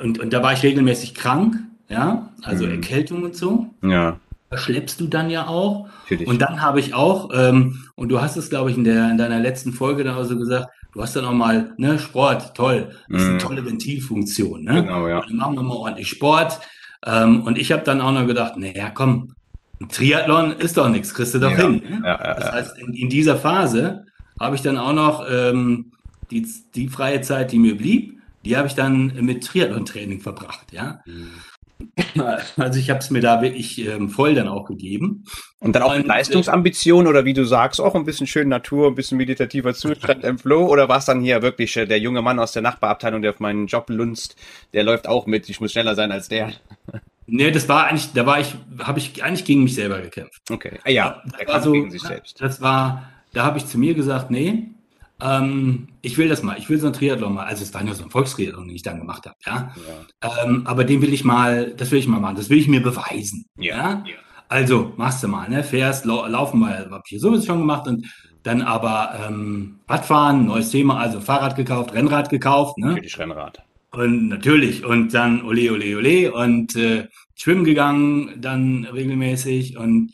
und, 0.02 0.20
und 0.20 0.32
da 0.32 0.42
war 0.42 0.54
ich 0.54 0.64
regelmäßig 0.64 1.14
krank, 1.14 1.58
ja, 1.90 2.32
also 2.42 2.66
mhm. 2.66 2.72
Erkältung 2.72 3.24
und 3.24 3.36
so. 3.36 3.68
Ja. 3.84 4.20
Schleppst 4.54 5.02
du 5.02 5.08
dann 5.08 5.30
ja 5.30 5.48
auch. 5.48 5.90
Natürlich. 6.04 6.28
Und 6.30 6.42
dann 6.42 6.62
habe 6.62 6.80
ich 6.80 6.94
auch, 6.94 7.32
ähm, 7.34 7.84
und 7.96 8.10
du 8.10 8.22
hast 8.22 8.38
es, 8.38 8.50
glaube 8.50 8.72
ich, 8.72 8.78
in, 8.78 8.86
der, 8.86 9.12
in 9.12 9.18
deiner 9.18 9.40
letzten 9.40 9.74
Folge 9.74 10.06
da 10.06 10.16
also 10.16 10.38
gesagt, 10.38 10.70
du 10.94 11.02
hast 11.02 11.16
dann 11.16 11.26
auch 11.26 11.34
mal, 11.34 11.74
ne, 11.78 12.00
Sport, 12.00 12.56
toll, 12.56 12.92
das 13.10 13.22
ist 13.22 13.28
eine 13.28 13.34
mhm. 13.36 13.40
tolle 13.40 13.66
Ventilfunktion, 13.66 14.64
ne? 14.64 14.84
Genau, 14.84 15.08
ja. 15.10 15.22
Dann 15.28 15.36
machen 15.36 15.56
wir 15.56 15.64
mal 15.64 15.76
ordentlich 15.76 16.08
Sport, 16.08 16.62
ähm, 17.06 17.44
und 17.44 17.58
ich 17.58 17.72
habe 17.72 17.84
dann 17.84 18.02
auch 18.02 18.12
noch 18.12 18.26
gedacht, 18.26 18.58
naja, 18.58 18.90
komm, 18.90 19.36
ein 19.82 19.90
Triathlon 19.90 20.54
ist 20.54 20.78
doch 20.78 20.90
nichts, 20.90 21.14
kriegst 21.14 21.34
du 21.34 21.40
doch 21.40 21.52
ja, 21.52 21.58
hin. 21.58 21.84
Ne? 21.88 22.02
Ja, 22.04 22.20
ja, 22.24 22.34
das 22.34 22.52
heißt, 22.52 22.78
in, 22.80 22.94
in, 22.94 23.10
dieser 23.10 23.38
Phase 23.38 24.06
habe 24.40 24.56
ich 24.56 24.62
dann 24.62 24.78
auch 24.78 24.94
noch 24.94 25.26
ähm, 25.30 25.92
die, 26.32 26.48
die 26.74 26.88
freie 26.88 27.22
Zeit, 27.22 27.52
die 27.52 27.60
mir 27.60 27.78
blieb, 27.78 28.20
die 28.46 28.58
habe 28.58 28.68
ich 28.68 28.76
dann 28.76 29.14
mit 29.22 29.44
Triathlon-Training 29.46 30.22
verbracht, 30.22 30.72
ja. 30.72 31.02
Mhm. 31.06 31.32
Also 32.58 32.80
ich 32.80 32.90
habe 32.90 33.00
es 33.00 33.10
mir 33.10 33.22
da 33.22 33.42
wirklich 33.42 33.86
ähm, 33.86 34.10
voll 34.10 34.36
dann 34.36 34.48
auch 34.48 34.66
gegeben. 34.66 35.26
Und 35.60 35.76
dann 35.76 35.84
auch 35.84 35.96
und, 35.96 36.06
Leistungsambition 36.06 37.08
oder 37.08 37.26
wie 37.26 37.34
du 37.34 37.46
sagst, 37.46 37.82
auch 37.82 37.96
ein 37.96 38.06
bisschen 38.06 38.28
schön 38.28 38.50
Natur, 38.50 38.88
ein 38.88 38.96
bisschen 38.96 39.18
meditativer 39.18 39.74
Zustand 39.74 40.24
im 40.24 40.38
Flow 40.38 40.68
oder 40.68 40.88
war 40.88 40.98
es 40.98 41.06
dann 41.06 41.22
hier 41.22 41.42
wirklich 41.42 41.76
äh, 41.78 41.86
der 41.86 42.00
junge 42.00 42.22
Mann 42.22 42.40
aus 42.40 42.52
der 42.52 42.62
Nachbarabteilung, 42.62 43.22
der 43.22 43.32
auf 43.32 43.40
meinen 43.40 43.68
Job 43.68 43.90
lunzt, 43.90 44.36
der 44.74 44.84
läuft 44.84 45.08
auch 45.08 45.26
mit, 45.26 45.50
ich 45.50 45.60
muss 45.60 45.72
schneller 45.72 45.96
sein 45.96 46.12
als 46.12 46.28
der? 46.28 46.54
Nee, 47.28 47.50
das 47.50 47.68
war 47.68 47.88
eigentlich, 47.88 48.14
da 48.14 48.28
war 48.28 48.40
ich, 48.40 48.54
habe 48.78 49.00
ich 49.00 49.24
eigentlich 49.24 49.46
gegen 49.46 49.64
mich 49.64 49.74
selber 49.74 50.00
gekämpft. 50.00 50.44
Okay, 50.52 50.74
ah, 50.84 50.92
ja, 50.92 51.24
das 51.40 51.48
war 51.48 51.62
so, 51.64 51.72
gegen 51.72 51.90
sich 51.90 52.04
selbst. 52.04 52.40
Das 52.40 52.62
war, 52.62 53.10
da 53.34 53.44
habe 53.44 53.58
ich 53.58 53.66
zu 53.66 53.80
mir 53.80 53.96
gesagt, 53.96 54.30
nee, 54.30 54.75
ähm, 55.22 55.88
ich 56.02 56.18
will 56.18 56.28
das 56.28 56.44
mal, 56.44 56.58
ich 56.58 56.70
will 56.70 56.78
so 56.78 56.88
ein 56.88 56.94
Triathlon 56.94 57.34
mal. 57.34 57.46
Also 57.46 57.64
es 57.64 57.74
war 57.74 57.84
nur 57.84 57.96
so 57.96 58.04
ein 58.04 58.10
Volkstriathlon, 58.10 58.68
den 58.68 58.76
ich 58.76 58.84
dann 58.84 59.00
gemacht 59.00 59.26
habe, 59.26 59.36
ja. 59.46 59.74
ja. 60.22 60.44
Ähm, 60.44 60.64
aber 60.66 60.84
den 60.84 61.02
will 61.02 61.14
ich 61.14 61.24
mal, 61.24 61.74
das 61.78 61.92
will 61.92 62.00
ich 62.00 62.08
mal 62.08 62.20
machen, 62.20 62.36
das 62.36 62.50
will 62.50 62.58
ich 62.58 62.68
mir 62.68 62.82
beweisen. 62.82 63.46
Ja. 63.58 63.76
ja? 63.76 64.04
Also 64.48 64.94
machst 64.98 65.24
du 65.24 65.28
mal, 65.28 65.50
ne? 65.50 65.64
Fährst, 65.64 66.06
lau 66.06 66.28
laufen 66.28 66.60
mal, 66.60 66.88
hab 66.92 67.04
ich 67.10 67.20
sowieso 67.20 67.46
schon 67.46 67.60
gemacht 67.60 67.88
und 67.88 68.06
dann 68.44 68.62
aber 68.62 69.20
ähm, 69.28 69.80
Radfahren, 69.88 70.46
neues 70.46 70.70
Thema, 70.70 71.00
also 71.00 71.20
Fahrrad 71.20 71.56
gekauft, 71.56 71.94
Rennrad 71.94 72.30
gekauft, 72.30 72.78
ne? 72.78 72.88
Natürlich 72.88 73.18
Rennrad. 73.18 73.64
Und 73.92 74.28
natürlich, 74.28 74.86
und 74.86 75.14
dann 75.14 75.44
ole, 75.44 75.72
ole, 75.72 75.98
ole 75.98 76.34
und 76.34 76.76
äh, 76.76 77.08
schwimmen 77.36 77.64
gegangen, 77.64 78.42
dann 78.42 78.86
regelmäßig 78.86 79.78
und 79.78 80.12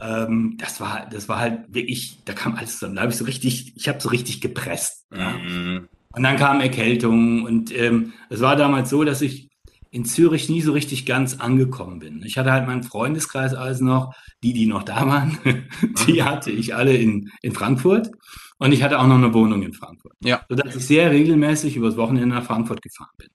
ähm, 0.00 0.56
das 0.58 0.80
war, 0.80 1.08
das 1.10 1.28
war 1.28 1.38
halt 1.38 1.74
wirklich, 1.74 2.18
da 2.24 2.32
kam 2.32 2.54
alles 2.54 2.78
zusammen. 2.78 2.96
Da 2.96 3.02
habe 3.02 3.12
ich 3.12 3.18
so 3.18 3.24
richtig, 3.24 3.72
ich 3.76 3.88
habe 3.88 4.00
so 4.00 4.08
richtig 4.08 4.40
gepresst. 4.40 5.06
Ja. 5.14 5.30
Mhm. 5.30 5.88
Und 6.12 6.22
dann 6.22 6.36
kam 6.36 6.60
Erkältung 6.60 7.44
und 7.44 7.76
ähm, 7.76 8.12
es 8.30 8.40
war 8.40 8.56
damals 8.56 8.90
so, 8.90 9.04
dass 9.04 9.22
ich 9.22 9.48
in 9.92 10.04
Zürich 10.04 10.48
nie 10.48 10.60
so 10.60 10.72
richtig 10.72 11.04
ganz 11.04 11.40
angekommen 11.40 11.98
bin. 11.98 12.22
Ich 12.24 12.38
hatte 12.38 12.52
halt 12.52 12.66
meinen 12.66 12.82
Freundeskreis 12.82 13.54
alles 13.54 13.80
noch, 13.80 14.14
die, 14.42 14.52
die 14.52 14.66
noch 14.66 14.84
da 14.84 15.06
waren, 15.06 15.38
die 16.06 16.22
hatte 16.22 16.50
ich 16.50 16.74
alle 16.74 16.96
in, 16.96 17.30
in 17.42 17.52
Frankfurt. 17.52 18.10
Und 18.58 18.72
ich 18.72 18.82
hatte 18.82 18.98
auch 18.98 19.06
noch 19.06 19.16
eine 19.16 19.32
Wohnung 19.32 19.62
in 19.62 19.72
Frankfurt. 19.72 20.12
Ja. 20.22 20.42
Sodass 20.48 20.76
ich 20.76 20.86
sehr 20.86 21.10
regelmäßig 21.10 21.76
übers 21.76 21.96
Wochenende 21.96 22.36
nach 22.36 22.44
Frankfurt 22.44 22.82
gefahren 22.82 23.10
bin. 23.16 23.28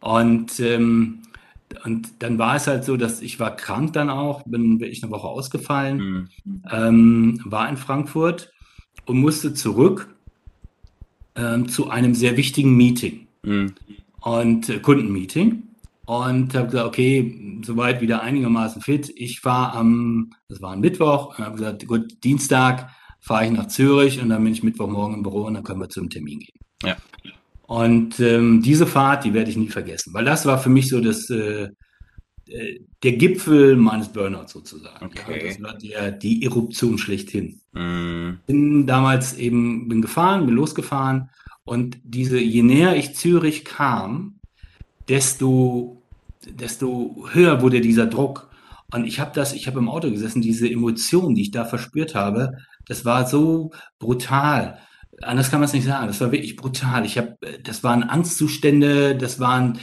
Und 0.00 0.60
ähm, 0.60 1.22
und 1.84 2.22
dann 2.22 2.38
war 2.38 2.56
es 2.56 2.66
halt 2.66 2.84
so, 2.84 2.96
dass 2.96 3.20
ich 3.20 3.38
war 3.38 3.54
krank 3.54 3.92
dann 3.92 4.08
auch, 4.08 4.42
bin 4.44 4.80
wirklich 4.80 5.02
eine 5.02 5.12
Woche 5.12 5.28
ausgefallen, 5.28 6.28
mhm. 6.44 6.62
ähm, 6.70 7.40
war 7.44 7.68
in 7.68 7.76
Frankfurt 7.76 8.52
und 9.04 9.18
musste 9.18 9.52
zurück 9.52 10.14
ähm, 11.36 11.68
zu 11.68 11.90
einem 11.90 12.14
sehr 12.14 12.36
wichtigen 12.36 12.76
Meeting 12.76 13.26
mhm. 13.42 13.74
und 14.20 14.68
äh, 14.68 14.78
Kundenmeeting. 14.78 15.64
und 16.06 16.54
habe 16.54 16.66
gesagt, 16.68 16.86
okay, 16.86 17.60
soweit 17.64 18.00
wieder 18.00 18.22
einigermaßen 18.22 18.80
fit. 18.80 19.12
Ich 19.16 19.40
fahre 19.40 19.76
am, 19.76 20.30
das 20.48 20.62
war 20.62 20.72
ein 20.72 20.80
Mittwoch, 20.80 21.38
und 21.38 21.44
habe 21.44 21.56
gesagt, 21.56 21.86
gut, 21.86 22.24
Dienstag 22.24 22.90
fahre 23.20 23.46
ich 23.46 23.52
nach 23.52 23.68
Zürich 23.68 24.20
und 24.20 24.28
dann 24.30 24.42
bin 24.44 24.52
ich 24.52 24.62
Mittwochmorgen 24.62 25.16
im 25.16 25.22
Büro 25.22 25.44
und 25.44 25.54
dann 25.54 25.64
können 25.64 25.80
wir 25.80 25.88
zum 25.88 26.10
Termin 26.10 26.40
gehen. 26.40 26.60
Ja. 26.82 26.96
Und 27.66 28.20
ähm, 28.20 28.62
diese 28.62 28.86
Fahrt, 28.86 29.24
die 29.24 29.32
werde 29.32 29.50
ich 29.50 29.56
nie 29.56 29.68
vergessen, 29.68 30.12
weil 30.12 30.24
das 30.24 30.44
war 30.44 30.58
für 30.58 30.68
mich 30.68 30.88
so 30.88 31.00
das, 31.00 31.30
äh, 31.30 31.68
äh 32.48 32.80
der 33.02 33.12
Gipfel 33.12 33.76
meines 33.76 34.08
Burnouts 34.08 34.52
sozusagen. 34.52 35.06
Okay. 35.06 35.38
Ja, 35.38 35.48
das 35.48 35.62
war 35.62 35.78
der, 35.78 36.12
die 36.12 36.44
Eruption 36.44 36.98
schlechthin. 36.98 37.60
Mm. 37.72 38.38
Bin 38.46 38.86
damals 38.86 39.34
eben, 39.34 39.88
bin 39.88 40.02
gefahren, 40.02 40.46
bin 40.46 40.54
losgefahren 40.54 41.30
und 41.64 41.98
diese, 42.04 42.38
je 42.38 42.62
näher 42.62 42.96
ich 42.96 43.14
Zürich 43.14 43.64
kam, 43.64 44.38
desto, 45.08 46.02
desto 46.46 47.26
höher 47.32 47.62
wurde 47.62 47.80
dieser 47.80 48.06
Druck. 48.06 48.50
Und 48.92 49.06
ich 49.06 49.18
habe 49.18 49.32
das, 49.34 49.54
ich 49.54 49.66
habe 49.66 49.78
im 49.78 49.88
Auto 49.88 50.10
gesessen, 50.10 50.42
diese 50.42 50.70
Emotion, 50.70 51.34
die 51.34 51.42
ich 51.42 51.50
da 51.50 51.64
verspürt 51.64 52.14
habe, 52.14 52.58
das 52.86 53.04
war 53.04 53.26
so 53.26 53.72
brutal. 53.98 54.78
Anders 55.22 55.50
kann 55.50 55.60
man 55.60 55.66
es 55.68 55.72
nicht 55.72 55.84
sagen. 55.86 56.06
Das 56.06 56.20
war 56.20 56.32
wirklich 56.32 56.56
brutal. 56.56 57.04
Ich 57.04 57.18
habe, 57.18 57.36
das 57.62 57.84
waren 57.84 58.02
Angstzustände, 58.02 59.16
das 59.16 59.38
waren, 59.40 59.78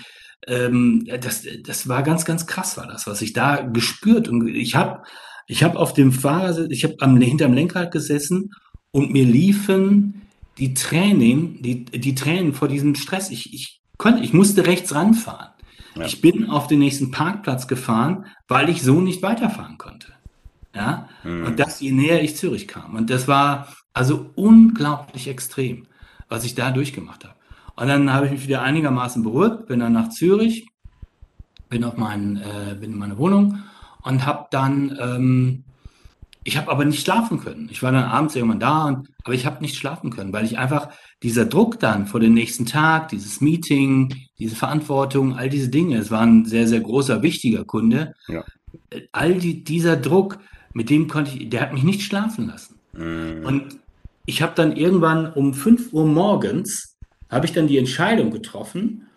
ähm, 0.47 1.05
das, 1.21 1.45
das 1.63 1.87
war 1.87 2.03
ganz, 2.03 2.25
ganz 2.25 2.47
krass, 2.47 2.77
war 2.77 2.87
das, 2.87 3.07
was 3.07 3.21
ich 3.21 3.33
da 3.33 3.61
gespürt 3.61 4.27
und 4.27 4.47
ich 4.47 4.75
habe, 4.75 5.03
ich 5.47 5.63
habe 5.63 5.77
auf 5.79 5.93
dem 5.93 6.11
Fahrersitz, 6.11 6.71
ich 6.71 6.83
habe 6.83 6.95
am 6.99 7.19
hinterm 7.19 7.53
Lenkrad 7.53 7.91
gesessen 7.91 8.51
und 8.91 9.11
mir 9.11 9.25
liefen 9.25 10.21
die 10.57 10.73
Tränen, 10.73 11.61
die, 11.61 11.85
die 11.85 12.15
Tränen 12.15 12.53
vor 12.53 12.67
diesem 12.67 12.95
Stress. 12.95 13.29
Ich, 13.31 13.53
ich 13.53 13.81
konnte, 13.97 14.23
ich 14.23 14.33
musste 14.33 14.65
rechts 14.65 14.93
ranfahren. 14.93 15.49
Ja. 15.95 16.05
Ich 16.05 16.21
bin 16.21 16.49
auf 16.49 16.67
den 16.67 16.79
nächsten 16.79 17.11
Parkplatz 17.11 17.67
gefahren, 17.67 18.25
weil 18.47 18.69
ich 18.69 18.81
so 18.81 19.01
nicht 19.01 19.21
weiterfahren 19.21 19.77
konnte. 19.77 20.07
Ja, 20.73 21.09
Mhm. 21.23 21.45
und 21.45 21.59
das 21.59 21.81
je 21.81 21.91
näher 21.91 22.23
ich 22.23 22.37
Zürich 22.37 22.67
kam. 22.67 22.95
Und 22.95 23.09
das 23.09 23.27
war 23.27 23.67
also 23.93 24.31
unglaublich 24.35 25.27
extrem, 25.27 25.87
was 26.29 26.43
ich 26.43 26.55
da 26.55 26.71
durchgemacht 26.71 27.25
habe. 27.25 27.35
Und 27.75 27.87
dann 27.87 28.13
habe 28.13 28.27
ich 28.27 28.31
mich 28.31 28.47
wieder 28.47 28.61
einigermaßen 28.61 29.23
beruhigt, 29.23 29.67
bin 29.67 29.79
dann 29.79 29.93
nach 29.93 30.09
Zürich, 30.09 30.67
bin 31.69 31.83
auf 31.83 31.97
meinen, 31.97 32.37
äh, 32.37 32.75
bin 32.79 32.93
in 32.93 32.99
meine 32.99 33.17
Wohnung 33.17 33.63
und 34.03 34.25
habe 34.25 34.47
dann, 34.51 34.97
ähm, 35.01 35.63
ich 36.43 36.57
habe 36.57 36.71
aber 36.71 36.85
nicht 36.85 37.03
schlafen 37.03 37.39
können. 37.39 37.69
Ich 37.71 37.83
war 37.83 37.91
dann 37.91 38.03
abends 38.03 38.35
irgendwann 38.35 38.59
da, 38.59 38.85
und, 38.85 39.09
aber 39.23 39.33
ich 39.33 39.45
habe 39.45 39.61
nicht 39.61 39.75
schlafen 39.75 40.09
können, 40.09 40.33
weil 40.33 40.45
ich 40.45 40.57
einfach 40.57 40.89
dieser 41.23 41.45
Druck 41.45 41.79
dann 41.79 42.07
vor 42.07 42.19
den 42.19 42.33
nächsten 42.33 42.65
Tag, 42.65 43.09
dieses 43.09 43.41
Meeting, 43.41 44.13
diese 44.39 44.55
Verantwortung, 44.55 45.35
all 45.37 45.49
diese 45.49 45.69
Dinge, 45.69 45.97
es 45.97 46.11
war 46.11 46.21
ein 46.21 46.45
sehr, 46.45 46.67
sehr 46.67 46.81
großer, 46.81 47.21
wichtiger 47.21 47.63
Kunde. 47.63 48.13
Ja. 48.27 48.43
All 49.11 49.35
die, 49.35 49.63
dieser 49.63 49.97
Druck, 49.97 50.39
mit 50.73 50.89
dem 50.89 51.07
konnte 51.07 51.37
ich, 51.37 51.49
der 51.49 51.61
hat 51.61 51.73
mich 51.73 51.83
nicht 51.83 52.01
schlafen 52.01 52.47
lassen. 52.47 52.80
Mm. 52.93 53.45
Und 53.45 53.79
ich 54.25 54.41
habe 54.41 54.53
dann 54.55 54.75
irgendwann 54.75 55.31
um 55.33 55.53
5 55.53 55.93
Uhr 55.93 56.05
morgens, 56.05 56.97
habe 57.29 57.45
ich 57.45 57.53
dann 57.53 57.67
die 57.67 57.77
Entscheidung 57.77 58.31
getroffen, 58.31 59.07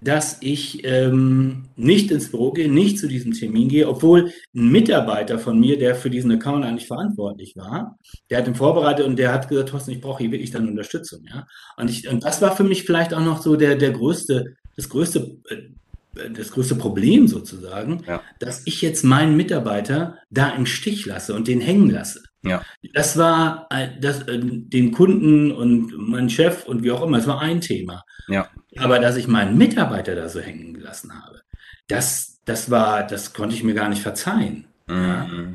dass 0.00 0.38
ich 0.40 0.84
ähm, 0.84 1.64
nicht 1.74 2.10
ins 2.10 2.30
Büro 2.30 2.52
gehe, 2.52 2.70
nicht 2.70 2.98
zu 2.98 3.08
diesem 3.08 3.32
Termin 3.32 3.68
gehe, 3.68 3.88
obwohl 3.88 4.32
ein 4.54 4.70
Mitarbeiter 4.70 5.38
von 5.38 5.58
mir, 5.58 5.78
der 5.78 5.94
für 5.94 6.10
diesen 6.10 6.30
Account 6.32 6.64
eigentlich 6.64 6.86
verantwortlich 6.86 7.56
war, 7.56 7.98
der 8.28 8.38
hat 8.38 8.46
ihn 8.46 8.54
vorbereitet 8.54 9.06
und 9.06 9.18
der 9.18 9.32
hat 9.32 9.48
gesagt, 9.48 9.70
Thorsten, 9.70 9.92
ich 9.92 10.00
brauche 10.00 10.22
hier 10.22 10.32
wirklich 10.32 10.50
dann 10.50 10.68
Unterstützung. 10.68 11.24
Ja? 11.28 11.46
Und, 11.76 11.90
ich, 11.90 12.08
und 12.08 12.24
das 12.24 12.42
war 12.42 12.54
für 12.54 12.64
mich 12.64 12.84
vielleicht 12.84 13.14
auch 13.14 13.24
noch 13.24 13.40
so 13.40 13.56
der, 13.56 13.74
der 13.76 13.92
größte, 13.92 14.56
das 14.76 14.88
größte, 14.90 15.38
äh, 15.48 16.30
das 16.30 16.50
größte 16.50 16.76
Problem 16.76 17.26
sozusagen, 17.26 18.02
Ja. 18.06 18.22
dass 18.38 18.66
ich 18.66 18.82
jetzt 18.82 19.02
meinen 19.02 19.36
Mitarbeiter 19.36 20.18
da 20.30 20.50
im 20.50 20.66
Stich 20.66 21.06
lasse 21.06 21.34
und 21.34 21.48
den 21.48 21.60
hängen 21.60 21.90
lasse. 21.90 22.22
Ja. 22.48 22.62
Das 22.94 23.16
war 23.16 23.66
äh, 23.70 23.88
das, 24.00 24.22
äh, 24.22 24.38
den 24.40 24.92
Kunden 24.92 25.52
und 25.52 25.96
meinen 25.96 26.30
Chef 26.30 26.64
und 26.66 26.82
wie 26.82 26.90
auch 26.90 27.02
immer, 27.02 27.18
es 27.18 27.26
war 27.26 27.40
ein 27.40 27.60
Thema. 27.60 28.04
Ja. 28.28 28.48
Aber 28.76 28.98
dass 28.98 29.16
ich 29.16 29.28
meinen 29.28 29.56
Mitarbeiter 29.56 30.14
da 30.14 30.28
so 30.28 30.40
hängen 30.40 30.74
gelassen 30.74 31.12
habe, 31.12 31.40
das, 31.88 32.40
das 32.44 32.70
war, 32.70 33.06
das 33.06 33.32
konnte 33.32 33.54
ich 33.54 33.64
mir 33.64 33.74
gar 33.74 33.88
nicht 33.88 34.02
verzeihen. 34.02 34.66
Mm. 34.86 35.54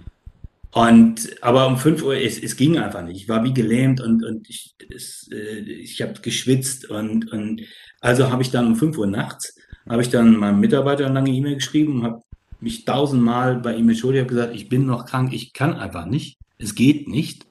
Und 0.72 1.36
aber 1.42 1.68
um 1.68 1.78
5 1.78 2.02
Uhr, 2.04 2.16
es, 2.16 2.42
es 2.42 2.56
ging 2.56 2.78
einfach 2.78 3.04
nicht. 3.04 3.18
Ich 3.18 3.30
war 3.30 3.44
wie 3.44 3.54
gelähmt 3.54 4.00
und, 4.00 4.24
und 4.24 4.50
ich, 4.50 4.74
es, 4.94 5.30
äh, 5.32 5.60
ich 5.60 6.02
habe 6.02 6.14
geschwitzt 6.22 6.90
und, 6.90 7.32
und 7.32 7.62
also 8.00 8.32
habe 8.32 8.42
ich 8.42 8.52
dann 8.52 8.68
um 8.68 8.76
5 8.78 8.98
Uhr 8.98 9.08
nachts, 9.08 9.56
habe 9.88 10.02
ich 10.02 10.10
dann 10.10 10.38
meinem 10.38 10.62
Mitarbeiter 10.62 11.06
eine 11.06 11.14
lange 11.14 11.32
E-Mail 11.32 11.56
geschrieben 11.56 12.00
und 12.00 12.04
habe 12.04 12.22
mich 12.62 12.86
tausendmal 12.86 13.58
bei 13.58 13.76
ihm 13.76 13.90
entschuldigt, 13.90 14.24
habe 14.24 14.34
gesagt, 14.34 14.56
ich 14.56 14.70
bin 14.70 14.86
noch 14.86 15.06
krank, 15.06 15.34
ich 15.34 15.52
kann 15.52 15.74
einfach 15.74 16.06
nicht, 16.06 16.38
es 16.62 16.76
geht 16.76 17.08
nicht. 17.08 17.45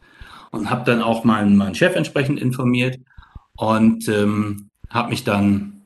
Und 0.53 0.69
habe 0.71 0.85
dann 0.85 1.01
auch 1.03 1.23
meinen, 1.25 1.57
meinen 1.57 1.77
Chef 1.77 1.95
entsprechend 1.95 2.41
informiert 2.41 2.99
und 3.57 4.09
ähm, 4.09 4.69
habe 4.89 5.11
mich 5.11 5.23
dann 5.23 5.83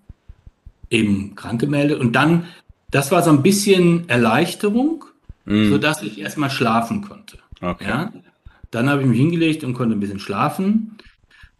eben 0.88 1.34
krank 1.34 1.60
gemeldet. 1.60 2.00
Und 2.00 2.12
dann, 2.12 2.44
das 2.90 3.10
war 3.12 3.22
so 3.22 3.30
ein 3.30 3.42
bisschen 3.42 4.08
Erleichterung, 4.08 5.04
Mm. 5.46 5.68
sodass 5.68 6.02
ich 6.02 6.18
erstmal 6.18 6.48
schlafen 6.50 7.02
konnte. 7.02 7.38
Okay. 7.60 7.86
Ja? 7.86 8.12
Dann 8.70 8.88
habe 8.88 9.02
ich 9.02 9.06
mich 9.08 9.18
hingelegt 9.18 9.62
und 9.62 9.74
konnte 9.74 9.94
ein 9.94 10.00
bisschen 10.00 10.18
schlafen 10.18 10.96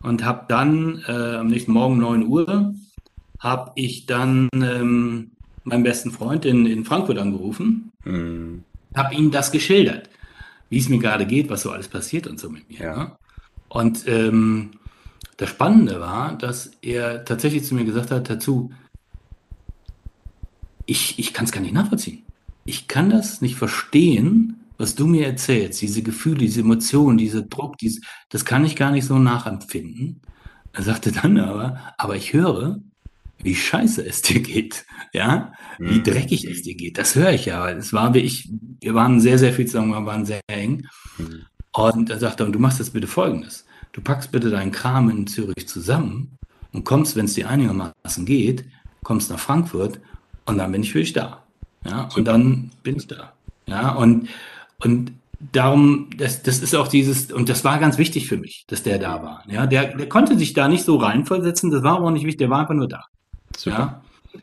und 0.03 0.24
habe 0.24 0.46
dann 0.48 1.03
äh, 1.07 1.37
am 1.37 1.48
nächsten 1.48 1.72
Morgen 1.72 1.98
9 1.98 2.27
Uhr 2.27 2.74
habe 3.40 3.72
ich 3.74 4.07
dann 4.07 4.48
ähm, 4.55 5.33
meinen 5.64 5.83
besten 5.83 6.11
Freund 6.12 6.46
in, 6.46 6.64
in 6.66 6.85
Frankfurt 6.85 7.18
angerufen, 7.18 7.90
Mm. 8.05 8.61
habe 8.94 9.14
ihm 9.14 9.31
das 9.31 9.50
geschildert, 9.53 10.09
wie 10.70 10.79
es 10.79 10.88
mir 10.88 10.98
gerade 10.98 11.27
geht, 11.27 11.50
was 11.50 11.62
so 11.62 11.70
alles 11.70 11.88
passiert 11.88 12.27
und 12.27 12.38
so 12.40 12.50
mit 12.50 12.68
mir. 12.68 12.81
Ja. 12.81 12.96
Ne? 12.96 13.16
Und 13.68 14.07
ähm, 14.07 14.72
das 15.37 15.50
Spannende 15.50 16.00
war, 16.00 16.38
dass 16.38 16.72
er 16.81 17.24
tatsächlich 17.24 17.64
zu 17.64 17.74
mir 17.74 17.85
gesagt 17.85 18.11
hat, 18.11 18.31
dazu, 18.31 18.70
ich, 20.87 21.18
ich 21.18 21.33
kann 21.33 21.44
es 21.44 21.53
gar 21.53 21.61
nicht 21.61 21.74
nachvollziehen. 21.74 22.24
Ich 22.64 22.88
kann 22.88 23.11
das 23.11 23.40
nicht 23.40 23.57
verstehen, 23.57 24.64
was 24.79 24.94
du 24.94 25.07
mir 25.07 25.27
erzählst, 25.27 25.83
diese 25.83 26.03
Gefühle, 26.03 26.38
diese 26.38 26.61
Emotionen, 26.61 27.18
dieser 27.18 27.42
Druck, 27.42 27.79
dies, 27.79 28.00
das 28.29 28.44
kann 28.44 28.64
ich 28.64 28.77
gar 28.77 28.90
nicht 28.90 29.07
so 29.07 29.18
nachempfinden. 29.18 30.20
Er 30.72 30.83
sagte 30.83 31.12
dann 31.12 31.38
aber, 31.38 31.79
aber 31.98 32.16
ich 32.16 32.33
höre, 32.33 32.81
wie 33.45 33.55
scheiße 33.55 34.05
es 34.07 34.23
dir 34.23 34.41
geht, 34.41 34.87
ja, 35.13 35.53
wie 35.79 36.01
Mhm. 36.01 36.05
dreckig 36.05 36.45
es 36.47 36.63
dir 36.63 36.75
geht. 36.75 36.99
Das 36.99 37.15
höre 37.15 37.33
ich 37.33 37.47
ja, 37.47 37.61
weil 37.63 37.77
es 37.77 37.93
war 37.93 38.15
wie 38.15 38.21
ich, 38.21 38.51
wir 38.81 38.95
waren 38.95 39.21
sehr, 39.21 39.39
sehr 39.39 39.53
viel 39.53 39.67
zusammen, 39.67 39.91
wir 39.93 40.07
waren 40.07 40.27
sehr 40.27 40.41
eng. 40.49 40.87
Mhm. 41.19 41.47
Und 41.73 42.11
er 42.11 42.19
sagte, 42.19 42.45
und 42.45 42.53
du 42.53 42.59
machst 42.59 42.79
jetzt 42.81 42.93
bitte 42.93 43.07
Folgendes. 43.07 43.67
Du 43.93 44.01
packst 44.01 44.33
bitte 44.33 44.51
deinen 44.51 44.73
Kram 44.73 45.11
in 45.11 45.27
Zürich 45.27 45.69
zusammen 45.69 46.39
und 46.73 46.85
kommst, 46.85 47.17
wenn 47.17 47.27
es 47.27 47.35
dir 47.35 47.49
einigermaßen 47.51 48.25
geht, 48.27 48.65
kommst 49.05 49.31
nach 49.31 49.39
Frankfurt 49.41 50.01
und 50.47 50.59
dann 50.59 50.73
bin 50.73 50.83
ich 50.83 50.93
für 50.93 51.01
dich 51.01 51.13
da. 51.13 51.45
Ja, 51.85 52.09
und 52.17 52.25
dann 52.27 52.71
bin 52.83 52.97
ich 52.97 53.07
da. 53.07 53.35
Ja, 53.67 53.91
und, 53.95 54.29
und 54.81 55.13
darum, 55.53 56.11
das, 56.17 56.43
das 56.43 56.61
ist 56.61 56.75
auch 56.75 56.89
dieses, 56.89 57.31
und 57.33 57.49
das 57.49 57.65
war 57.65 57.79
ganz 57.79 57.99
wichtig 57.99 58.27
für 58.29 58.37
mich, 58.39 58.65
dass 58.69 58.83
der 58.83 58.99
da 58.99 59.23
war. 59.23 59.45
Ja, 59.49 59.67
der, 59.67 59.95
der 59.97 60.09
konnte 60.09 60.39
sich 60.39 60.55
da 60.55 60.69
nicht 60.69 60.85
so 60.85 60.97
reinversetzen, 60.97 61.71
das 61.71 61.83
war 61.83 61.97
aber 61.97 62.07
auch 62.07 62.11
nicht 62.11 62.25
wichtig, 62.25 62.39
der 62.39 62.51
war 62.51 62.61
einfach 62.61 62.75
nur 62.75 62.89
da. 62.89 63.05
Super. 63.57 64.03
Ja. 64.33 64.40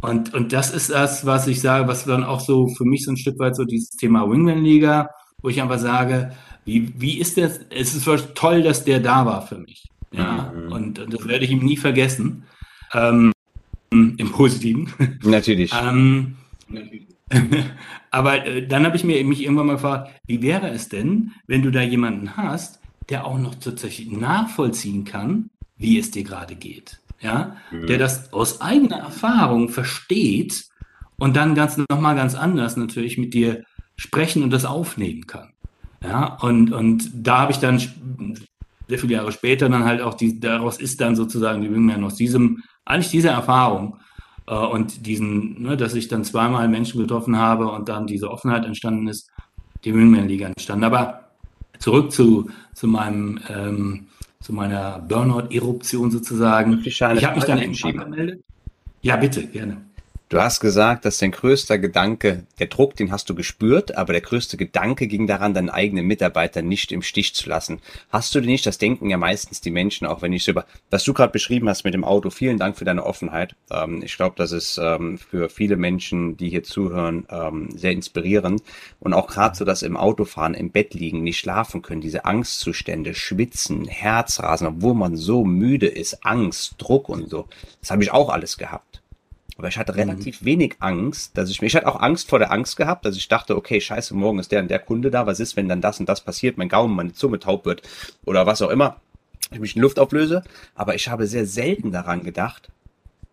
Und, 0.00 0.34
und 0.34 0.52
das 0.52 0.70
ist 0.70 0.90
das, 0.90 1.24
was 1.24 1.46
ich 1.46 1.60
sage, 1.60 1.88
was 1.88 2.04
dann 2.04 2.24
auch 2.24 2.40
so 2.40 2.68
für 2.68 2.84
mich 2.84 3.04
so 3.04 3.12
ein 3.12 3.16
Stück 3.16 3.38
weit 3.38 3.56
so 3.56 3.64
dieses 3.64 3.90
Thema 3.90 4.28
Wingman-Liga, 4.28 5.08
wo 5.40 5.48
ich 5.48 5.62
einfach 5.62 5.78
sage, 5.78 6.34
wie, 6.64 6.92
wie 6.98 7.18
ist 7.18 7.38
das? 7.38 7.60
Es 7.70 7.94
ist 7.94 8.06
toll, 8.34 8.62
dass 8.62 8.84
der 8.84 9.00
da 9.00 9.24
war 9.24 9.46
für 9.46 9.58
mich. 9.58 9.88
Ja. 10.12 10.52
Mhm. 10.54 10.72
Und, 10.72 10.98
und 10.98 11.14
das 11.14 11.26
werde 11.26 11.44
ich 11.44 11.50
ihm 11.50 11.64
nie 11.64 11.76
vergessen. 11.76 12.44
Ähm, 12.92 13.32
Im 13.90 14.30
Positiven. 14.32 14.92
Natürlich. 15.22 15.72
Ähm, 15.74 16.36
aber 18.10 18.46
äh, 18.46 18.66
dann 18.66 18.84
habe 18.84 18.96
ich 18.96 19.04
mir 19.04 19.24
mich 19.24 19.42
irgendwann 19.42 19.66
mal 19.66 19.74
gefragt, 19.74 20.10
wie 20.26 20.42
wäre 20.42 20.68
es 20.68 20.88
denn, 20.88 21.32
wenn 21.46 21.62
du 21.62 21.70
da 21.70 21.82
jemanden 21.82 22.36
hast, 22.36 22.80
der 23.08 23.26
auch 23.26 23.38
noch 23.38 23.54
tatsächlich 23.54 24.10
nachvollziehen 24.10 25.04
kann, 25.04 25.50
wie 25.76 25.98
es 25.98 26.10
dir 26.10 26.24
gerade 26.24 26.54
geht, 26.54 27.00
ja, 27.20 27.56
der 27.72 27.98
das 27.98 28.32
aus 28.32 28.60
eigener 28.60 28.98
Erfahrung 28.98 29.68
versteht 29.68 30.64
und 31.18 31.36
dann 31.36 31.54
ganz 31.54 31.78
nochmal 31.88 32.16
ganz 32.16 32.34
anders 32.34 32.76
natürlich 32.76 33.18
mit 33.18 33.34
dir 33.34 33.64
sprechen 33.96 34.42
und 34.42 34.50
das 34.50 34.64
aufnehmen 34.64 35.26
kann, 35.26 35.52
ja, 36.02 36.36
und 36.40 36.72
und 36.72 37.10
da 37.14 37.40
habe 37.40 37.52
ich 37.52 37.58
dann 37.58 37.78
sehr 38.88 38.98
viele 38.98 39.14
Jahre 39.14 39.32
später 39.32 39.68
dann 39.68 39.84
halt 39.84 40.02
auch 40.02 40.14
die 40.14 40.40
daraus 40.40 40.78
ist 40.78 41.00
dann 41.00 41.16
sozusagen 41.16 41.62
die 41.62 41.72
Wingman 41.72 42.04
aus 42.04 42.16
diesem 42.16 42.62
eigentlich 42.84 43.10
dieser 43.10 43.30
Erfahrung 43.30 43.98
äh, 44.46 44.54
und 44.54 45.06
diesen, 45.06 45.62
ne, 45.62 45.76
dass 45.76 45.94
ich 45.94 46.08
dann 46.08 46.24
zweimal 46.24 46.68
Menschen 46.68 47.00
getroffen 47.00 47.38
habe 47.38 47.70
und 47.70 47.88
dann 47.88 48.06
diese 48.06 48.30
Offenheit 48.30 48.64
entstanden 48.64 49.08
ist, 49.08 49.30
die 49.84 49.94
Wingman-Liga 49.94 50.48
entstanden. 50.48 50.84
Aber 50.84 51.28
zurück 51.78 52.12
zu, 52.12 52.50
zu 52.74 52.86
meinem, 52.86 53.40
ähm, 53.48 54.06
zu 54.44 54.52
meiner 54.52 54.98
Burnout-Eruption 54.98 56.10
sozusagen. 56.10 56.82
Ich 56.84 57.00
habe 57.02 57.36
mich 57.36 57.44
dann 57.44 57.58
entschieden. 57.58 58.42
Ja, 59.00 59.16
bitte, 59.16 59.46
gerne. 59.46 59.78
Du 60.34 60.42
hast 60.42 60.58
gesagt, 60.58 61.04
dass 61.04 61.18
dein 61.18 61.30
größter 61.30 61.78
Gedanke, 61.78 62.42
der 62.58 62.66
Druck, 62.66 62.96
den 62.96 63.12
hast 63.12 63.30
du 63.30 63.36
gespürt, 63.36 63.96
aber 63.96 64.12
der 64.12 64.20
größte 64.20 64.56
Gedanke 64.56 65.06
ging 65.06 65.28
daran, 65.28 65.54
deinen 65.54 65.70
eigenen 65.70 66.06
Mitarbeiter 66.06 66.60
nicht 66.60 66.90
im 66.90 67.02
Stich 67.02 67.36
zu 67.36 67.48
lassen. 67.48 67.80
Hast 68.10 68.34
du 68.34 68.40
denn 68.40 68.50
nicht, 68.50 68.66
das 68.66 68.78
denken 68.78 69.08
ja 69.08 69.16
meistens 69.16 69.60
die 69.60 69.70
Menschen, 69.70 70.08
auch 70.08 70.22
wenn 70.22 70.32
ich 70.32 70.42
so 70.42 70.50
über, 70.50 70.64
was 70.90 71.04
du 71.04 71.14
gerade 71.14 71.30
beschrieben 71.30 71.68
hast 71.68 71.84
mit 71.84 71.94
dem 71.94 72.02
Auto, 72.02 72.30
vielen 72.30 72.58
Dank 72.58 72.76
für 72.76 72.84
deine 72.84 73.06
Offenheit. 73.06 73.54
Ähm, 73.70 74.02
ich 74.02 74.16
glaube, 74.16 74.34
das 74.36 74.50
ist 74.50 74.76
ähm, 74.82 75.18
für 75.18 75.48
viele 75.48 75.76
Menschen, 75.76 76.36
die 76.36 76.50
hier 76.50 76.64
zuhören, 76.64 77.28
ähm, 77.30 77.68
sehr 77.72 77.92
inspirierend. 77.92 78.60
Und 78.98 79.14
auch 79.14 79.28
gerade 79.28 79.54
so, 79.54 79.64
dass 79.64 79.82
im 79.82 79.96
Autofahren, 79.96 80.54
im 80.54 80.72
Bett 80.72 80.94
liegen, 80.94 81.22
nicht 81.22 81.38
schlafen 81.38 81.80
können, 81.80 82.00
diese 82.00 82.24
Angstzustände, 82.24 83.14
Schwitzen, 83.14 83.86
Herzrasen, 83.86 84.66
obwohl 84.66 84.94
man 84.94 85.14
so 85.14 85.44
müde 85.44 85.86
ist, 85.86 86.26
Angst, 86.26 86.74
Druck 86.78 87.08
und 87.08 87.30
so. 87.30 87.46
Das 87.80 87.92
habe 87.92 88.02
ich 88.02 88.10
auch 88.10 88.30
alles 88.30 88.58
gehabt. 88.58 89.03
Aber 89.56 89.68
ich 89.68 89.78
hatte 89.78 89.92
mhm. 89.92 89.98
relativ 89.98 90.40
mhm. 90.40 90.46
wenig 90.46 90.76
Angst, 90.80 91.36
dass 91.38 91.50
ich 91.50 91.60
mir, 91.60 91.68
ich 91.68 91.76
hatte 91.76 91.86
auch 91.86 92.00
Angst 92.00 92.28
vor 92.28 92.38
der 92.38 92.52
Angst 92.52 92.76
gehabt, 92.76 93.04
dass 93.04 93.16
ich 93.16 93.28
dachte, 93.28 93.56
okay, 93.56 93.80
scheiße, 93.80 94.14
morgen 94.14 94.38
ist 94.38 94.52
der 94.52 94.60
und 94.60 94.70
der 94.70 94.78
Kunde 94.78 95.10
da, 95.10 95.26
was 95.26 95.40
ist, 95.40 95.56
wenn 95.56 95.68
dann 95.68 95.80
das 95.80 96.00
und 96.00 96.08
das 96.08 96.22
passiert, 96.22 96.58
mein 96.58 96.68
Gaumen, 96.68 96.96
meine 96.96 97.12
Zunge 97.12 97.38
taub 97.38 97.64
wird 97.64 97.82
oder 98.24 98.46
was 98.46 98.62
auch 98.62 98.70
immer, 98.70 99.00
ich 99.50 99.60
mich 99.60 99.76
in 99.76 99.82
Luft 99.82 99.98
auflöse. 99.98 100.42
Aber 100.74 100.94
ich 100.94 101.08
habe 101.08 101.26
sehr 101.26 101.46
selten 101.46 101.92
daran 101.92 102.22
gedacht, 102.22 102.70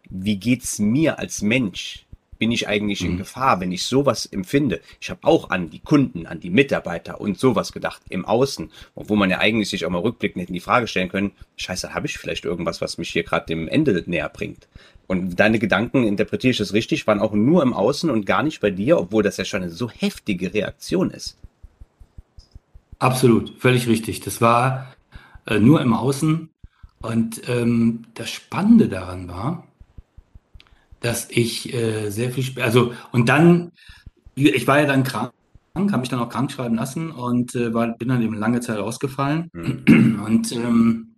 wie 0.10 0.38
geht's 0.38 0.80
mir 0.80 1.20
als 1.20 1.42
Mensch? 1.42 2.06
Bin 2.38 2.52
ich 2.52 2.68
eigentlich 2.68 3.02
in 3.06 3.14
mhm. 3.14 3.18
Gefahr, 3.20 3.60
wenn 3.60 3.72
ich 3.72 3.84
sowas 3.84 4.26
empfinde? 4.26 4.82
Ich 5.00 5.12
habe 5.12 5.20
auch 5.24 5.52
an 5.52 5.70
die 5.70 5.80
Kunden, 5.80 6.26
an 6.26 6.40
die 6.40 6.50
Mitarbeiter 6.50 7.22
und 7.22 7.38
sowas 7.38 7.72
gedacht 7.72 8.02
im 8.10 8.26
Außen, 8.26 8.72
wo 8.96 9.16
man 9.16 9.30
ja 9.30 9.38
eigentlich 9.38 9.70
sich 9.70 9.86
auch 9.86 9.92
mal 9.92 10.02
rückblickend 10.02 10.42
hätten 10.42 10.54
die 10.54 10.60
Frage 10.60 10.88
stellen 10.88 11.10
können, 11.10 11.34
scheiße, 11.58 11.94
habe 11.94 12.08
ich 12.08 12.18
vielleicht 12.18 12.44
irgendwas, 12.44 12.82
was 12.82 12.98
mich 12.98 13.10
hier 13.10 13.24
gerade 13.24 13.46
dem 13.46 13.68
Ende 13.68 14.04
näher 14.08 14.28
bringt? 14.30 14.68
Und 15.12 15.42
deine 15.42 15.60
Gedanken, 15.60 16.06
interpretiere 16.06 16.52
ich 16.52 16.58
das 16.58 16.72
richtig, 16.72 17.06
waren 17.06 17.20
auch 17.20 17.34
nur 17.34 17.64
im 17.64 17.74
Außen 17.74 18.10
und 18.10 18.26
gar 18.26 18.44
nicht 18.44 18.62
bei 18.62 18.72
dir, 18.72 18.98
obwohl 18.98 19.24
das 19.24 19.36
ja 19.36 19.44
schon 19.44 19.62
eine 19.62 19.70
so 19.70 19.90
heftige 19.90 20.54
Reaktion 20.54 21.12
ist. 21.12 21.38
Absolut, 22.98 23.54
völlig 23.60 23.90
richtig. 23.90 24.22
Das 24.22 24.40
war 24.40 24.96
äh, 25.48 25.60
nur 25.60 25.82
im 25.82 25.94
Außen. 25.94 26.48
Und 27.02 27.42
ähm, 27.50 28.06
das 28.14 28.30
Spannende 28.30 28.88
daran 28.88 29.28
war, 29.28 29.68
dass 31.02 31.28
ich 31.30 31.74
äh, 31.74 32.10
sehr 32.10 32.32
viel, 32.32 32.62
also 32.62 32.94
und 33.12 33.28
dann, 33.28 33.74
ich 34.36 34.66
war 34.66 34.80
ja 34.80 34.86
dann 34.86 35.04
krank, 35.04 35.34
habe 35.76 35.98
mich 35.98 36.08
dann 36.08 36.22
auch 36.22 36.30
krank 36.30 36.54
schreiben 36.54 36.76
lassen 36.76 37.12
und 37.12 37.54
äh, 37.54 37.74
war, 37.74 37.98
bin 37.98 38.08
dann 38.08 38.22
eben 38.22 38.36
lange 38.36 38.62
Zeit 38.62 38.78
ausgefallen. 38.78 39.50
Mhm. 39.52 40.22
Und 40.26 40.54
ähm, 40.54 41.16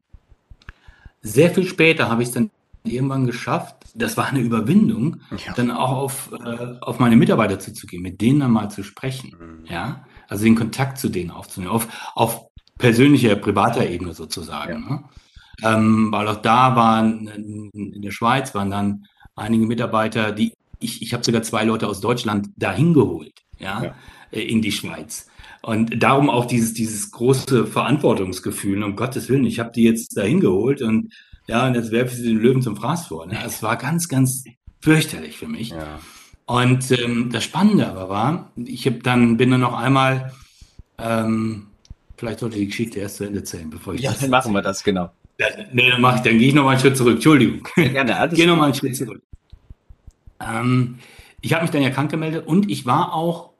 sehr 1.22 1.52
viel 1.52 1.68
später 1.68 2.10
habe 2.10 2.24
ich 2.24 2.30
es 2.30 2.34
dann 2.34 2.50
irgendwann 2.84 3.26
geschafft, 3.26 3.76
das 3.96 4.18
war 4.18 4.28
eine 4.28 4.40
Überwindung, 4.40 5.22
ja. 5.46 5.54
dann 5.54 5.72
auch 5.72 5.92
auf, 5.92 6.32
äh, 6.34 6.80
auf 6.82 7.00
meine 7.00 7.16
Mitarbeiter 7.16 7.60
zuzugehen, 7.60 8.04
mit 8.04 8.22
denen 8.22 8.42
dann 8.42 8.52
mal 8.52 8.70
zu 8.70 8.84
sprechen. 8.84 9.36
Mhm. 9.40 9.66
Ja, 9.66 10.06
also 10.28 10.44
den 10.44 10.56
Kontakt 10.56 10.98
zu 10.98 11.10
denen 11.10 11.32
aufzunehmen, 11.32 11.72
auf, 11.72 11.88
auf 12.16 12.48
persönlicher, 12.78 13.36
privater 13.36 13.88
Ebene 13.88 14.14
sozusagen. 14.14 14.84
Ja. 14.84 14.90
Ne? 14.90 15.04
Ähm, 15.62 16.12
weil 16.12 16.28
auch 16.28 16.42
da 16.42 16.76
waren, 16.76 17.28
in 17.28 18.02
der 18.02 18.12
Schweiz 18.12 18.54
waren 18.56 18.72
dann 18.72 19.06
einige 19.36 19.66
Mitarbeiter, 19.66 20.32
die 20.32 20.54
ich, 20.80 21.02
ich 21.02 21.14
habe 21.14 21.24
sogar 21.24 21.44
zwei 21.44 21.64
Leute 21.64 21.88
aus 21.88 22.02
Deutschland 22.02 22.50
dahin 22.58 22.94
geholt, 22.94 23.34
ja, 23.58 23.84
ja. 23.84 23.96
Äh, 24.32 24.42
in 24.42 24.62
die 24.62 24.72
Schweiz. 24.72 25.28
Und 25.62 26.04
darum 26.04 26.30
auch 26.30 26.46
dieses, 26.46 26.74
dieses 26.74 27.12
große 27.12 27.66
Verantwortungsgefühl, 27.66 28.84
um 28.84 28.98
Gottes 28.98 29.30
Willen, 29.30 29.46
ich 29.46 29.60
habe 29.60 29.72
die 29.72 29.84
jetzt 29.84 30.18
dahin 30.18 30.42
geholt 30.42 30.82
und 30.82 31.14
ja, 31.48 31.68
und 31.68 31.76
jetzt 31.76 31.92
werfe 31.92 32.14
ich 32.14 32.20
sie 32.20 32.30
den 32.30 32.40
Löwen 32.40 32.62
zum 32.62 32.76
Fraß 32.76 33.08
vor. 33.08 33.26
Ne? 33.26 33.38
Es 33.46 33.62
war 33.62 33.78
ganz, 33.78 34.08
ganz 34.08 34.46
fürchterlich 34.80 35.38
für 35.38 35.48
mich. 35.48 35.70
Ja. 35.70 36.00
Und 36.46 36.92
ähm, 36.92 37.30
das 37.32 37.44
Spannende 37.44 37.88
aber 37.88 38.10
war, 38.10 38.52
ich 38.58 38.86
habe 38.86 39.00
dann 39.00 39.38
bin 39.38 39.52
dann 39.52 39.62
noch 39.62 39.78
einmal, 39.78 40.34
ähm, 40.98 41.68
vielleicht 42.18 42.40
sollte 42.40 42.58
ich 42.58 42.62
die 42.64 42.68
Geschichte 42.68 43.00
erst 43.00 43.18
zu 43.18 43.24
Ende 43.24 43.40
erzählen, 43.40 43.70
bevor 43.70 43.94
ich 43.94 44.02
ja, 44.02 44.14
dann 44.20 44.30
machen 44.30 44.54
wir 44.54 44.62
das 44.62 44.84
genau. 44.84 45.10
Ja, 45.40 45.48
nee, 45.72 45.90
dann 45.90 46.02
mache 46.02 46.18
ich, 46.18 46.22
dann 46.22 46.38
gehe 46.38 46.50
ich 46.50 46.54
noch 46.54 46.64
mal 46.64 46.72
einen 46.72 46.80
Schritt 46.80 46.98
zurück. 46.98 47.16
Entschuldigung. 47.16 47.68
Gerne. 47.76 48.12
Ja, 48.12 48.28
gehe 48.28 48.48
noch 48.48 48.58
mal 48.58 48.66
einen 48.66 48.74
Schritt 48.74 48.96
zurück. 48.96 49.22
Ähm, 50.40 51.00
ich 51.42 51.54
habe 51.54 51.64
mich 51.64 51.72
dann 51.72 51.82
ja 51.82 51.90
krank 51.90 52.12
gemeldet 52.12 52.46
und 52.46 52.70
ich 52.70 52.86
war 52.86 53.14
auch 53.14 53.52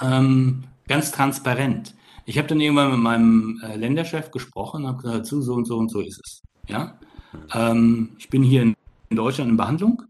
ähm, 0.00 0.64
ganz 0.88 1.12
transparent. 1.12 1.94
Ich 2.26 2.38
habe 2.38 2.48
dann 2.48 2.60
irgendwann 2.60 2.90
mit 2.90 3.00
meinem 3.00 3.62
äh, 3.64 3.76
Länderchef 3.76 4.30
gesprochen 4.30 4.84
und 4.84 4.88
habe 4.88 5.02
gesagt, 5.02 5.26
so, 5.26 5.40
so 5.40 5.54
und 5.54 5.66
so 5.66 5.76
und 5.76 5.90
so 5.90 6.00
ist 6.00 6.20
es. 6.24 6.42
Ja. 6.68 6.98
Ähm, 7.54 8.10
ich 8.18 8.28
bin 8.28 8.42
hier 8.42 8.62
in, 8.62 8.76
Deutschland 9.10 9.50
in 9.50 9.56
Behandlung. 9.56 10.02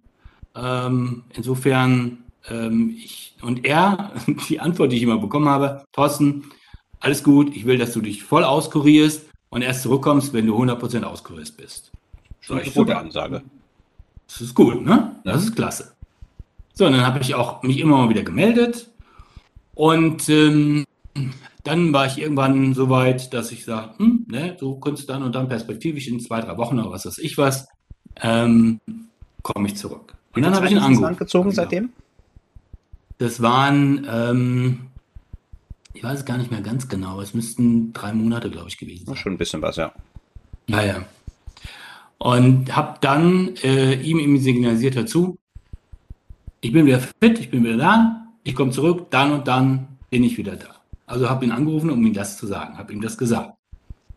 Ähm, 0.54 1.24
insofern, 1.34 2.18
ähm, 2.48 2.96
ich, 2.96 3.34
und 3.42 3.64
er, 3.64 4.12
die 4.48 4.60
Antwort, 4.60 4.92
die 4.92 4.96
ich 4.96 5.02
immer 5.02 5.18
bekommen 5.18 5.48
habe, 5.48 5.84
Thorsten, 5.92 6.44
alles 7.00 7.24
gut, 7.24 7.54
ich 7.56 7.64
will, 7.64 7.78
dass 7.78 7.92
du 7.92 8.00
dich 8.00 8.22
voll 8.22 8.44
auskurierst 8.44 9.26
und 9.48 9.62
erst 9.62 9.82
zurückkommst, 9.82 10.32
wenn 10.32 10.46
du 10.46 10.56
100% 10.56 11.02
auskurierst 11.02 11.56
bist. 11.56 11.90
So, 12.42 12.58
ich 12.58 12.74
gute 12.74 12.96
Ansage. 12.96 13.42
Das 14.26 14.40
ist 14.40 14.54
gut, 14.54 14.84
ne? 14.84 15.16
Das 15.24 15.42
ist 15.42 15.56
klasse. 15.56 15.94
So, 16.74 16.86
und 16.86 16.92
dann 16.92 17.06
habe 17.06 17.20
ich 17.20 17.34
auch 17.34 17.62
mich 17.62 17.80
immer 17.80 17.96
mal 17.96 18.08
wieder 18.08 18.22
gemeldet 18.22 18.90
und 19.74 20.28
ähm, 20.28 20.84
dann 21.64 21.92
war 21.92 22.06
ich 22.06 22.18
irgendwann 22.18 22.74
so 22.74 22.88
weit, 22.88 23.32
dass 23.34 23.52
ich 23.52 23.64
sage, 23.64 23.98
hm, 23.98 24.26
ne, 24.28 24.56
du 24.58 24.78
kannst 24.78 25.08
dann 25.08 25.22
und 25.22 25.34
dann 25.34 25.48
perspektivisch 25.48 26.08
in 26.08 26.20
zwei, 26.20 26.40
drei 26.40 26.56
Wochen 26.56 26.78
oder 26.78 26.90
was 26.90 27.06
weiß 27.06 27.18
ich 27.18 27.36
was, 27.38 27.68
ähm, 28.22 28.80
komme 29.42 29.68
ich 29.68 29.76
zurück. 29.76 30.14
Und, 30.34 30.42
dann 30.42 30.54
habe 30.54 30.66
ich 30.66 30.72
ihn 30.72 30.78
angerufen. 30.78 31.16
gezogen 31.16 31.50
seitdem? 31.50 31.90
Das 33.18 33.42
waren, 33.42 34.06
ähm, 34.10 34.80
ich 35.92 36.02
weiß 36.02 36.20
es 36.20 36.24
gar 36.24 36.38
nicht 36.38 36.50
mehr 36.50 36.62
ganz 36.62 36.88
genau, 36.88 37.20
es 37.20 37.34
müssten 37.34 37.92
drei 37.92 38.12
Monate, 38.12 38.50
glaube 38.50 38.68
ich, 38.68 38.78
gewesen 38.78 39.06
sein. 39.06 39.16
Schon 39.16 39.32
ein 39.32 39.38
bisschen 39.38 39.60
was, 39.60 39.76
ja. 39.76 39.92
Naja. 40.66 41.04
Und 42.18 42.74
habe 42.74 42.98
dann 43.00 43.56
äh, 43.62 43.94
ihm, 43.94 44.18
ihm 44.18 44.38
signalisiert 44.38 44.96
dazu, 44.96 45.38
ich 46.60 46.72
bin 46.72 46.86
wieder 46.86 47.00
fit, 47.00 47.38
ich 47.38 47.50
bin 47.50 47.64
wieder 47.64 47.76
da, 47.76 48.26
ich 48.44 48.54
komme 48.54 48.70
zurück, 48.70 49.08
dann 49.10 49.32
und 49.32 49.48
dann 49.48 49.98
bin 50.10 50.22
ich 50.22 50.36
wieder 50.38 50.56
da. 50.56 50.79
Also 51.10 51.28
habe 51.28 51.44
ihn 51.44 51.50
angerufen, 51.50 51.90
um 51.90 52.06
ihm 52.06 52.14
das 52.14 52.36
zu 52.36 52.46
sagen, 52.46 52.78
habe 52.78 52.92
ihm 52.92 53.00
das 53.00 53.18
gesagt. 53.18 53.54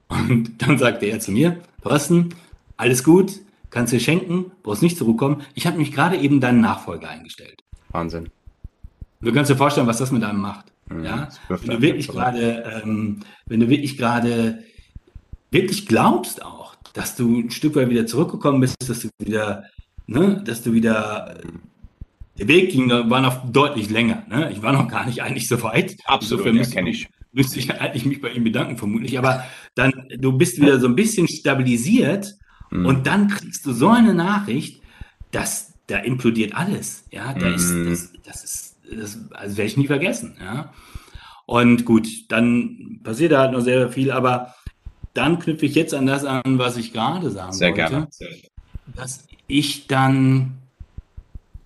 Und 0.10 0.62
dann 0.62 0.78
sagte 0.78 1.08
er 1.08 1.20
zu 1.20 1.32
mir, 1.32 1.60
Thorsten, 1.82 2.30
alles 2.78 3.04
gut, 3.04 3.40
kannst 3.72 3.94
du 3.94 4.00
schenken, 4.00 4.52
brauchst 4.62 4.84
nicht 4.84 4.96
zurückkommen. 4.96 5.42
Ich 5.56 5.66
habe 5.66 5.80
mich 5.80 5.92
gerade 5.92 6.18
eben 6.18 6.40
deinen 6.40 6.62
Nachfolger 6.62 7.10
eingestellt. 7.10 7.64
Wahnsinn. 7.90 8.30
Du 9.22 9.34
kannst 9.34 9.50
dir 9.50 9.56
vorstellen, 9.56 9.88
was 9.88 9.98
das 9.98 10.12
mit 10.12 10.24
einem 10.24 10.40
macht. 10.40 10.68
Mhm, 10.90 11.04
ja? 11.04 11.30
Wenn 11.48 11.70
du 11.72 11.82
wirklich 11.82 12.08
gerade, 12.10 12.82
ähm, 12.84 13.22
wenn 13.48 13.60
du 13.60 13.70
wirklich 13.70 13.98
gerade 13.98 14.64
wirklich 15.50 15.88
glaubst 15.88 16.46
auch, 16.46 16.76
dass 16.94 17.16
du 17.16 17.40
ein 17.40 17.50
Stück 17.50 17.76
weit 17.76 17.90
wieder 17.90 18.06
zurückgekommen 18.06 18.62
bist, 18.62 18.76
dass 18.88 19.00
du 19.00 19.10
wieder, 19.20 19.64
ne, 20.06 20.44
dass 20.46 20.62
du 20.62 20.74
wieder 20.74 21.40
der 22.38 22.48
Weg 22.48 22.72
ging, 22.72 22.90
war 22.90 23.22
noch 23.22 23.50
deutlich 23.52 23.90
länger. 23.90 24.24
Ne? 24.30 24.52
Ich 24.52 24.62
war 24.62 24.74
noch 24.74 24.88
gar 24.88 25.06
nicht 25.06 25.22
eigentlich 25.22 25.48
so 25.48 25.62
weit. 25.64 25.96
Absolut, 26.06 26.46
ja, 26.46 26.64
kenne 26.66 26.90
ich. 26.90 27.08
Müsste 27.32 27.60
ich 27.60 27.72
eigentlich 27.80 28.06
mich 28.06 28.22
bei 28.22 28.30
ihm 28.30 28.44
bedanken, 28.44 28.78
vermutlich. 28.78 29.18
Aber 29.18 29.44
dann, 29.76 29.92
du 30.18 30.32
bist 30.34 30.60
wieder 30.60 30.80
so 30.80 30.88
ein 30.88 30.96
bisschen 30.96 31.28
stabilisiert 31.28 32.36
mhm. 32.72 32.86
und 32.86 33.08
dann 33.08 33.28
kriegst 33.28 33.66
du 33.66 33.74
so 33.74 33.90
eine 33.90 34.14
Nachricht, 34.14 34.82
dass 35.32 35.74
da 35.88 35.98
implodiert 35.98 36.56
alles. 36.56 37.06
Ja, 37.12 37.34
da 37.34 37.50
mhm. 37.50 37.56
ist, 37.56 37.74
das, 37.74 38.14
das 38.24 38.44
ist, 38.44 38.78
das 38.92 39.20
also 39.32 39.58
werde 39.58 39.68
ich 39.68 39.78
nie 39.78 39.88
vergessen. 39.88 40.38
Ja. 40.40 40.74
Und 41.46 41.86
gut, 41.86 42.08
dann 42.30 43.00
passiert 43.04 43.32
da 43.32 43.42
halt 43.42 43.52
noch 43.52 43.62
sehr 43.62 43.90
viel, 43.90 44.12
aber 44.12 44.56
dann 45.14 45.40
knüpfe 45.40 45.66
ich 45.66 45.76
jetzt 45.76 45.94
an 45.94 46.06
das 46.06 46.26
an, 46.26 46.42
was 46.58 46.78
ich 46.78 46.94
gerade 46.94 47.30
sagen 47.30 47.54
sehr 47.54 47.70
wollte. 47.70 47.90
Gerne. 47.90 48.08
Dass 48.96 49.28
ich 49.48 49.88
dann 49.88 50.63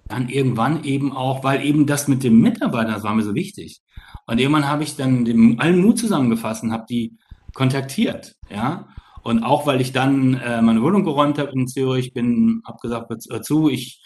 dann 0.08 0.30
irgendwann 0.30 0.84
eben 0.84 1.12
auch, 1.12 1.43
weil 1.43 1.66
eben 1.66 1.86
das 1.86 2.08
mit 2.08 2.24
dem 2.24 2.41
Mitarbeiter, 2.41 2.93
das 2.93 3.03
war 3.03 3.14
mir 3.14 3.24
so 3.24 3.36
wichtig. 3.36 3.82
Und 4.26 4.39
irgendwann 4.39 4.68
habe 4.68 4.84
ich 4.84 4.95
dann 4.95 5.26
dem, 5.26 5.60
allen 5.60 5.82
Mut 5.82 5.99
zusammengefasst 5.99 6.64
und 6.64 6.72
habe 6.72 6.86
die 6.89 7.18
kontaktiert, 7.53 8.36
ja. 8.49 8.88
Und 9.24 9.43
auch 9.43 9.68
weil 9.68 9.82
ich 9.82 9.91
dann 9.91 10.36
äh, 10.36 10.62
meine 10.62 10.82
Wohnung 10.82 11.03
geräumt 11.03 11.38
habe 11.38 11.51
in 11.51 11.68
Zürich, 11.68 12.14
bin, 12.14 12.62
habe 12.66 12.78
gesagt, 12.82 13.12
dazu, 13.30 13.70
ich 13.70 14.01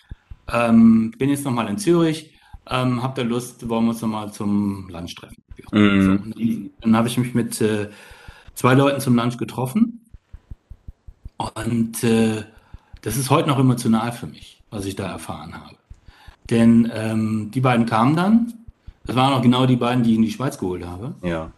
ähm, 0.51 1.11
bin 1.17 1.29
jetzt 1.29 1.45
nochmal 1.45 1.67
in 1.67 1.77
Zürich, 1.77 2.33
ähm, 2.67 3.03
habt 3.03 3.17
ihr 3.19 3.23
Lust, 3.23 3.67
wollen 3.69 3.85
wir 3.85 3.91
uns 3.91 4.01
nochmal 4.01 4.31
zum 4.31 4.89
Lunch 4.89 5.15
treffen. 5.15 5.43
Mhm. 5.71 6.33
Dann, 6.35 6.69
dann 6.81 6.95
habe 6.95 7.07
ich 7.07 7.17
mich 7.17 7.35
mit 7.35 7.61
äh, 7.61 7.89
zwei 8.55 8.73
Leuten 8.73 8.99
zum 8.99 9.15
Lunch 9.15 9.37
getroffen. 9.37 10.05
Und 11.37 12.03
äh, 12.03 12.43
das 13.01 13.17
ist 13.17 13.29
heute 13.29 13.49
noch 13.49 13.59
emotional 13.59 14.11
für 14.11 14.27
mich, 14.27 14.63
was 14.69 14.85
ich 14.85 14.95
da 14.95 15.07
erfahren 15.07 15.53
habe. 15.53 15.75
Denn 16.49 16.91
ähm, 16.93 17.51
die 17.53 17.61
beiden 17.61 17.85
kamen 17.85 18.15
dann. 18.15 18.53
Das 19.05 19.15
waren 19.15 19.33
auch 19.33 19.41
genau 19.41 19.65
die 19.65 19.75
beiden, 19.75 20.03
die 20.03 20.11
ich 20.11 20.15
in 20.17 20.21
die 20.23 20.31
Schweiz 20.31 20.57
geholt 20.57 20.85
habe. 20.85 21.15
Ja. 21.23 21.51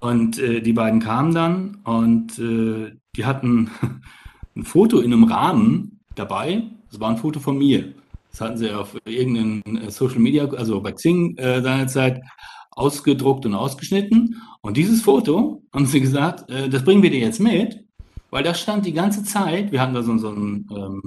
Und 0.00 0.38
äh, 0.38 0.60
die 0.60 0.72
beiden 0.72 1.00
kamen 1.00 1.34
dann 1.34 1.78
und 1.84 2.38
äh, 2.38 2.92
die 3.16 3.24
hatten 3.24 3.70
ein 4.56 4.64
Foto 4.64 5.00
in 5.00 5.12
einem 5.12 5.24
Rahmen 5.24 6.00
dabei. 6.14 6.64
Das 6.90 7.00
war 7.00 7.10
ein 7.10 7.18
Foto 7.18 7.40
von 7.40 7.58
mir. 7.58 7.92
Das 8.30 8.40
hatten 8.40 8.58
sie 8.58 8.70
auf 8.70 8.96
irgendeinem 9.06 9.62
äh, 9.78 9.90
Social 9.90 10.18
Media, 10.18 10.46
also 10.46 10.80
bei 10.80 10.92
Xing 10.92 11.36
äh, 11.38 11.62
seinerzeit, 11.62 12.20
ausgedruckt 12.72 13.46
und 13.46 13.54
ausgeschnitten. 13.54 14.42
Und 14.60 14.76
dieses 14.76 15.02
Foto, 15.02 15.62
haben 15.72 15.86
sie 15.86 16.00
gesagt, 16.00 16.50
äh, 16.50 16.68
das 16.68 16.84
bringen 16.84 17.02
wir 17.02 17.10
dir 17.10 17.20
jetzt 17.20 17.40
mit, 17.40 17.82
weil 18.30 18.44
das 18.44 18.60
stand 18.60 18.84
die 18.84 18.92
ganze 18.92 19.24
Zeit, 19.24 19.72
wir 19.72 19.80
hatten 19.80 19.94
da 19.94 20.02
so, 20.02 20.18
so 20.18 20.28
einen, 20.28 20.68
ähm, 20.70 21.02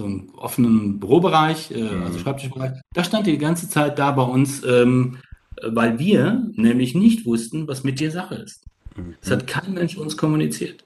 so 0.00 0.06
einen 0.06 0.30
offenen 0.34 0.98
Bürobereich, 0.98 1.70
äh, 1.70 1.82
mhm. 1.82 2.04
also 2.04 2.18
Schreibtischbereich, 2.18 2.80
das 2.94 3.06
stand 3.06 3.26
die 3.26 3.36
ganze 3.36 3.68
Zeit 3.68 3.98
da 3.98 4.10
bei 4.12 4.22
uns, 4.22 4.64
ähm, 4.64 5.18
weil 5.62 5.98
wir 5.98 6.42
nämlich 6.54 6.94
nicht 6.94 7.26
wussten, 7.26 7.68
was 7.68 7.84
mit 7.84 8.00
dir 8.00 8.10
Sache 8.10 8.36
ist. 8.36 8.64
Mhm. 8.96 9.14
Das 9.20 9.30
hat 9.30 9.46
kein 9.46 9.74
Mensch 9.74 9.96
uns 9.98 10.16
kommuniziert. 10.16 10.84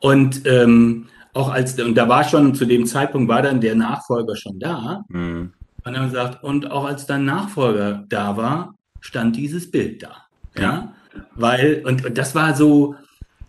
Und 0.00 0.46
ähm, 0.46 1.06
auch 1.34 1.50
als, 1.50 1.78
und 1.78 1.94
da 1.94 2.08
war 2.08 2.24
schon, 2.24 2.54
zu 2.54 2.64
dem 2.64 2.86
Zeitpunkt 2.86 3.28
war 3.28 3.42
dann 3.42 3.60
der 3.60 3.74
Nachfolger 3.74 4.34
schon 4.34 4.58
da. 4.58 5.04
Mhm. 5.08 5.52
Und 5.84 5.92
dann 5.92 6.06
gesagt, 6.06 6.42
und 6.42 6.70
auch 6.70 6.86
als 6.86 7.04
dein 7.04 7.26
Nachfolger 7.26 8.04
da 8.08 8.36
war, 8.38 8.74
stand 9.00 9.36
dieses 9.36 9.70
Bild 9.70 10.02
da. 10.02 10.16
Ja. 10.56 10.62
ja? 10.62 10.94
Weil, 11.34 11.82
und, 11.84 12.06
und 12.06 12.16
das 12.16 12.34
war 12.34 12.56
so, 12.56 12.94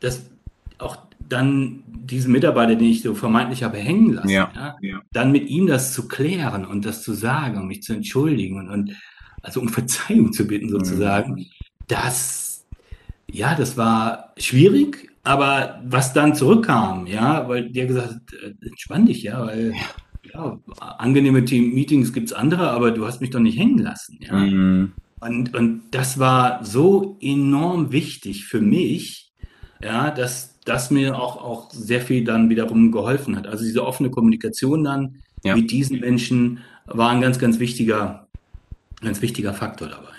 dass 0.01 0.25
auch 0.77 0.97
dann 1.29 1.83
diesen 1.87 2.31
Mitarbeiter, 2.31 2.75
den 2.75 2.89
ich 2.89 3.01
so 3.01 3.15
vermeintlich 3.15 3.63
habe 3.63 3.77
hängen 3.77 4.13
lassen, 4.13 4.29
ja. 4.29 4.51
ja, 4.55 4.75
ja. 4.81 5.01
dann 5.11 5.31
mit 5.31 5.49
ihm 5.49 5.67
das 5.67 5.93
zu 5.93 6.07
klären 6.07 6.65
und 6.65 6.85
das 6.85 7.01
zu 7.03 7.13
sagen 7.13 7.57
und 7.57 7.67
mich 7.67 7.81
zu 7.81 7.93
entschuldigen 7.93 8.59
und, 8.59 8.69
und 8.69 8.95
also 9.41 9.59
um 9.59 9.69
Verzeihung 9.69 10.33
zu 10.33 10.47
bitten 10.47 10.69
sozusagen, 10.69 11.33
mhm. 11.33 11.45
das, 11.87 12.65
ja, 13.31 13.55
das 13.55 13.77
war 13.77 14.33
schwierig, 14.37 15.09
aber 15.23 15.81
was 15.85 16.13
dann 16.13 16.35
zurückkam, 16.35 17.07
ja, 17.07 17.47
weil 17.49 17.71
der 17.71 17.87
gesagt 17.87 18.09
hat, 18.09 18.33
äh, 18.33 18.67
entspann 18.67 19.05
dich, 19.07 19.23
ja, 19.23 19.45
weil 19.45 19.73
ja, 20.33 20.59
angenehme 20.79 21.45
Team-Meetings 21.45 22.13
gibt 22.13 22.27
es 22.27 22.33
andere, 22.33 22.71
aber 22.71 22.91
du 22.91 23.05
hast 23.05 23.21
mich 23.21 23.29
doch 23.31 23.39
nicht 23.39 23.57
hängen 23.57 23.79
lassen, 23.79 24.19
ja. 24.21 24.33
Mhm. 24.33 24.93
Und, 25.21 25.55
und 25.55 25.83
das 25.91 26.19
war 26.19 26.63
so 26.63 27.17
enorm 27.21 27.91
wichtig 27.91 28.45
für 28.45 28.61
mich, 28.61 29.33
ja, 29.81 30.11
dass 30.11 30.54
das 30.65 30.91
mir 30.91 31.17
auch, 31.17 31.37
auch 31.37 31.71
sehr 31.71 32.01
viel 32.01 32.23
dann 32.23 32.49
wiederum 32.49 32.91
geholfen 32.91 33.37
hat. 33.37 33.47
Also 33.47 33.63
diese 33.63 33.85
offene 33.85 34.09
Kommunikation 34.09 34.83
dann 34.83 35.21
ja. 35.43 35.55
mit 35.55 35.71
diesen 35.71 35.99
Menschen 35.99 36.59
war 36.85 37.11
ein 37.11 37.21
ganz, 37.21 37.39
ganz 37.39 37.59
wichtiger, 37.59 38.27
ganz 39.01 39.21
wichtiger 39.21 39.53
Faktor 39.53 39.87
dabei. 39.87 40.09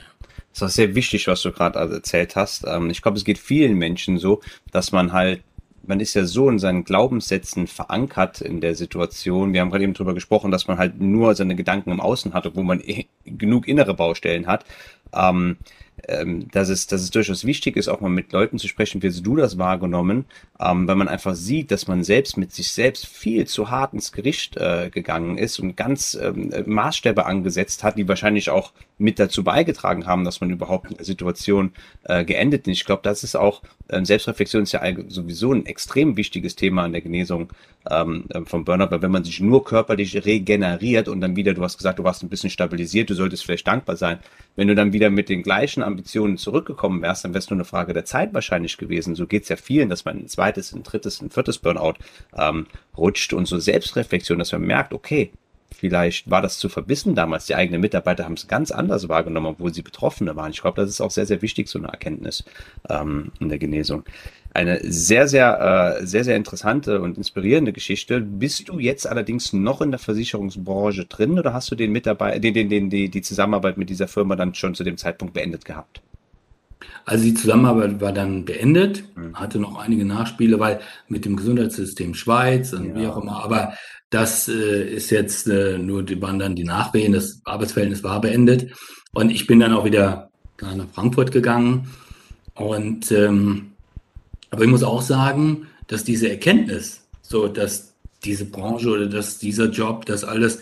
Das 0.59 0.71
ist 0.71 0.77
sehr 0.77 0.95
wichtig, 0.95 1.27
was 1.27 1.43
du 1.43 1.53
gerade 1.53 1.79
erzählt 1.79 2.35
hast. 2.35 2.65
Ähm, 2.67 2.89
ich 2.89 3.03
glaube, 3.03 3.19
es 3.19 3.25
geht 3.25 3.39
vielen 3.39 3.77
Menschen 3.77 4.19
so, 4.19 4.41
dass 4.73 4.93
man 4.93 5.13
halt 5.13 5.43
man 5.89 6.01
ist 6.01 6.15
ja 6.15 6.25
so 6.25 6.49
in 6.49 6.59
seinen 6.59 6.85
Glaubenssätzen 6.85 7.67
verankert 7.67 8.41
in 8.41 8.61
der 8.61 8.75
Situation. 8.75 9.53
Wir 9.53 9.61
haben 9.61 9.71
gerade 9.71 9.85
eben 9.85 9.95
drüber 9.95 10.15
gesprochen, 10.15 10.51
dass 10.51 10.67
man 10.67 10.79
halt 10.79 11.01
nur 11.01 11.35
seine 11.35 11.57
Gedanken 11.57 11.91
im 11.91 12.01
Außen 12.01 12.35
hat, 12.35 12.47
obwohl 12.47 12.65
man 12.65 12.81
eh 12.81 13.07
genug 13.25 13.69
innere 13.69 13.95
Baustellen 13.95 14.47
hat. 14.47 14.65
Ähm, 15.15 15.59
ähm, 16.09 16.49
dass, 16.51 16.69
es, 16.69 16.87
dass 16.87 17.03
es 17.03 17.11
durchaus 17.11 17.45
wichtig 17.45 17.77
ist, 17.77 17.89
auch 17.89 18.01
mal 18.01 18.09
mit 18.09 18.33
Leuten 18.33 18.59
zu 18.59 18.69
sprechen, 18.69 19.03
wie 19.03 19.11
du 19.11 19.37
das 19.37 19.59
wahrgenommen, 19.59 20.25
ähm, 20.61 20.87
weil 20.87 20.97
man 20.97 21.09
einfach 21.09 21.35
sieht, 21.35 21.71
dass 21.71 21.89
man 21.89 22.05
selbst 22.05 22.37
mit 22.37 22.53
sich 22.53 22.73
selbst 22.73 23.07
viel 23.07 23.47
zu 23.47 23.71
hart 23.71 23.95
ins 23.95 24.13
Gericht 24.13 24.57
äh, 24.57 24.91
gegangen 24.91 25.39
ist 25.39 25.59
und 25.59 25.77
ganz 25.77 26.17
ähm, 26.21 26.53
Maßstäbe 26.67 27.27
angesetzt 27.27 27.85
hat, 27.85 27.99
die 27.99 28.09
wahrscheinlich 28.09 28.51
auch 28.51 28.73
mit 28.99 29.19
dazu 29.19 29.45
beigetragen 29.45 30.07
haben, 30.07 30.25
dass 30.25 30.41
man 30.41 30.51
überhaupt 30.51 30.91
in 30.91 30.97
der 30.97 31.07
Situation 31.07 31.73
äh, 32.05 32.25
geendet 32.25 32.67
ist. 32.67 32.79
Ich 32.79 32.85
glaube, 32.85 33.03
das 33.03 33.25
ist 33.25 33.37
auch, 33.37 33.63
Selbstreflexion 33.89 34.65
ist 34.65 34.73
ja 34.73 34.83
sowieso 35.09 35.53
ein 35.53 35.65
extrem 35.67 36.17
wichtiges 36.17 36.57
Thema 36.57 36.87
in 36.87 36.93
der 36.93 37.03
Genesung 37.03 37.53
ähm, 37.89 38.25
vom 38.45 38.65
Burnout, 38.65 38.91
weil 38.91 39.03
wenn 39.03 39.13
man 39.13 39.23
sich 39.23 39.41
nur 39.41 39.65
körperlich 39.65 40.25
regeneriert 40.25 41.09
und 41.09 41.21
dann 41.21 41.37
wieder, 41.37 41.55
du 41.55 41.63
hast 41.63 41.77
gesagt, 41.77 41.99
du 41.99 42.05
warst 42.05 42.23
ein 42.23 42.29
bisschen 42.29 42.51
stabilisiert, 42.51 43.11
du 43.11 43.15
solltest 43.15 43.45
vielleicht 43.45 43.67
dankbar 43.67 43.97
sein, 43.97 44.19
wenn 44.57 44.69
du 44.69 44.75
dann 44.75 44.93
wieder 44.93 45.11
mit 45.11 45.29
den 45.29 45.43
gleichen 45.43 45.83
Ambitionen 45.83 46.37
zurückgekommen 46.37 47.03
wärst, 47.03 47.25
dann 47.25 47.33
wäre 47.33 47.39
es 47.39 47.51
nur 47.51 47.59
eine 47.59 47.65
Frage 47.65 47.93
der 47.93 48.05
Zeit 48.05 48.35
wahrscheinlich 48.35 48.77
gewesen. 48.77 49.15
So 49.15 49.27
geht 49.27 49.45
es 49.45 49.49
ja 49.51 49.57
vielen, 49.57 49.89
dass 49.89 50.05
man 50.05 50.19
ein 50.19 50.29
zweites, 50.29 50.73
ein 50.73 50.83
drittes, 50.83 51.21
ein 51.23 51.31
viertes 51.31 51.59
Burnout 51.59 51.95
ähm, 52.37 52.67
rutscht 52.97 53.33
und 53.35 53.47
so 53.47 53.59
Selbstreflexion, 53.59 54.39
dass 54.39 54.53
man 54.53 54.63
merkt, 54.63 54.93
okay, 54.95 55.31
vielleicht 55.77 56.31
war 56.31 56.43
das 56.43 56.59
zu 56.59 56.69
verbissen 56.69 57.15
damals. 57.15 57.47
Die 57.47 57.55
eigenen 57.55 57.81
Mitarbeiter 57.81 58.25
haben 58.25 58.35
es 58.35 58.49
ganz 58.49 58.71
anders 58.71 59.09
wahrgenommen, 59.09 59.47
obwohl 59.47 59.73
sie 59.73 59.83
Betroffene 59.83 60.37
waren. 60.37 60.51
Ich 60.51 60.61
glaube, 60.61 60.81
das 60.81 60.91
ist 60.91 61.01
auch 61.01 61.11
sehr, 61.11 61.27
sehr 61.27 61.43
wichtig, 61.43 61.69
so 61.69 61.79
eine 61.79 61.89
Erkenntnis 61.89 62.45
ähm, 62.89 63.33
in 63.41 63.49
der 63.49 63.59
Genesung. 63.59 64.05
Eine 64.55 64.81
sehr, 64.83 65.29
sehr, 65.29 65.99
äh, 66.01 66.07
sehr, 66.07 66.25
sehr 66.25 66.37
interessante 66.37 67.01
und 67.03 67.19
inspirierende 67.19 67.73
Geschichte. 67.73 68.21
Bist 68.21 68.69
du 68.69 68.79
jetzt 68.79 69.07
allerdings 69.07 69.53
noch 69.53 69.83
in 69.83 69.91
der 69.91 70.01
Versicherungsbranche 70.01 71.05
drin 71.05 71.39
oder 71.39 71.53
hast 71.53 71.71
du 71.71 71.75
den 71.75 71.93
Mitarbeiter, 71.93 72.41
den, 72.41 72.55
den, 72.55 72.71
den, 72.71 72.91
die, 72.91 73.11
die 73.11 73.23
Zusammenarbeit 73.23 73.77
mit 73.77 73.91
dieser 73.91 74.09
Firma 74.09 74.35
dann 74.35 74.55
schon 74.55 74.75
zu 74.75 74.83
dem 74.83 74.97
Zeitpunkt 74.97 75.35
beendet 75.35 75.65
gehabt? 75.65 76.01
Also 77.05 77.25
die 77.25 77.35
Zusammenarbeit 77.35 78.01
war 78.01 78.13
dann 78.13 78.45
beendet, 78.45 79.05
mhm. 79.17 79.37
hatte 79.37 79.59
noch 79.59 79.79
einige 79.79 80.05
Nachspiele, 80.05 80.59
weil 80.59 80.81
mit 81.09 81.25
dem 81.25 81.37
Gesundheitssystem 81.37 82.15
Schweiz 82.15 82.73
und 82.73 82.89
ja. 82.89 82.95
wie 82.97 83.07
auch 83.07 83.23
immer, 83.23 83.45
aber 83.45 83.75
das 84.11 84.49
äh, 84.49 84.95
ist 84.95 85.11
jetzt 85.11 85.49
äh, 85.49 85.79
nur, 85.79 86.03
die 86.03 86.21
waren 86.21 86.39
dann 86.39 86.55
die 86.55 86.65
Nachwehen, 86.65 87.13
das 87.13 87.41
Arbeitsverhältnis 87.45 88.05
war 88.05 88.21
beendet 88.21 88.73
und 89.13 89.31
ich 89.31 89.47
bin 89.47 89.61
dann 89.61 89.73
auch 89.73 89.85
wieder 89.85 90.31
nach 90.61 90.89
Frankfurt 90.95 91.33
gegangen 91.33 91.91
und 92.55 93.11
ähm, 93.13 93.73
aber 94.51 94.65
ich 94.65 94.71
muss 94.71 94.83
auch 94.83 95.03
sagen, 95.03 95.67
dass 95.87 96.05
diese 96.05 96.31
Erkenntnis, 96.31 97.07
so 97.21 97.49
dass 97.49 97.95
diese 98.25 98.47
Branche 98.47 98.89
oder 98.89 99.07
dass 99.07 99.39
dieser 99.39 99.67
Job, 99.67 100.07
das 100.07 100.25
alles, 100.25 100.61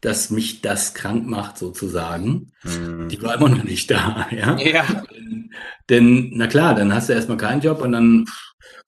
dass 0.00 0.30
mich 0.30 0.60
das 0.62 0.94
krank 0.94 1.26
macht 1.26 1.58
sozusagen, 1.58 2.52
mhm. 2.62 3.08
die 3.08 3.20
war 3.22 3.34
immer 3.34 3.48
noch 3.48 3.64
nicht 3.64 3.90
da. 3.90 4.26
Ja? 4.32 4.58
ja. 4.58 4.84
Denn, 5.88 6.30
na 6.34 6.46
klar, 6.46 6.74
dann 6.74 6.94
hast 6.94 7.08
du 7.08 7.12
erstmal 7.12 7.36
keinen 7.36 7.60
Job 7.60 7.82
und 7.82 7.92
dann 7.92 8.26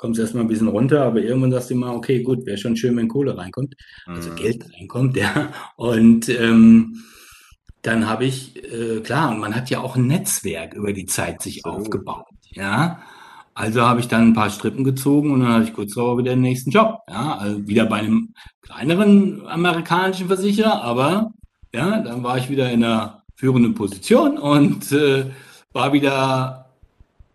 kommst 0.03 0.19
du 0.19 0.23
erstmal 0.23 0.43
ein 0.43 0.49
bisschen 0.49 0.67
runter, 0.67 1.05
aber 1.05 1.21
irgendwann 1.21 1.53
sagst 1.53 1.71
du 1.71 1.77
mal, 1.77 1.95
okay, 1.95 2.25
gut, 2.25 2.45
wäre 2.45 2.59
schon 2.59 2.75
schön, 2.75 2.97
wenn 2.97 3.07
Kohle 3.07 3.39
reinkommt, 3.39 3.77
also 4.05 4.31
mhm. 4.31 4.35
Geld 4.35 4.65
reinkommt, 4.75 5.17
ja. 5.17 5.53
Und 5.77 6.29
ähm, 6.29 7.05
dann 7.83 8.09
habe 8.09 8.25
ich, 8.25 8.57
äh, 8.65 8.99
klar, 8.99 9.31
und 9.31 9.39
man 9.39 9.55
hat 9.55 9.71
ja 9.71 9.79
auch 9.79 9.95
ein 9.95 10.09
Netzwerk 10.09 10.75
über 10.75 10.93
die 10.93 11.07
Zeit 11.07 11.41
sich 11.41 11.61
so. 11.63 11.71
aufgebaut, 11.71 12.27
ja. 12.51 13.01
Also 13.55 13.83
habe 13.83 14.01
ich 14.01 14.09
dann 14.09 14.29
ein 14.29 14.35
paar 14.35 14.51
Strippen 14.51 14.83
gezogen 14.83 15.31
und 15.31 15.41
dann 15.41 15.53
hatte 15.53 15.65
ich 15.67 15.75
kurz 15.75 15.95
darauf 15.95 16.19
wieder 16.19 16.33
den 16.33 16.41
nächsten 16.41 16.71
Job. 16.71 16.99
Ja, 17.09 17.37
also 17.37 17.69
wieder 17.69 17.87
bei 17.87 17.99
einem 17.99 18.35
kleineren 18.63 19.47
amerikanischen 19.47 20.27
Versicherer, 20.27 20.83
aber 20.83 21.31
ja, 21.73 22.01
dann 22.01 22.25
war 22.25 22.39
ich 22.39 22.51
wieder 22.51 22.73
in 22.73 22.83
einer 22.83 23.23
führenden 23.37 23.75
Position 23.75 24.37
und 24.37 24.91
äh, 24.91 25.27
war 25.73 25.93
wieder 25.93 26.62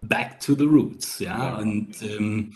back 0.08 0.39
to 0.39 0.55
the 0.55 0.64
roots. 0.64 1.20
Ja, 1.20 1.58
und 1.58 2.01
ähm, 2.01 2.53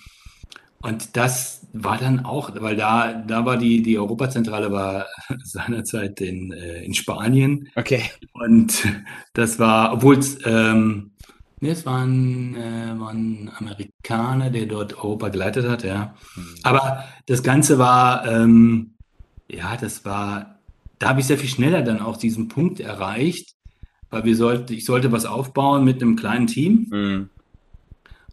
und 0.82 1.16
das 1.16 1.68
war 1.74 1.98
dann 1.98 2.26
auch, 2.26 2.52
weil 2.60 2.76
da, 2.76 3.14
da 3.14 3.46
war 3.46 3.58
die, 3.58 3.84
die 3.84 4.00
Europazentrale 4.00 4.72
war 4.72 5.06
seinerzeit 5.44 6.20
in, 6.22 6.52
äh, 6.52 6.84
in 6.84 6.94
Spanien. 6.94 7.70
Okay. 7.76 8.04
Und 8.34 8.88
das 9.34 9.60
war, 9.60 9.94
obwohl 9.94 10.18
es 10.18 10.40
ähm, 10.46 11.12
Nee, 11.64 11.70
es 11.70 11.86
war 11.86 12.04
ein, 12.04 12.56
äh, 12.56 13.00
war 13.00 13.12
ein 13.12 13.52
Amerikaner, 13.56 14.50
der 14.50 14.66
dort 14.66 14.96
Europa 14.96 15.30
geleitet 15.30 15.70
hat, 15.70 15.84
ja. 15.84 16.16
Mhm. 16.36 16.56
Aber 16.64 17.04
das 17.28 17.44
Ganze 17.44 17.78
war, 17.78 18.26
ähm, 18.26 18.96
ja, 19.48 19.78
das 19.78 20.04
war, 20.04 20.60
da 20.98 21.10
habe 21.10 21.20
ich 21.20 21.28
sehr 21.28 21.38
viel 21.38 21.50
schneller 21.50 21.84
dann 21.84 22.02
auch 22.02 22.18
diesen 22.18 22.48
Punkt 22.48 22.80
erreicht, 22.80 23.54
weil 24.10 24.24
wir 24.24 24.36
sollten, 24.36 24.74
ich 24.74 24.86
sollte 24.86 25.12
was 25.12 25.26
aufbauen 25.28 25.84
mit 25.84 26.02
einem 26.02 26.16
kleinen 26.16 26.48
Team. 26.48 26.88
Mhm. 26.90 27.30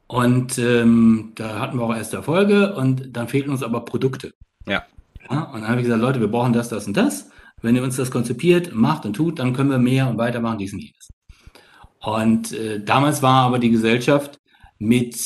Und 0.09 0.59
ähm, 0.59 1.33
da 1.35 1.61
hatten 1.61 1.79
wir 1.79 1.85
auch 1.85 1.95
erste 1.95 2.17
Erfolge 2.17 2.75
und 2.75 3.15
dann 3.15 3.29
fehlten 3.29 3.51
uns 3.51 3.63
aber 3.63 3.85
Produkte. 3.85 4.33
Ja. 4.67 4.85
ja 5.31 5.43
und 5.43 5.61
dann 5.61 5.69
habe 5.69 5.81
ich 5.81 5.87
gesagt, 5.87 6.03
Leute, 6.03 6.21
wir 6.21 6.29
brauchen 6.29 6.55
das, 6.55 6.71
das 6.71 6.87
und 6.87 6.97
das. 6.97 7.31
Wenn 7.61 7.77
ihr 7.77 7.83
uns 7.83 7.97
das 7.97 8.11
konzipiert, 8.11 8.75
macht 8.75 9.05
und 9.05 9.15
tut, 9.15 9.39
dann 9.39 9.53
können 9.53 9.71
wir 9.71 9.79
mehr 9.79 10.09
und 10.09 10.17
weitermachen, 10.17 10.59
dies 10.59 10.73
und 10.73 10.81
jenes. 10.81 11.09
Und 12.01 12.53
äh, 12.53 12.83
damals 12.83 13.23
war 13.23 13.43
aber 13.45 13.59
die 13.59 13.71
Gesellschaft 13.71 14.39
mit 14.79 15.17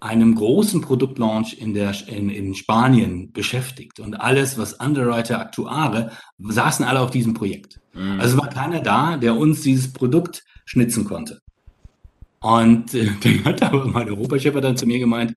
einem 0.00 0.34
großen 0.34 0.80
Produktlaunch 0.80 1.54
in, 1.54 1.74
der, 1.74 1.94
in, 2.08 2.28
in 2.28 2.54
Spanien 2.54 3.32
beschäftigt. 3.32 4.00
Und 4.00 4.14
alles, 4.14 4.58
was 4.58 4.74
Underwriter, 4.74 5.38
Aktuare, 5.38 6.10
saßen 6.38 6.84
alle 6.84 7.00
auf 7.00 7.10
diesem 7.10 7.34
Projekt. 7.34 7.80
Mhm. 7.94 8.20
Also 8.20 8.36
war 8.36 8.48
keiner 8.48 8.80
da, 8.80 9.16
der 9.16 9.36
uns 9.36 9.62
dieses 9.62 9.92
Produkt 9.92 10.42
schnitzen 10.64 11.04
konnte. 11.04 11.40
Und 12.42 12.92
äh, 12.94 13.08
dann 13.22 13.44
hat 13.44 13.62
aber 13.62 13.86
mein 13.86 14.08
Europachef 14.08 14.54
dann 14.60 14.76
zu 14.76 14.86
mir 14.86 14.98
gemeint, 14.98 15.34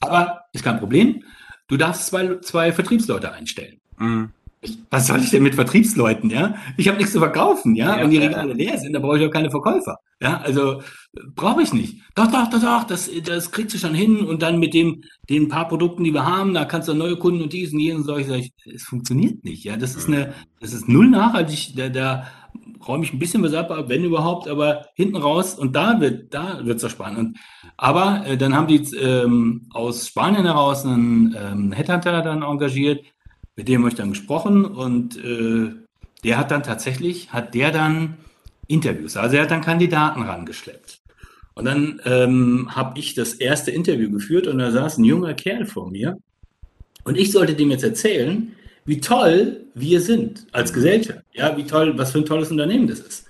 aber 0.00 0.42
ist 0.52 0.64
kein 0.64 0.78
Problem, 0.78 1.22
du 1.68 1.76
darfst 1.76 2.06
zwei, 2.06 2.36
zwei 2.40 2.72
Vertriebsleute 2.72 3.32
einstellen. 3.32 3.80
Mhm. 3.98 4.30
was 4.88 5.06
soll 5.06 5.20
ich 5.20 5.30
denn 5.30 5.42
mit 5.42 5.54
Vertriebsleuten, 5.54 6.30
ja? 6.30 6.54
Ich 6.78 6.88
habe 6.88 6.96
nichts 6.96 7.12
zu 7.12 7.18
verkaufen, 7.18 7.74
ja? 7.76 7.98
ja 7.98 8.04
und 8.04 8.10
die 8.10 8.18
Regale 8.18 8.54
leer 8.54 8.78
sind, 8.78 8.94
da 8.94 8.98
brauche 8.98 9.18
ich 9.18 9.26
auch 9.26 9.30
keine 9.30 9.50
Verkäufer. 9.50 9.98
Ja, 10.22 10.38
also 10.38 10.82
brauche 11.34 11.62
ich 11.62 11.72
nicht. 11.72 12.02
Doch, 12.14 12.30
doch, 12.30 12.48
doch, 12.50 12.60
doch, 12.60 12.84
das, 12.84 13.10
das 13.24 13.52
kriegst 13.52 13.74
du 13.74 13.78
schon 13.78 13.94
hin 13.94 14.20
und 14.20 14.42
dann 14.42 14.58
mit 14.58 14.74
dem, 14.74 15.02
den 15.28 15.48
paar 15.48 15.68
Produkten, 15.68 16.04
die 16.04 16.12
wir 16.12 16.26
haben, 16.26 16.52
da 16.52 16.64
kannst 16.64 16.88
du 16.88 16.94
neue 16.94 17.16
Kunden 17.16 17.42
und 17.42 17.52
diesen, 17.52 17.78
jenen, 17.78 18.04
solche, 18.04 18.28
solche. 18.28 18.50
Es 18.66 18.84
funktioniert 18.84 19.44
nicht, 19.44 19.64
ja. 19.64 19.76
Das 19.76 19.96
ist 19.96 20.08
eine, 20.08 20.34
das 20.60 20.72
ist 20.72 20.88
null 20.88 21.08
nachhaltig, 21.08 21.74
da, 21.76 21.88
da 21.88 22.26
räume 22.86 23.04
ich 23.04 23.12
ein 23.12 23.18
bisschen 23.18 23.42
was 23.42 23.54
ab, 23.54 23.72
wenn 23.88 24.04
überhaupt, 24.04 24.48
aber 24.48 24.86
hinten 24.94 25.16
raus 25.16 25.54
und 25.54 25.74
da 25.74 26.00
wird, 26.00 26.32
da 26.32 26.64
wird's 26.64 26.82
doch 26.82 26.90
spannend. 26.90 27.38
Aber 27.76 28.26
äh, 28.26 28.36
dann 28.36 28.54
haben 28.54 28.66
die 28.66 28.96
ähm, 28.96 29.68
aus 29.72 30.08
Spanien 30.08 30.44
heraus 30.44 30.84
einen 30.84 31.36
ähm, 31.38 31.72
Headhunter 31.72 32.22
dann 32.22 32.42
engagiert, 32.42 33.04
mit 33.56 33.68
dem 33.68 33.82
habe 33.82 33.90
ich 33.90 33.96
dann 33.96 34.10
gesprochen 34.10 34.64
und 34.64 35.16
äh, 35.22 35.72
der 36.24 36.38
hat 36.38 36.50
dann 36.50 36.62
tatsächlich, 36.62 37.32
hat 37.32 37.54
der 37.54 37.70
dann 37.70 38.18
Interviews, 38.66 39.16
also 39.16 39.36
er 39.36 39.42
hat 39.42 39.50
dann 39.50 39.62
Kandidaten 39.62 40.22
rangeschleppt. 40.22 41.00
Und 41.54 41.64
dann 41.64 42.00
ähm, 42.04 42.68
habe 42.74 42.98
ich 42.98 43.14
das 43.14 43.34
erste 43.34 43.70
Interview 43.70 44.10
geführt 44.10 44.46
und 44.46 44.58
da 44.58 44.70
saß 44.70 44.98
ein 44.98 45.04
junger 45.04 45.34
Kerl 45.34 45.66
vor 45.66 45.90
mir 45.90 46.16
und 47.04 47.18
ich 47.18 47.32
sollte 47.32 47.54
dem 47.54 47.70
jetzt 47.70 47.84
erzählen, 47.84 48.54
wie 48.84 49.00
toll 49.00 49.64
wir 49.74 50.00
sind 50.00 50.46
als 50.52 50.72
Gesellschaft. 50.72 51.20
Ja, 51.32 51.56
wie 51.56 51.64
toll, 51.64 51.96
was 51.96 52.12
für 52.12 52.18
ein 52.18 52.26
tolles 52.26 52.50
Unternehmen 52.50 52.88
das 52.88 53.00
ist. 53.00 53.26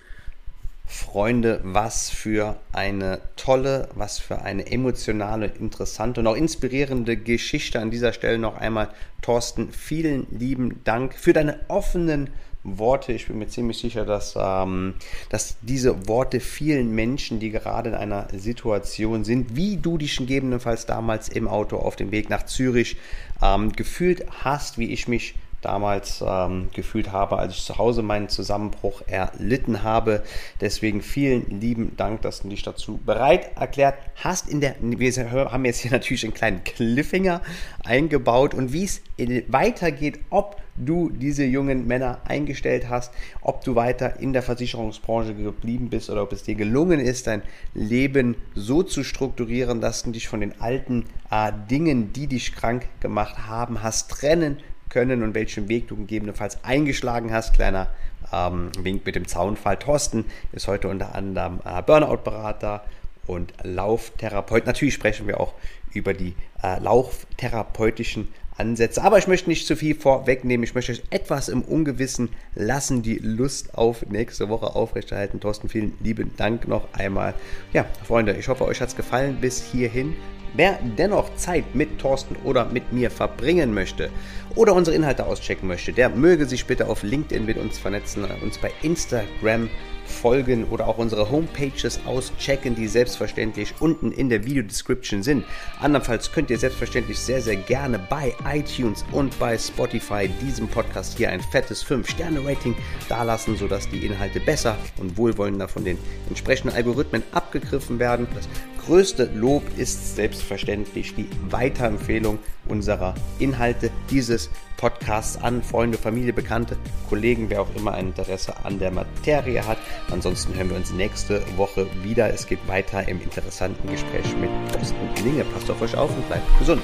Freunde, 0.86 1.60
was 1.62 2.10
für 2.10 2.56
eine 2.72 3.20
tolle, 3.36 3.88
was 3.94 4.18
für 4.18 4.42
eine 4.42 4.70
emotionale, 4.70 5.46
interessante 5.46 6.20
und 6.20 6.26
auch 6.26 6.34
inspirierende 6.34 7.16
Geschichte 7.16 7.78
an 7.78 7.92
dieser 7.92 8.12
Stelle 8.12 8.38
noch 8.38 8.56
einmal. 8.56 8.88
Thorsten, 9.22 9.70
vielen 9.70 10.26
lieben 10.36 10.80
Dank 10.82 11.14
für 11.14 11.32
deine 11.32 11.60
offenen 11.68 12.30
Worte. 12.62 13.12
Ich 13.12 13.26
bin 13.26 13.38
mir 13.38 13.48
ziemlich 13.48 13.78
sicher, 13.78 14.04
dass, 14.04 14.34
ähm, 14.36 14.94
dass 15.30 15.56
diese 15.62 16.08
Worte 16.08 16.40
vielen 16.40 16.94
Menschen, 16.94 17.40
die 17.40 17.50
gerade 17.50 17.90
in 17.90 17.94
einer 17.94 18.28
Situation 18.36 19.24
sind, 19.24 19.56
wie 19.56 19.76
du 19.76 19.96
dich 19.98 20.16
gegebenenfalls 20.16 20.86
damals 20.86 21.28
im 21.28 21.48
Auto 21.48 21.76
auf 21.76 21.96
dem 21.96 22.10
Weg 22.10 22.28
nach 22.28 22.44
Zürich 22.44 22.96
ähm, 23.42 23.72
gefühlt 23.72 24.26
hast, 24.44 24.78
wie 24.78 24.90
ich 24.90 25.08
mich 25.08 25.34
damals 25.62 26.24
ähm, 26.26 26.68
gefühlt 26.72 27.12
habe, 27.12 27.38
als 27.38 27.54
ich 27.54 27.64
zu 27.64 27.78
Hause 27.78 28.02
meinen 28.02 28.28
Zusammenbruch 28.28 29.02
erlitten 29.06 29.82
habe. 29.82 30.22
Deswegen 30.60 31.02
vielen 31.02 31.60
lieben 31.60 31.96
Dank, 31.96 32.22
dass 32.22 32.42
du 32.42 32.48
dich 32.48 32.62
dazu 32.62 32.98
bereit 33.04 33.56
erklärt 33.56 33.98
hast. 34.16 34.48
In 34.48 34.60
der, 34.60 34.76
wir 34.80 35.52
haben 35.52 35.64
jetzt 35.64 35.80
hier 35.80 35.90
natürlich 35.90 36.24
einen 36.24 36.34
kleinen 36.34 36.64
Cliffhanger 36.64 37.42
eingebaut 37.84 38.54
und 38.54 38.72
wie 38.72 38.84
es 38.84 39.02
weitergeht, 39.48 40.20
ob 40.30 40.56
du 40.84 41.10
diese 41.10 41.44
jungen 41.44 41.86
Männer 41.86 42.20
eingestellt 42.24 42.88
hast, 42.88 43.12
ob 43.40 43.64
du 43.64 43.74
weiter 43.74 44.20
in 44.20 44.32
der 44.32 44.42
Versicherungsbranche 44.42 45.34
geblieben 45.34 45.90
bist 45.90 46.10
oder 46.10 46.22
ob 46.22 46.32
es 46.32 46.42
dir 46.42 46.54
gelungen 46.54 47.00
ist, 47.00 47.26
dein 47.26 47.42
Leben 47.74 48.36
so 48.54 48.82
zu 48.82 49.04
strukturieren, 49.04 49.80
dass 49.80 50.02
du 50.02 50.10
dich 50.10 50.28
von 50.28 50.40
den 50.40 50.60
alten 50.60 51.04
äh, 51.30 51.52
Dingen, 51.70 52.12
die 52.12 52.26
dich 52.26 52.54
krank 52.54 52.88
gemacht 53.00 53.46
haben, 53.46 53.82
hast 53.82 54.10
trennen 54.10 54.58
können 54.88 55.22
und 55.22 55.34
welchen 55.34 55.68
Weg 55.68 55.88
du 55.88 55.96
gegebenenfalls 55.96 56.64
eingeschlagen 56.64 57.32
hast. 57.32 57.54
Kleiner 57.54 57.88
ähm, 58.32 58.70
Wink 58.78 59.06
mit 59.06 59.14
dem 59.14 59.26
Zaunfall. 59.26 59.78
Thorsten 59.78 60.24
ist 60.52 60.68
heute 60.68 60.88
unter 60.88 61.14
anderem 61.14 61.60
äh, 61.64 61.82
Burnout-Berater 61.82 62.84
und 63.26 63.52
Lauftherapeut. 63.62 64.66
Natürlich 64.66 64.94
sprechen 64.94 65.26
wir 65.26 65.40
auch 65.40 65.54
über 65.92 66.14
die 66.14 66.34
äh, 66.62 66.78
lauftherapeutischen 66.80 68.28
Ansätze. 68.60 69.02
Aber 69.02 69.18
ich 69.18 69.26
möchte 69.26 69.48
nicht 69.48 69.66
zu 69.66 69.74
viel 69.74 69.94
vorwegnehmen. 69.94 70.62
Ich 70.62 70.74
möchte 70.74 70.92
euch 70.92 71.02
etwas 71.10 71.48
im 71.48 71.62
Ungewissen 71.62 72.28
lassen, 72.54 73.02
die 73.02 73.16
Lust 73.16 73.74
auf 73.74 74.06
nächste 74.06 74.48
Woche 74.48 74.76
aufrechterhalten. 74.76 75.40
Thorsten, 75.40 75.68
vielen 75.68 75.94
lieben 76.00 76.32
Dank 76.36 76.68
noch 76.68 76.92
einmal. 76.92 77.34
Ja, 77.72 77.86
Freunde, 78.06 78.36
ich 78.38 78.48
hoffe, 78.48 78.64
euch 78.66 78.80
hat 78.80 78.90
es 78.90 78.96
gefallen 78.96 79.38
bis 79.40 79.62
hierhin. 79.62 80.14
Wer 80.54 80.78
dennoch 80.98 81.34
Zeit 81.36 81.74
mit 81.74 81.98
Thorsten 81.98 82.36
oder 82.44 82.66
mit 82.66 82.92
mir 82.92 83.10
verbringen 83.10 83.72
möchte 83.72 84.10
oder 84.56 84.74
unsere 84.74 84.96
Inhalte 84.96 85.26
auschecken 85.26 85.68
möchte, 85.68 85.92
der 85.92 86.08
möge 86.08 86.44
sich 86.46 86.66
bitte 86.66 86.88
auf 86.88 87.04
LinkedIn 87.04 87.46
mit 87.46 87.56
uns 87.56 87.78
vernetzen, 87.78 88.24
uns 88.42 88.58
bei 88.58 88.72
Instagram 88.82 89.70
folgen 90.10 90.64
oder 90.64 90.86
auch 90.86 90.98
unsere 90.98 91.30
Homepages 91.30 92.00
auschecken, 92.04 92.74
die 92.74 92.88
selbstverständlich 92.88 93.74
unten 93.80 94.12
in 94.12 94.28
der 94.28 94.44
Video-Description 94.44 95.22
sind. 95.22 95.44
Andernfalls 95.80 96.32
könnt 96.32 96.50
ihr 96.50 96.58
selbstverständlich 96.58 97.18
sehr, 97.18 97.40
sehr 97.40 97.56
gerne 97.56 97.98
bei 97.98 98.34
iTunes 98.52 99.04
und 99.12 99.38
bei 99.38 99.56
Spotify 99.56 100.28
diesem 100.42 100.68
Podcast 100.68 101.16
hier 101.16 101.30
ein 101.30 101.40
fettes 101.40 101.84
5-Sterne-Rating 101.86 102.74
dalassen, 103.08 103.56
sodass 103.56 103.88
die 103.88 104.04
Inhalte 104.04 104.40
besser 104.40 104.76
und 104.98 105.16
wohlwollender 105.16 105.68
von 105.68 105.84
den 105.84 105.96
entsprechenden 106.28 106.74
Algorithmen 106.74 107.22
abgegriffen 107.32 107.98
werden. 107.98 108.26
Das 108.34 108.48
größte 108.90 109.30
Lob 109.36 109.62
ist 109.76 110.16
selbstverständlich 110.16 111.14
die 111.14 111.28
Weiterempfehlung 111.48 112.40
unserer 112.66 113.14
Inhalte 113.38 113.88
dieses 114.10 114.50
Podcasts 114.78 115.40
an 115.40 115.62
Freunde, 115.62 115.96
Familie, 115.96 116.32
Bekannte, 116.32 116.76
Kollegen, 117.08 117.50
wer 117.50 117.62
auch 117.62 117.72
immer 117.76 117.92
ein 117.92 118.08
Interesse 118.08 118.52
an 118.64 118.80
der 118.80 118.90
Materie 118.90 119.64
hat. 119.64 119.78
Ansonsten 120.10 120.56
hören 120.56 120.70
wir 120.70 120.76
uns 120.76 120.92
nächste 120.92 121.40
Woche 121.56 121.86
wieder. 122.02 122.34
Es 122.34 122.48
geht 122.48 122.66
weiter 122.66 123.06
im 123.06 123.22
interessanten 123.22 123.88
Gespräch 123.88 124.36
mit 124.40 124.50
Thorsten 124.72 125.24
Linge. 125.24 125.44
Passt 125.44 125.70
auf 125.70 125.80
euch 125.82 125.96
auf 125.96 126.10
und 126.10 126.26
bleibt 126.26 126.58
gesund. 126.58 126.82